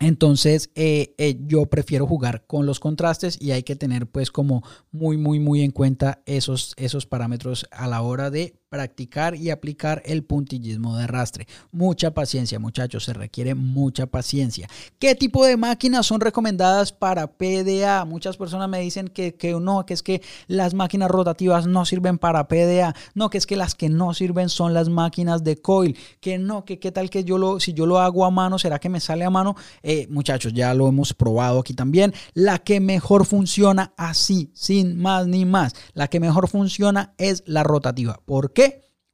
entonces 0.00 0.70
eh, 0.74 1.14
eh, 1.18 1.38
yo 1.46 1.66
prefiero 1.66 2.06
jugar 2.06 2.46
con 2.46 2.66
los 2.66 2.80
contrastes 2.80 3.40
y 3.40 3.52
hay 3.52 3.62
que 3.62 3.76
tener 3.76 4.06
pues 4.06 4.30
como 4.30 4.62
muy 4.90 5.16
muy 5.16 5.38
muy 5.38 5.62
en 5.62 5.70
cuenta 5.70 6.22
esos, 6.26 6.74
esos 6.76 7.06
parámetros 7.06 7.66
a 7.70 7.86
la 7.86 8.02
hora 8.02 8.30
de 8.30 8.61
practicar 8.72 9.36
y 9.36 9.50
aplicar 9.50 10.02
el 10.06 10.24
puntillismo 10.24 10.96
de 10.96 11.04
arrastre. 11.04 11.46
Mucha 11.72 12.14
paciencia, 12.14 12.58
muchachos, 12.58 13.04
se 13.04 13.12
requiere 13.12 13.54
mucha 13.54 14.06
paciencia. 14.06 14.66
¿Qué 14.98 15.14
tipo 15.14 15.44
de 15.44 15.58
máquinas 15.58 16.06
son 16.06 16.22
recomendadas 16.22 16.90
para 16.90 17.26
PDA? 17.26 18.06
Muchas 18.06 18.38
personas 18.38 18.70
me 18.70 18.80
dicen 18.80 19.08
que, 19.08 19.34
que 19.34 19.52
no, 19.52 19.84
que 19.84 19.92
es 19.92 20.02
que 20.02 20.22
las 20.46 20.72
máquinas 20.72 21.10
rotativas 21.10 21.66
no 21.66 21.84
sirven 21.84 22.16
para 22.16 22.48
PDA, 22.48 22.94
no, 23.14 23.28
que 23.28 23.36
es 23.36 23.46
que 23.46 23.56
las 23.56 23.74
que 23.74 23.90
no 23.90 24.14
sirven 24.14 24.48
son 24.48 24.72
las 24.72 24.88
máquinas 24.88 25.44
de 25.44 25.58
coil, 25.58 25.94
que 26.20 26.38
no, 26.38 26.64
que 26.64 26.78
qué 26.78 26.90
tal 26.90 27.10
que 27.10 27.24
yo 27.24 27.36
lo, 27.36 27.60
si 27.60 27.74
yo 27.74 27.84
lo 27.84 27.98
hago 27.98 28.24
a 28.24 28.30
mano, 28.30 28.58
¿será 28.58 28.78
que 28.78 28.88
me 28.88 29.00
sale 29.00 29.26
a 29.26 29.30
mano? 29.30 29.54
Eh, 29.82 30.06
muchachos, 30.08 30.54
ya 30.54 30.72
lo 30.72 30.88
hemos 30.88 31.12
probado 31.12 31.60
aquí 31.60 31.74
también. 31.74 32.14
La 32.32 32.58
que 32.58 32.80
mejor 32.80 33.26
funciona 33.26 33.92
así, 33.98 34.50
sin 34.54 34.96
más 34.96 35.26
ni 35.26 35.44
más, 35.44 35.74
la 35.92 36.08
que 36.08 36.20
mejor 36.20 36.48
funciona 36.48 37.12
es 37.18 37.42
la 37.44 37.64
rotativa. 37.64 38.18
¿Por 38.24 38.54
qué? 38.54 38.61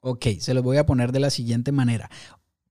Ok, 0.01 0.27
se 0.39 0.55
los 0.55 0.63
voy 0.63 0.77
a 0.77 0.87
poner 0.87 1.13
de 1.13 1.21
la 1.21 1.31
siguiente 1.31 1.73
manera. 1.73 2.11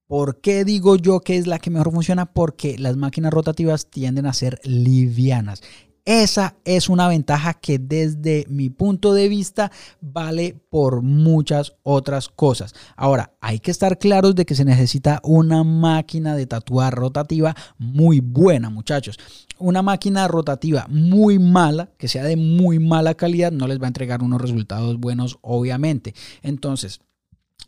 ¿Por 0.08 0.40
qué 0.40 0.63
digo 0.63 0.96
yo 0.96 1.20
que 1.20 1.38
es 1.38 1.48
la 1.48 1.60
que 1.60 1.70
mejor 1.70 1.92
funciona? 1.92 2.26
Porque 2.26 2.78
las 2.78 2.96
máquinas 2.96 3.34
rotativas 3.34 3.88
tienden 3.88 4.26
a 4.26 4.34
ser 4.34 4.62
livianas. 4.63 5.62
Esa 6.06 6.56
es 6.63 6.88
una 6.88 7.10
ventaja 7.10 7.54
que 7.54 7.80
desde 7.80 8.46
mi 8.48 8.70
punto 8.70 9.13
de 9.13 9.28
vista 9.28 9.74
vale 10.00 10.56
por 10.70 11.02
muchas 11.02 11.74
otras 11.84 12.30
cosas. 12.30 12.74
Ahora, 12.96 13.34
hay 13.42 13.60
que 13.60 13.72
estar 13.72 13.98
claros 13.98 14.34
de 14.34 14.46
que 14.46 14.56
se 14.56 14.63
necesita 14.63 15.20
una 15.26 15.66
máquina 15.66 16.38
de 16.38 16.48
tatuar 16.48 16.96
rotativa 16.96 17.54
muy 17.78 18.22
buena, 18.22 18.70
muchachos. 18.70 19.20
Una 19.60 19.82
máquina 19.82 20.30
rotativa 20.30 20.86
muy 20.88 21.40
mala, 21.40 21.90
que 21.98 22.08
sea 22.08 22.24
de 22.24 22.38
muy 22.38 22.80
mala 22.80 23.13
calidad, 23.16 23.52
no 23.52 23.68
les 23.68 23.82
va 23.82 23.88
a 23.88 23.90
entregar 23.90 24.24
unos 24.24 24.42
resultados 24.42 24.98
buenos, 24.98 25.40
obviamente. 25.42 26.16
Entonces, 26.42 27.02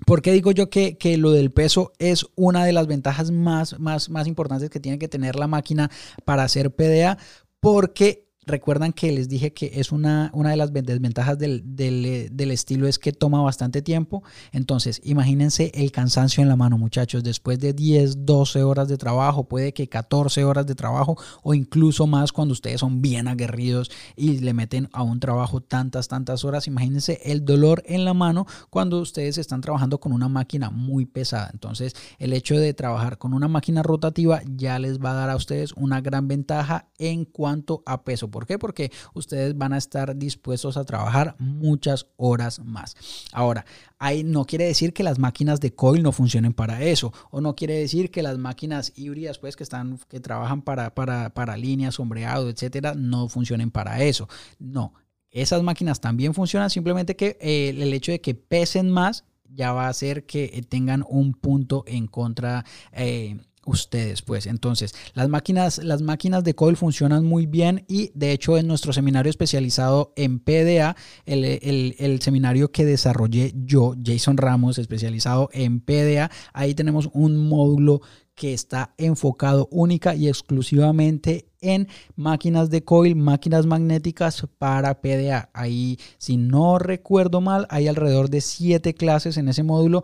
¿Por 0.05 0.21
qué 0.21 0.31
digo 0.31 0.51
yo 0.51 0.69
que, 0.69 0.97
que, 0.97 1.17
lo 1.17 1.31
del 1.31 1.51
peso 1.51 1.91
es 1.99 2.25
una 2.35 2.63
de 2.63 2.73
las 2.73 2.87
ventajas 2.87 3.31
más, 3.31 3.79
más, 3.79 4.09
más 4.09 4.27
importantes 4.27 4.69
que 4.69 4.79
tiene 4.79 4.99
que 4.99 5.07
tener 5.07 5.35
la 5.35 5.47
máquina 5.47 5.89
para 6.25 6.43
hacer 6.43 6.71
PDA? 6.73 7.17
Porque 7.59 8.28
Recuerdan 8.45 8.93
que 8.93 9.11
les 9.11 9.27
dije 9.27 9.53
que 9.53 9.73
es 9.75 9.91
una, 9.91 10.31
una 10.33 10.51
de 10.51 10.57
las 10.57 10.71
desventajas 10.71 11.37
del, 11.37 11.61
del, 11.75 12.51
estilo 12.51 12.87
es 12.87 12.97
que 12.97 13.11
toma 13.11 13.41
bastante 13.41 13.81
tiempo. 13.81 14.23
Entonces, 14.53 15.01
imagínense 15.03 15.71
el 15.75 15.91
cansancio 15.91 16.41
en 16.41 16.49
la 16.49 16.55
mano, 16.55 16.77
muchachos. 16.77 17.23
Después 17.23 17.59
de 17.59 17.73
10, 17.73 18.25
12 18.25 18.63
horas 18.63 18.87
de 18.87 18.97
trabajo, 18.97 19.43
puede 19.43 19.73
que 19.73 19.89
14 19.89 20.45
horas 20.45 20.65
de 20.65 20.73
trabajo 20.73 21.17
o 21.43 21.53
incluso 21.53 22.07
más 22.07 22.31
cuando 22.31 22.53
ustedes 22.53 22.79
son 22.79 23.01
bien 23.01 23.27
aguerridos 23.27 23.91
y 24.15 24.39
le 24.39 24.53
meten 24.53 24.89
a 24.93 25.03
un 25.03 25.19
trabajo 25.19 25.61
tantas, 25.61 26.07
tantas 26.07 26.45
horas. 26.45 26.65
Imagínense 26.65 27.19
el 27.25 27.43
dolor 27.43 27.83
en 27.85 28.05
la 28.05 28.13
mano 28.13 28.47
cuando 28.69 28.99
ustedes 28.99 29.37
están 29.37 29.61
trabajando 29.61 29.99
con 29.99 30.13
una 30.13 30.29
máquina 30.29 30.69
muy 30.69 31.05
pesada. 31.05 31.49
Entonces, 31.51 31.93
el 32.17 32.31
hecho 32.31 32.57
de 32.57 32.73
trabajar 32.73 33.17
con 33.17 33.33
una 33.33 33.49
máquina 33.49 33.83
rotativa 33.83 34.41
ya 34.47 34.79
les 34.79 34.99
va 34.99 35.11
a 35.11 35.15
dar 35.15 35.29
a 35.29 35.35
ustedes 35.35 35.73
una 35.73 35.99
gran 35.99 36.27
ventaja 36.27 36.87
en 36.97 37.25
cuanto 37.25 37.83
a 37.85 38.03
peso 38.03 38.28
¿Por 38.29 38.45
qué? 38.45 38.57
Porque 38.59 38.91
ustedes 39.13 39.57
van 39.57 39.73
a 39.73 39.77
estar 39.77 40.15
dispuestos 40.15 40.77
a 40.77 40.83
trabajar 40.83 41.35
muchas 41.39 42.07
horas 42.17 42.59
más. 42.59 42.95
Ahora, 43.31 43.65
ahí 43.97 44.23
no 44.23 44.45
quiere 44.45 44.65
decir 44.65 44.93
que 44.93 45.03
las 45.03 45.19
máquinas 45.19 45.59
de 45.59 45.73
coil 45.73 46.03
no 46.03 46.11
funcionen 46.11 46.53
para 46.53 46.81
eso, 46.81 47.13
o 47.31 47.41
no 47.41 47.55
quiere 47.55 47.75
decir 47.75 48.11
que 48.11 48.23
las 48.23 48.37
máquinas 48.37 48.93
híbridas, 48.95 49.39
pues 49.39 49.55
que 49.55 49.63
están, 49.63 49.99
que 50.07 50.19
trabajan 50.19 50.61
para, 50.61 50.93
para, 50.95 51.33
para 51.33 51.57
líneas, 51.57 51.95
sombreado, 51.95 52.49
etcétera, 52.49 52.93
no 52.95 53.27
funcionen 53.29 53.71
para 53.71 54.03
eso. 54.03 54.27
No, 54.57 54.93
esas 55.31 55.61
máquinas 55.61 56.01
también 56.01 56.33
funcionan, 56.33 56.69
simplemente 56.69 57.15
que 57.15 57.37
eh, 57.39 57.69
el 57.69 57.93
hecho 57.93 58.11
de 58.11 58.21
que 58.21 58.35
pesen 58.35 58.89
más 58.89 59.25
ya 59.51 59.73
va 59.73 59.85
a 59.85 59.89
hacer 59.89 60.25
que 60.25 60.63
tengan 60.69 61.03
un 61.07 61.33
punto 61.33 61.83
en 61.87 62.07
contra 62.07 62.65
eh, 62.91 63.37
ustedes, 63.65 64.21
pues. 64.21 64.45
Entonces, 64.45 64.93
las 65.13 65.29
máquinas, 65.29 65.79
las 65.83 66.01
máquinas 66.01 66.43
de 66.43 66.55
coil 66.55 66.77
funcionan 66.77 67.25
muy 67.25 67.45
bien 67.45 67.85
y 67.87 68.11
de 68.13 68.31
hecho 68.31 68.57
en 68.57 68.67
nuestro 68.67 68.93
seminario 68.93 69.29
especializado 69.29 70.13
en 70.15 70.39
PDA, 70.39 70.95
el, 71.25 71.45
el, 71.45 72.21
seminario 72.21 72.71
que 72.71 72.85
desarrollé 72.85 73.53
yo, 73.55 73.95
Jason 74.03 74.37
Ramos, 74.37 74.77
especializado 74.77 75.49
en 75.53 75.79
PDA, 75.81 76.31
ahí 76.53 76.73
tenemos 76.73 77.09
un 77.13 77.37
módulo 77.37 78.01
que 78.39 78.53
está 78.53 78.93
enfocado 78.97 79.67
única 79.69 80.15
y 80.15 80.29
exclusivamente 80.29 81.49
en 81.59 81.89
máquinas 82.15 82.69
de 82.69 82.85
coil, 82.85 83.17
máquinas 83.17 83.65
magnéticas 83.65 84.47
para 84.57 85.01
PDA. 85.01 85.49
Ahí, 85.51 85.99
si 86.19 86.37
no 86.37 86.79
recuerdo 86.79 87.41
mal, 87.41 87.67
hay 87.69 87.89
alrededor 87.89 88.29
de 88.29 88.39
siete 88.39 88.93
clases 88.93 89.35
en 89.35 89.49
ese 89.49 89.63
módulo 89.63 90.03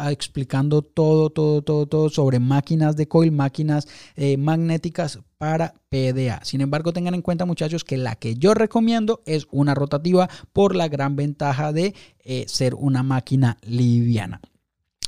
ah, 0.00 0.10
explicando 0.10 0.82
todo, 0.82 1.30
todo, 1.30 1.62
todo, 1.62 1.86
todo 1.86 2.10
sobre 2.10 2.40
máquinas 2.40 2.96
de 2.96 3.06
coil, 3.06 3.30
máquinas 3.30 3.86
eh, 4.16 4.36
magnéticas 4.36 5.20
para 5.38 5.74
PDA. 5.88 6.40
Sin 6.42 6.62
embargo, 6.62 6.92
tengan 6.92 7.14
en 7.14 7.22
cuenta 7.22 7.44
muchachos 7.44 7.84
que 7.84 7.98
la 7.98 8.16
que 8.16 8.34
yo 8.34 8.52
recomiendo 8.54 9.22
es 9.26 9.46
una 9.52 9.76
rotativa 9.76 10.28
por 10.52 10.74
la 10.74 10.88
gran 10.88 11.14
ventaja 11.14 11.72
de 11.72 11.94
eh, 12.24 12.46
ser 12.48 12.74
una 12.74 13.04
máquina 13.04 13.58
liviana. 13.62 14.40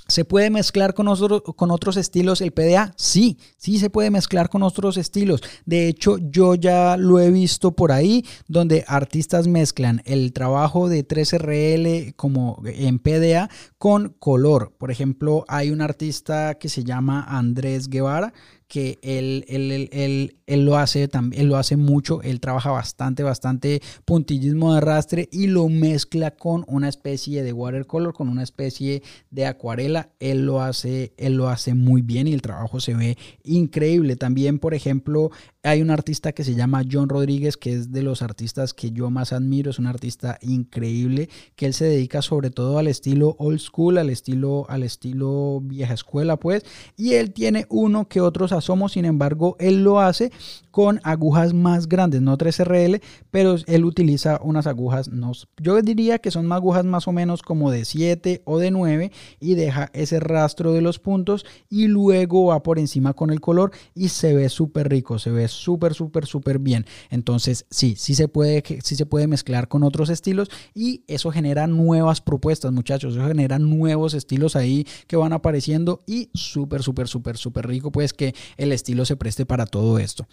¿Se 0.08 0.24
puede 0.24 0.48
mezclar 0.48 0.94
con, 0.94 1.06
con 1.54 1.70
otros 1.70 1.98
estilos 1.98 2.40
el 2.40 2.52
PDA? 2.52 2.94
Sí, 2.96 3.36
sí 3.58 3.78
se 3.78 3.90
puede 3.90 4.10
mezclar 4.10 4.48
con 4.48 4.62
otros 4.62 4.96
estilos. 4.96 5.42
De 5.66 5.86
hecho, 5.86 6.16
yo 6.16 6.54
ya 6.54 6.96
lo 6.96 7.20
he 7.20 7.30
visto 7.30 7.72
por 7.72 7.92
ahí, 7.92 8.24
donde 8.46 8.86
artistas 8.88 9.46
mezclan 9.46 10.00
el 10.06 10.32
trabajo 10.32 10.88
de 10.88 11.06
3RL 11.06 12.14
como 12.16 12.62
en 12.64 12.98
PDA 13.00 13.50
con 13.76 14.16
color. 14.18 14.72
Por 14.78 14.90
ejemplo, 14.90 15.44
hay 15.46 15.70
un 15.70 15.82
artista 15.82 16.54
que 16.54 16.70
se 16.70 16.84
llama 16.84 17.26
Andrés 17.28 17.88
Guevara, 17.88 18.32
que 18.68 18.98
él, 19.02 19.46
él, 19.48 19.88
él, 19.92 20.36
él, 20.46 20.64
lo 20.66 20.76
hace 20.76 21.08
también, 21.08 21.48
lo 21.48 21.56
hace 21.56 21.76
mucho, 21.76 22.20
él 22.22 22.38
trabaja 22.38 22.70
bastante, 22.70 23.22
bastante 23.22 23.80
puntillismo 24.04 24.72
de 24.72 24.78
arrastre 24.78 25.28
y 25.32 25.46
lo 25.46 25.68
mezcla 25.70 26.32
con 26.32 26.64
una 26.68 26.90
especie 26.90 27.42
de 27.42 27.54
watercolor, 27.54 28.12
con 28.12 28.28
una 28.28 28.42
especie 28.42 29.02
de 29.30 29.46
acuarela. 29.46 30.10
Él 30.20 30.44
lo 30.44 30.60
hace, 30.60 31.14
él 31.16 31.34
lo 31.34 31.48
hace 31.48 31.72
muy 31.72 32.02
bien 32.02 32.28
y 32.28 32.34
el 32.34 32.42
trabajo 32.42 32.78
se 32.78 32.94
ve 32.94 33.16
increíble. 33.42 34.16
También, 34.16 34.58
por 34.58 34.74
ejemplo, 34.74 35.30
hay 35.64 35.82
un 35.82 35.90
artista 35.90 36.32
que 36.32 36.44
se 36.44 36.54
llama 36.54 36.84
John 36.90 37.08
Rodríguez, 37.08 37.56
que 37.56 37.72
es 37.72 37.90
de 37.90 38.02
los 38.02 38.22
artistas 38.22 38.72
que 38.74 38.92
yo 38.92 39.10
más 39.10 39.32
admiro, 39.32 39.70
es 39.70 39.80
un 39.80 39.88
artista 39.88 40.38
increíble, 40.40 41.28
que 41.56 41.66
él 41.66 41.74
se 41.74 41.86
dedica 41.86 42.22
sobre 42.22 42.50
todo 42.50 42.78
al 42.78 42.86
estilo 42.86 43.34
old 43.38 43.58
school, 43.58 43.98
al 43.98 44.08
estilo, 44.08 44.66
al 44.68 44.84
estilo 44.84 45.60
vieja 45.62 45.94
escuela, 45.94 46.36
pues, 46.36 46.64
y 46.96 47.14
él 47.14 47.32
tiene 47.32 47.66
uno 47.70 48.08
que 48.08 48.20
otros 48.20 48.52
asomos, 48.52 48.92
sin 48.92 49.04
embargo, 49.04 49.56
él 49.58 49.82
lo 49.82 50.00
hace 50.00 50.30
con 50.70 51.00
agujas 51.02 51.54
más 51.54 51.88
grandes, 51.88 52.22
no 52.22 52.38
3RL, 52.38 53.02
pero 53.32 53.56
él 53.66 53.84
utiliza 53.84 54.38
unas 54.42 54.68
agujas, 54.68 55.08
no, 55.08 55.32
yo 55.60 55.82
diría 55.82 56.20
que 56.20 56.30
son 56.30 56.52
agujas 56.52 56.84
más 56.84 57.08
o 57.08 57.12
menos 57.12 57.42
como 57.42 57.72
de 57.72 57.84
7 57.84 58.42
o 58.44 58.58
de 58.58 58.70
9 58.70 59.10
y 59.40 59.54
deja 59.56 59.90
ese 59.92 60.20
rastro 60.20 60.72
de 60.72 60.82
los 60.82 61.00
puntos 61.00 61.44
y 61.68 61.88
luego 61.88 62.46
va 62.46 62.62
por 62.62 62.78
encima 62.78 63.12
con 63.12 63.30
el 63.30 63.40
color 63.40 63.72
y 63.92 64.10
se 64.10 64.34
ve 64.34 64.48
súper 64.48 64.88
rico, 64.88 65.18
se 65.18 65.30
ve 65.30 65.47
súper, 65.48 65.94
súper, 65.94 66.26
súper 66.26 66.58
bien. 66.58 66.86
Entonces, 67.10 67.66
sí, 67.70 67.94
sí 67.96 68.14
se, 68.14 68.28
puede, 68.28 68.62
sí 68.82 68.96
se 68.96 69.06
puede 69.06 69.26
mezclar 69.26 69.68
con 69.68 69.82
otros 69.82 70.10
estilos 70.10 70.50
y 70.74 71.04
eso 71.08 71.30
genera 71.30 71.66
nuevas 71.66 72.20
propuestas, 72.20 72.72
muchachos, 72.72 73.14
eso 73.14 73.26
genera 73.26 73.58
nuevos 73.58 74.14
estilos 74.14 74.56
ahí 74.56 74.86
que 75.06 75.16
van 75.16 75.32
apareciendo 75.32 76.00
y 76.06 76.30
súper, 76.34 76.82
súper, 76.82 77.08
súper, 77.08 77.36
súper 77.36 77.66
rico, 77.66 77.92
pues 77.92 78.12
que 78.12 78.34
el 78.56 78.72
estilo 78.72 79.04
se 79.04 79.16
preste 79.16 79.46
para 79.46 79.66
todo 79.66 79.98
esto. 79.98 80.26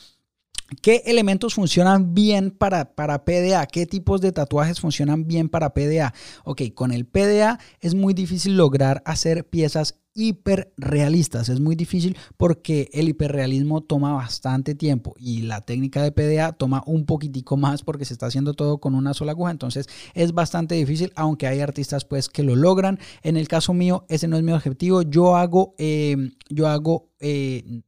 ¿Qué 0.82 1.04
elementos 1.06 1.54
funcionan 1.54 2.16
bien 2.16 2.50
para, 2.50 2.96
para, 2.96 3.24
PDA? 3.24 3.68
¿Qué 3.68 3.86
tipos 3.86 4.20
de 4.20 4.32
tatuajes 4.32 4.80
funcionan 4.80 5.28
bien 5.28 5.48
para 5.48 5.74
PDA? 5.74 6.14
Ok, 6.44 6.64
con 6.74 6.92
el 6.92 7.06
PDA 7.06 7.60
es 7.82 7.94
muy 7.94 8.16
difícil 8.16 8.58
lograr 8.58 9.04
hacer 9.06 9.48
piezas 9.48 10.00
hiperrealistas. 10.16 11.50
Es 11.50 11.60
muy 11.60 11.76
difícil 11.76 12.18
porque 12.36 12.90
el 12.94 13.10
hiperrealismo 13.10 13.82
toma 13.82 14.14
bastante 14.14 14.74
tiempo 14.74 15.14
y 15.18 15.44
la 15.44 15.62
técnica 15.62 16.02
de 16.02 16.12
PDA 16.12 16.54
toma 16.54 16.82
un 16.88 17.06
poquitico 17.06 17.58
más 17.58 17.84
porque 17.84 18.06
se 18.06 18.14
está 18.14 18.26
haciendo 18.26 18.56
todo 18.56 18.80
con 18.80 18.96
una 18.96 19.14
sola 19.14 19.34
aguja. 19.34 19.52
Entonces 19.52 19.88
es 20.16 20.34
bastante 20.34 20.74
difícil, 20.74 21.12
aunque 21.16 21.46
hay 21.46 21.60
artistas 21.60 22.06
pues 22.06 22.28
que 22.28 22.42
lo 22.42 22.56
logran. 22.56 22.98
En 23.22 23.38
el 23.38 23.48
caso 23.48 23.74
mío, 23.76 24.06
ese 24.10 24.28
no 24.28 24.38
es 24.38 24.42
mi 24.42 24.54
objetivo. 24.54 25.04
Yo 25.04 25.36
hago, 25.36 25.76
eh, 25.78 26.32
yo 26.50 26.68
hago 26.68 27.12
eh, 27.20 27.84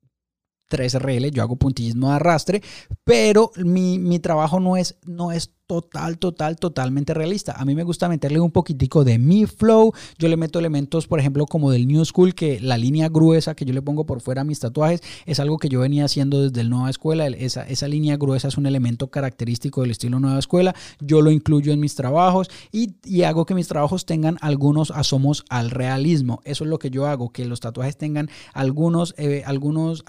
3RL, 0.69 1.31
yo 1.31 1.43
hago 1.43 1.55
puntillismo 1.55 2.09
de 2.09 2.15
arrastre, 2.15 2.61
pero 3.03 3.51
mi, 3.57 3.99
mi, 3.99 4.19
trabajo 4.19 4.59
no 4.59 4.77
es, 4.77 4.97
no 5.05 5.31
es 5.31 5.53
total, 5.67 6.17
total, 6.17 6.55
totalmente 6.55 7.13
realista. 7.13 7.53
A 7.57 7.65
mí 7.65 7.75
me 7.75 7.83
gusta 7.83 8.07
meterle 8.07 8.39
un 8.39 8.51
poquitico 8.51 9.03
de 9.03 9.19
mi 9.19 9.45
flow. 9.45 9.93
Yo 10.17 10.29
le 10.29 10.37
meto 10.37 10.59
elementos, 10.59 11.07
por 11.07 11.19
ejemplo, 11.19 11.45
como 11.45 11.71
del 11.71 11.87
New 11.87 12.03
School, 12.05 12.33
que 12.33 12.59
la 12.61 12.77
línea 12.77 13.09
gruesa 13.09 13.53
que 13.53 13.65
yo 13.65 13.73
le 13.73 13.81
pongo 13.81 14.05
por 14.05 14.21
fuera 14.21 14.41
a 14.41 14.45
mis 14.45 14.61
tatuajes 14.61 15.01
es 15.25 15.39
algo 15.41 15.57
que 15.57 15.67
yo 15.67 15.81
venía 15.81 16.05
haciendo 16.05 16.41
desde 16.41 16.61
el 16.61 16.69
Nueva 16.69 16.89
Escuela. 16.89 17.27
Esa, 17.27 17.67
esa 17.67 17.87
línea 17.87 18.15
gruesa 18.15 18.47
es 18.47 18.57
un 18.57 18.65
elemento 18.65 19.09
característico 19.09 19.81
del 19.81 19.91
estilo 19.91 20.19
Nueva 20.19 20.39
Escuela. 20.39 20.73
Yo 21.01 21.21
lo 21.21 21.31
incluyo 21.31 21.73
en 21.73 21.81
mis 21.81 21.95
trabajos 21.95 22.49
y, 22.71 22.95
y 23.03 23.23
hago 23.23 23.45
que 23.45 23.53
mis 23.53 23.67
trabajos 23.67 24.05
tengan 24.05 24.37
algunos 24.39 24.91
asomos 24.91 25.43
al 25.49 25.69
realismo. 25.69 26.39
Eso 26.45 26.63
es 26.63 26.69
lo 26.69 26.79
que 26.79 26.89
yo 26.89 27.07
hago, 27.07 27.29
que 27.29 27.43
los 27.43 27.59
tatuajes 27.59 27.97
tengan 27.97 28.29
algunos, 28.53 29.13
eh, 29.17 29.43
algunos, 29.45 30.03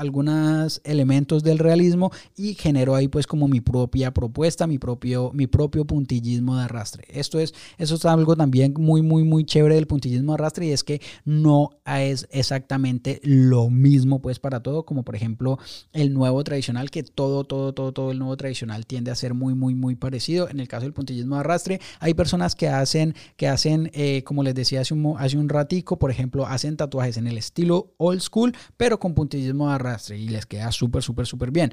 elementos 0.84 1.42
del 1.42 1.58
realismo 1.58 2.12
y 2.36 2.54
genero 2.54 2.94
ahí 2.94 3.08
pues 3.08 3.26
como 3.26 3.48
mi 3.48 3.60
propia 3.60 4.12
propuesta, 4.12 4.66
mi 4.66 4.78
propio, 4.78 5.30
mi 5.34 5.47
propio 5.48 5.84
puntillismo 5.84 6.56
de 6.56 6.64
arrastre. 6.64 7.04
Esto 7.08 7.38
es, 7.38 7.54
eso 7.78 7.94
es 7.96 8.04
algo 8.04 8.36
también 8.36 8.74
muy, 8.78 9.02
muy, 9.02 9.24
muy 9.24 9.44
chévere 9.44 9.74
del 9.74 9.86
puntillismo 9.86 10.32
de 10.32 10.34
arrastre 10.34 10.66
y 10.66 10.72
es 10.72 10.84
que 10.84 11.00
no 11.24 11.70
es 11.86 12.26
exactamente 12.30 13.20
lo 13.22 13.70
mismo 13.70 14.20
pues 14.20 14.38
para 14.38 14.62
todo, 14.62 14.84
como 14.84 15.04
por 15.04 15.16
ejemplo 15.16 15.58
el 15.92 16.12
nuevo 16.14 16.42
tradicional, 16.44 16.90
que 16.90 17.02
todo, 17.02 17.44
todo, 17.44 17.72
todo, 17.72 17.92
todo 17.92 18.10
el 18.10 18.18
nuevo 18.18 18.36
tradicional 18.36 18.86
tiende 18.86 19.10
a 19.10 19.14
ser 19.14 19.34
muy, 19.34 19.54
muy, 19.54 19.74
muy 19.74 19.96
parecido. 19.96 20.48
En 20.48 20.60
el 20.60 20.68
caso 20.68 20.84
del 20.84 20.92
puntillismo 20.92 21.36
de 21.36 21.40
arrastre, 21.40 21.80
hay 22.00 22.14
personas 22.14 22.54
que 22.54 22.68
hacen, 22.68 23.14
que 23.36 23.48
hacen, 23.48 23.90
eh, 23.94 24.22
como 24.24 24.42
les 24.42 24.54
decía 24.54 24.80
hace 24.80 24.94
un, 24.94 25.16
hace 25.18 25.38
un 25.38 25.48
ratico, 25.48 25.98
por 25.98 26.10
ejemplo, 26.10 26.46
hacen 26.46 26.76
tatuajes 26.76 27.16
en 27.16 27.26
el 27.26 27.38
estilo 27.38 27.94
old 27.96 28.20
school, 28.20 28.54
pero 28.76 28.98
con 28.98 29.14
puntillismo 29.14 29.68
de 29.68 29.74
arrastre 29.74 30.18
y 30.18 30.28
les 30.28 30.46
queda 30.46 30.72
súper, 30.72 31.02
súper, 31.02 31.26
súper 31.26 31.50
bien. 31.50 31.72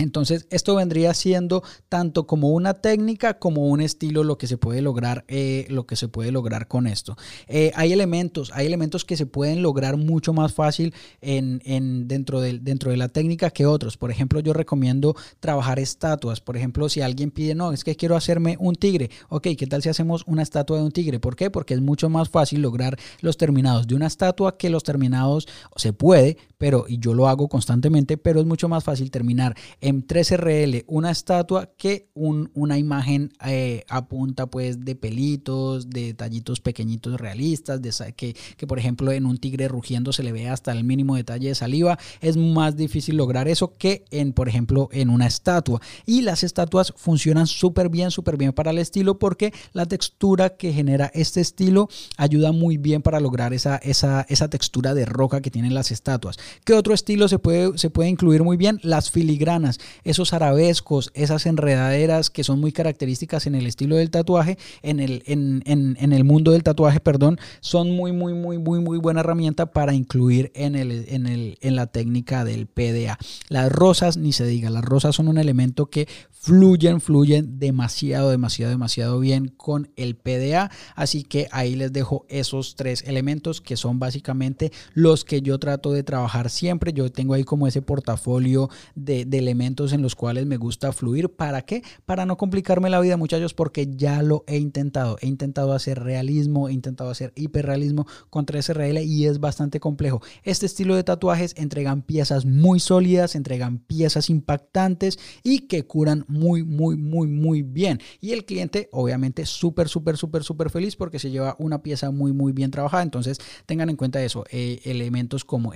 Entonces, 0.00 0.46
esto 0.50 0.74
vendría 0.74 1.12
siendo 1.14 1.62
tanto 1.88 2.26
como 2.26 2.50
una 2.50 2.74
técnica 2.74 3.38
como 3.38 3.68
un 3.68 3.80
estilo 3.80 4.24
lo 4.24 4.38
que 4.38 4.46
se 4.46 4.56
puede 4.56 4.80
lograr, 4.82 5.24
eh, 5.28 5.66
lo 5.68 5.86
que 5.86 5.96
se 5.96 6.08
puede 6.08 6.32
lograr 6.32 6.68
con 6.68 6.86
esto. 6.86 7.16
Eh, 7.48 7.70
hay 7.74 7.92
elementos, 7.92 8.50
hay 8.54 8.66
elementos 8.66 9.04
que 9.04 9.16
se 9.16 9.26
pueden 9.26 9.62
lograr 9.62 9.96
mucho 9.96 10.32
más 10.32 10.54
fácil 10.54 10.94
en, 11.20 11.60
en, 11.64 12.08
dentro, 12.08 12.40
de, 12.40 12.58
dentro 12.58 12.90
de 12.90 12.96
la 12.96 13.08
técnica 13.08 13.50
que 13.50 13.66
otros. 13.66 13.96
Por 13.96 14.10
ejemplo, 14.10 14.40
yo 14.40 14.52
recomiendo 14.52 15.14
trabajar 15.38 15.78
estatuas. 15.78 16.40
Por 16.40 16.56
ejemplo, 16.56 16.88
si 16.88 17.02
alguien 17.02 17.30
pide, 17.30 17.54
no, 17.54 17.72
es 17.72 17.84
que 17.84 17.96
quiero 17.96 18.16
hacerme 18.16 18.56
un 18.58 18.74
tigre. 18.76 19.10
Ok, 19.28 19.48
¿qué 19.58 19.66
tal 19.66 19.82
si 19.82 19.90
hacemos 19.90 20.24
una 20.26 20.42
estatua 20.42 20.78
de 20.78 20.84
un 20.84 20.92
tigre? 20.92 21.20
¿Por 21.20 21.36
qué? 21.36 21.50
Porque 21.50 21.74
es 21.74 21.80
mucho 21.80 22.08
más 22.08 22.28
fácil 22.28 22.62
lograr 22.62 22.98
los 23.20 23.36
terminados 23.36 23.86
de 23.86 23.94
una 23.94 24.06
estatua 24.06 24.56
que 24.56 24.70
los 24.70 24.82
terminados 24.82 25.46
se 25.76 25.92
puede, 25.92 26.38
pero 26.60 26.84
y 26.86 26.98
yo 26.98 27.14
lo 27.14 27.26
hago 27.26 27.48
constantemente, 27.48 28.18
pero 28.18 28.38
es 28.38 28.44
mucho 28.44 28.68
más 28.68 28.84
fácil 28.84 29.10
terminar 29.10 29.56
en 29.80 30.06
3RL 30.06 30.84
una 30.88 31.10
estatua 31.10 31.70
que 31.78 32.10
un, 32.12 32.50
una 32.52 32.76
imagen 32.76 33.32
eh, 33.46 33.82
a 33.88 34.06
punta 34.08 34.44
pues 34.44 34.84
de 34.84 34.94
pelitos, 34.94 35.88
de 35.88 36.08
detallitos 36.08 36.60
pequeñitos 36.60 37.18
realistas, 37.18 37.80
de, 37.80 38.12
que, 38.12 38.36
que 38.58 38.66
por 38.66 38.78
ejemplo 38.78 39.10
en 39.10 39.24
un 39.24 39.38
tigre 39.38 39.68
rugiendo 39.68 40.12
se 40.12 40.22
le 40.22 40.32
ve 40.32 40.50
hasta 40.50 40.72
el 40.72 40.84
mínimo 40.84 41.16
detalle 41.16 41.48
de 41.48 41.54
saliva. 41.54 41.98
Es 42.20 42.36
más 42.36 42.76
difícil 42.76 43.16
lograr 43.16 43.48
eso 43.48 43.72
que 43.78 44.04
en, 44.10 44.34
por 44.34 44.46
ejemplo, 44.46 44.90
en 44.92 45.08
una 45.08 45.26
estatua. 45.26 45.80
Y 46.04 46.20
las 46.20 46.44
estatuas 46.44 46.92
funcionan 46.94 47.46
súper 47.46 47.88
bien, 47.88 48.10
súper 48.10 48.36
bien 48.36 48.52
para 48.52 48.70
el 48.70 48.78
estilo 48.78 49.18
porque 49.18 49.54
la 49.72 49.86
textura 49.86 50.56
que 50.58 50.74
genera 50.74 51.10
este 51.14 51.40
estilo 51.40 51.88
ayuda 52.18 52.52
muy 52.52 52.76
bien 52.76 53.00
para 53.00 53.18
lograr 53.18 53.54
esa, 53.54 53.76
esa, 53.76 54.26
esa 54.28 54.50
textura 54.50 54.92
de 54.92 55.06
roca 55.06 55.40
que 55.40 55.50
tienen 55.50 55.72
las 55.72 55.90
estatuas. 55.90 56.36
¿Qué 56.64 56.74
otro 56.74 56.94
estilo 56.94 57.28
se 57.28 57.38
puede, 57.38 57.76
se 57.78 57.90
puede 57.90 58.08
incluir 58.08 58.42
muy 58.42 58.56
bien? 58.56 58.80
Las 58.82 59.10
filigranas, 59.10 59.78
esos 60.04 60.32
arabescos, 60.32 61.10
esas 61.14 61.46
enredaderas 61.46 62.30
que 62.30 62.44
son 62.44 62.60
muy 62.60 62.72
características 62.72 63.46
en 63.46 63.54
el 63.54 63.66
estilo 63.66 63.96
del 63.96 64.10
tatuaje, 64.10 64.58
en 64.82 65.00
el, 65.00 65.22
en, 65.26 65.62
en, 65.66 65.96
en 66.00 66.12
el 66.12 66.24
mundo 66.24 66.52
del 66.52 66.62
tatuaje, 66.62 67.00
perdón, 67.00 67.38
son 67.60 67.90
muy, 67.90 68.12
muy, 68.12 68.34
muy, 68.34 68.58
muy, 68.58 68.80
muy 68.80 68.98
buena 68.98 69.20
herramienta 69.20 69.72
para 69.72 69.94
incluir 69.94 70.50
en, 70.54 70.74
el, 70.74 71.06
en, 71.08 71.26
el, 71.26 71.58
en 71.60 71.76
la 71.76 71.86
técnica 71.86 72.44
del 72.44 72.66
PDA. 72.66 73.18
Las 73.48 73.70
rosas, 73.70 74.16
ni 74.16 74.32
se 74.32 74.46
diga, 74.46 74.70
las 74.70 74.84
rosas 74.84 75.16
son 75.16 75.28
un 75.28 75.38
elemento 75.38 75.86
que 75.86 76.08
fluyen, 76.40 77.00
fluyen 77.02 77.58
demasiado, 77.58 78.30
demasiado, 78.30 78.70
demasiado 78.70 79.20
bien 79.20 79.48
con 79.48 79.90
el 79.96 80.16
PDA. 80.16 80.70
Así 80.94 81.22
que 81.22 81.48
ahí 81.52 81.74
les 81.74 81.92
dejo 81.92 82.24
esos 82.28 82.76
tres 82.76 83.04
elementos 83.06 83.60
que 83.60 83.76
son 83.76 83.98
básicamente 83.98 84.72
los 84.94 85.24
que 85.24 85.42
yo 85.42 85.58
trato 85.58 85.92
de 85.92 86.02
trabajar 86.02 86.39
siempre. 86.48 86.92
Yo 86.92 87.10
tengo 87.12 87.34
ahí 87.34 87.44
como 87.44 87.66
ese 87.66 87.82
portafolio 87.82 88.70
de, 88.94 89.26
elementos 89.40 89.92
en 89.92 90.02
los 90.02 90.14
cuales 90.14 90.46
me 90.46 90.56
gusta 90.56 90.92
fluir. 90.92 91.30
¿Para 91.30 91.62
qué? 91.62 91.82
Para 92.06 92.26
no 92.26 92.36
complicarme 92.36 92.90
la 92.90 93.00
vida, 93.00 93.16
muchachos, 93.16 93.54
porque 93.54 93.88
ya 93.96 94.22
lo 94.22 94.44
he 94.46 94.58
intentado. 94.58 95.16
He 95.20 95.26
intentado 95.26 95.72
hacer 95.72 96.02
realismo, 96.02 96.68
he 96.68 96.72
intentado 96.72 97.10
hacer 97.10 97.32
hiperrealismo 97.36 98.06
con 98.30 98.46
3RL 98.46 99.04
y 99.04 99.26
es 99.26 99.40
bastante 99.40 99.80
complejo. 99.80 100.22
Este 100.42 100.66
estilo 100.66 100.94
de 100.96 101.04
tatuajes 101.04 101.54
entregan 101.56 102.02
piezas 102.02 102.44
muy 102.44 102.80
sólidas, 102.80 103.34
entregan 103.34 103.78
piezas 103.78 104.30
impactantes 104.30 105.18
y 105.42 105.60
que 105.60 105.84
curan 105.86 106.24
muy, 106.28 106.62
muy, 106.62 106.96
muy, 106.96 107.26
muy 107.26 107.62
bien. 107.62 108.00
Y 108.20 108.32
el 108.32 108.44
cliente, 108.44 108.88
obviamente, 108.92 109.46
súper, 109.46 109.88
súper, 109.88 110.16
súper, 110.16 110.44
súper 110.44 110.70
feliz 110.70 110.96
porque 110.96 111.18
se 111.18 111.30
lleva 111.30 111.56
una 111.58 111.82
pieza 111.82 112.10
muy, 112.10 112.32
muy 112.32 112.52
bien 112.52 112.70
trabajada. 112.70 113.02
Entonces, 113.02 113.38
tengan 113.66 113.90
en 113.90 113.96
cuenta 113.96 114.22
eso. 114.22 114.44
Eh, 114.50 114.80
elementos 114.84 115.44
como 115.44 115.74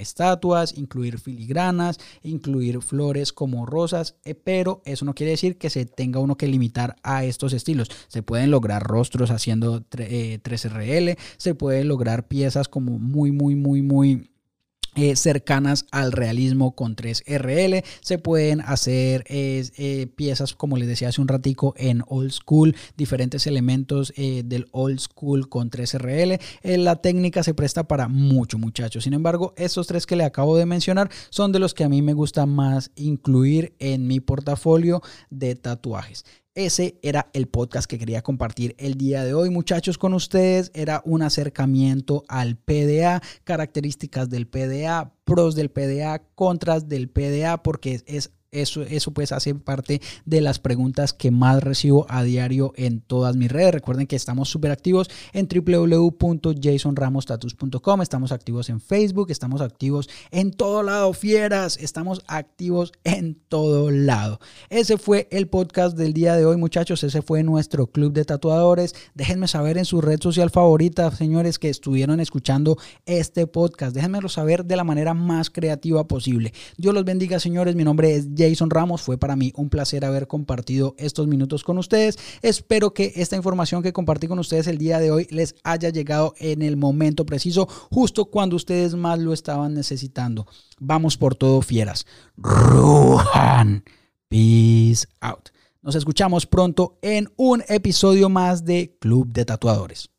incluir 0.77 1.19
filigranas, 1.19 1.99
incluir 2.23 2.81
flores 2.81 3.33
como 3.33 3.67
rosas, 3.67 4.17
eh, 4.25 4.35
pero 4.35 4.83
eso 4.85 5.05
no 5.05 5.15
quiere 5.15 5.33
decir 5.33 5.59
que 5.59 5.71
se 5.71 5.85
tenga 5.85 6.21
uno 6.21 6.37
que 6.37 6.49
limitar 6.49 6.97
a 7.03 7.25
estos 7.25 7.53
estilos. 7.53 7.91
Se 8.09 8.23
pueden 8.23 8.51
lograr 8.51 8.83
rostros 8.83 9.31
haciendo 9.31 9.83
3RL, 9.83 11.09
eh, 11.09 11.17
se 11.37 11.55
pueden 11.55 11.89
lograr 11.89 12.29
piezas 12.29 12.69
como 12.69 12.99
muy, 12.99 13.33
muy, 13.33 13.55
muy, 13.55 13.83
muy 13.83 14.31
eh, 14.97 15.17
cercanas 15.17 15.87
al 15.91 16.13
realismo 16.13 16.75
con 16.75 16.97
3RL. 16.97 17.85
Se 18.01 18.19
pueden 18.19 18.61
hacer 18.61 19.25
eh, 19.29 20.07
piezas, 20.15 20.55
como 20.55 20.77
les 20.77 20.89
decía 20.89 21.09
hace 21.09 21.21
un 21.21 21.29
ratico, 21.29 21.75
en 21.77 22.03
old 22.07 22.31
school, 22.31 22.77
diferentes 22.97 23.47
elementos 23.47 24.13
eh, 24.17 24.43
del 24.45 24.67
old 24.73 25.01
school 25.01 25.49
con 25.49 25.71
3RL. 25.71 26.41
la 26.63 26.97
técnica 26.97 27.43
se 27.43 27.55
presta 27.55 27.89
para 27.89 28.09
mucho, 28.09 28.59
muchachos. 28.59 29.05
Sin 29.05 29.15
embargo, 29.15 29.55
estos 29.57 29.87
tres 29.87 30.07
que 30.07 30.17
le 30.17 30.25
acabo 30.25 30.57
de 30.57 30.67
mencionar 30.67 31.11
son 31.31 31.53
de 31.53 31.59
los 31.59 31.75
que 31.75 31.85
a 31.85 31.89
mí 31.89 32.03
me 32.03 32.13
gusta 32.13 32.47
más 32.47 32.91
incluir 32.95 33.75
en 33.79 34.07
mi 34.07 34.21
portafolio 34.21 35.03
de 35.31 35.55
tatuajes. 35.55 36.25
Ese 36.57 37.01
era 37.03 37.31
el 37.33 37.49
podcast 37.49 37.91
que 37.91 37.99
quería 37.99 38.23
compartir 38.23 38.77
el 38.79 38.95
día 38.95 39.25
de 39.25 39.35
hoy, 39.35 39.51
muchachos, 39.51 39.99
con 39.99 40.15
ustedes. 40.15 40.71
Era 40.73 41.03
un 41.05 41.23
acercamiento 41.23 42.23
al 42.29 42.57
PDA, 42.57 43.21
características 43.43 44.31
del 44.31 44.47
PDA, 44.47 45.15
pros 45.25 45.57
del 45.57 45.73
PDA, 45.73 46.23
contras 46.37 46.89
del 46.89 47.09
PDA, 47.09 47.61
porque 47.65 48.03
es 48.07 48.31
eso, 48.55 48.81
eso 48.83 49.11
pues 49.11 49.33
hace 49.33 49.55
parte 49.55 50.01
de 50.25 50.41
las 50.41 50.59
preguntas 50.59 51.13
que 51.13 51.31
más 51.31 51.63
recibo 51.63 52.07
a 52.09 52.23
diario 52.23 52.73
en 52.77 53.01
todas 53.01 53.37
mis 53.37 53.53
redes. 53.53 53.75
Recuerden 53.75 54.07
que 54.07 54.17
estamos 54.17 54.49
súper 54.49 54.71
activos 54.71 55.11
en 55.33 55.47
www.jasonramostatus.com. 55.49 58.03
Estamos 58.03 58.33
activos 58.33 58.71
en 58.71 58.81
Facebook, 58.81 59.31
estamos 59.31 59.61
activos 59.61 60.09
en 60.31 60.53
todo 60.53 60.83
lado, 60.83 61.13
fieras. 61.13 61.77
Estamos 61.79 62.23
activos 62.27 62.93
en 63.05 63.35
todo 63.49 63.91
lado. 63.91 64.41
Ese 64.71 64.99
fue 64.99 65.29
el 65.31 65.49
podcast 65.49 65.97
del 65.97 66.13
día 66.13 66.37
de 66.37 66.45
hoy, 66.45 66.57
muchachos. 66.57 67.03
Ese 67.05 67.23
fue 67.23 67.43
nuestro 67.43 67.87
club 67.89 68.13
de 68.13 68.25
tatuadores. 68.25 68.95
Déjenme 69.15 69.49
saber 69.49 69.79
en 69.79 69.85
su 69.85 70.01
red 70.01 70.21
social 70.21 70.51
favorita, 70.51 71.11
señores, 71.11 71.59
que 71.59 71.69
estuvieron 71.69 72.21
escuchando 72.21 72.79
este 73.07 73.47
podcast. 73.47 73.95
Déjenmelo 73.95 74.29
saber 74.29 74.65
de 74.65 74.77
la 74.77 74.85
manera 74.85 75.15
más 75.15 75.51
creativa 75.51 76.07
posible. 76.07 76.53
Dios 76.77 76.95
los 76.95 77.05
bendiga, 77.05 77.41
señores. 77.41 77.75
Mi 77.75 77.85
nombre 77.85 78.15
es 78.15 78.35
Jason 78.49 78.71
Ramos. 78.71 79.03
Fue 79.03 79.19
para 79.19 79.37
mí 79.37 79.53
un 79.57 79.69
placer 79.69 80.05
haber 80.05 80.27
compartido 80.27 80.95
estos 80.99 81.27
minutos 81.27 81.65
con 81.65 81.79
ustedes. 81.79 82.19
Espero 82.43 82.93
que 82.93 83.13
esta 83.17 83.37
información 83.37 83.83
que 83.83 83.93
compartí 83.93 84.29
con 84.29 84.39
ustedes 84.39 84.67
el 84.67 84.79
día 84.79 85.01
de 85.01 85.11
hoy 85.11 85.27
les 85.31 85.55
haya 85.65 85.91
llegado 85.91 86.35
en 86.39 86.63
el 86.63 86.77
momento 86.77 87.27
preciso, 87.27 87.67
justo 87.91 88.27
cuando 88.27 88.57
ustedes 88.57 88.95
más 88.95 89.19
lo 89.19 89.33
estaban 89.33 89.75
necesitando. 89.75 90.47
Vamos 90.79 91.17
por 91.17 91.35
todo, 91.35 91.63
fieras. 91.63 92.07
Ruhan. 92.37 93.85
Peace 94.29 95.07
out. 95.21 95.51
Nos 95.83 95.95
escuchamos 95.95 96.47
pronto 96.47 96.99
en 97.03 97.31
un 97.37 97.63
episodio 97.69 98.29
más 98.29 98.65
de 98.65 98.97
Club 98.99 99.29
de 99.29 99.45
Tatuadores. 99.45 100.11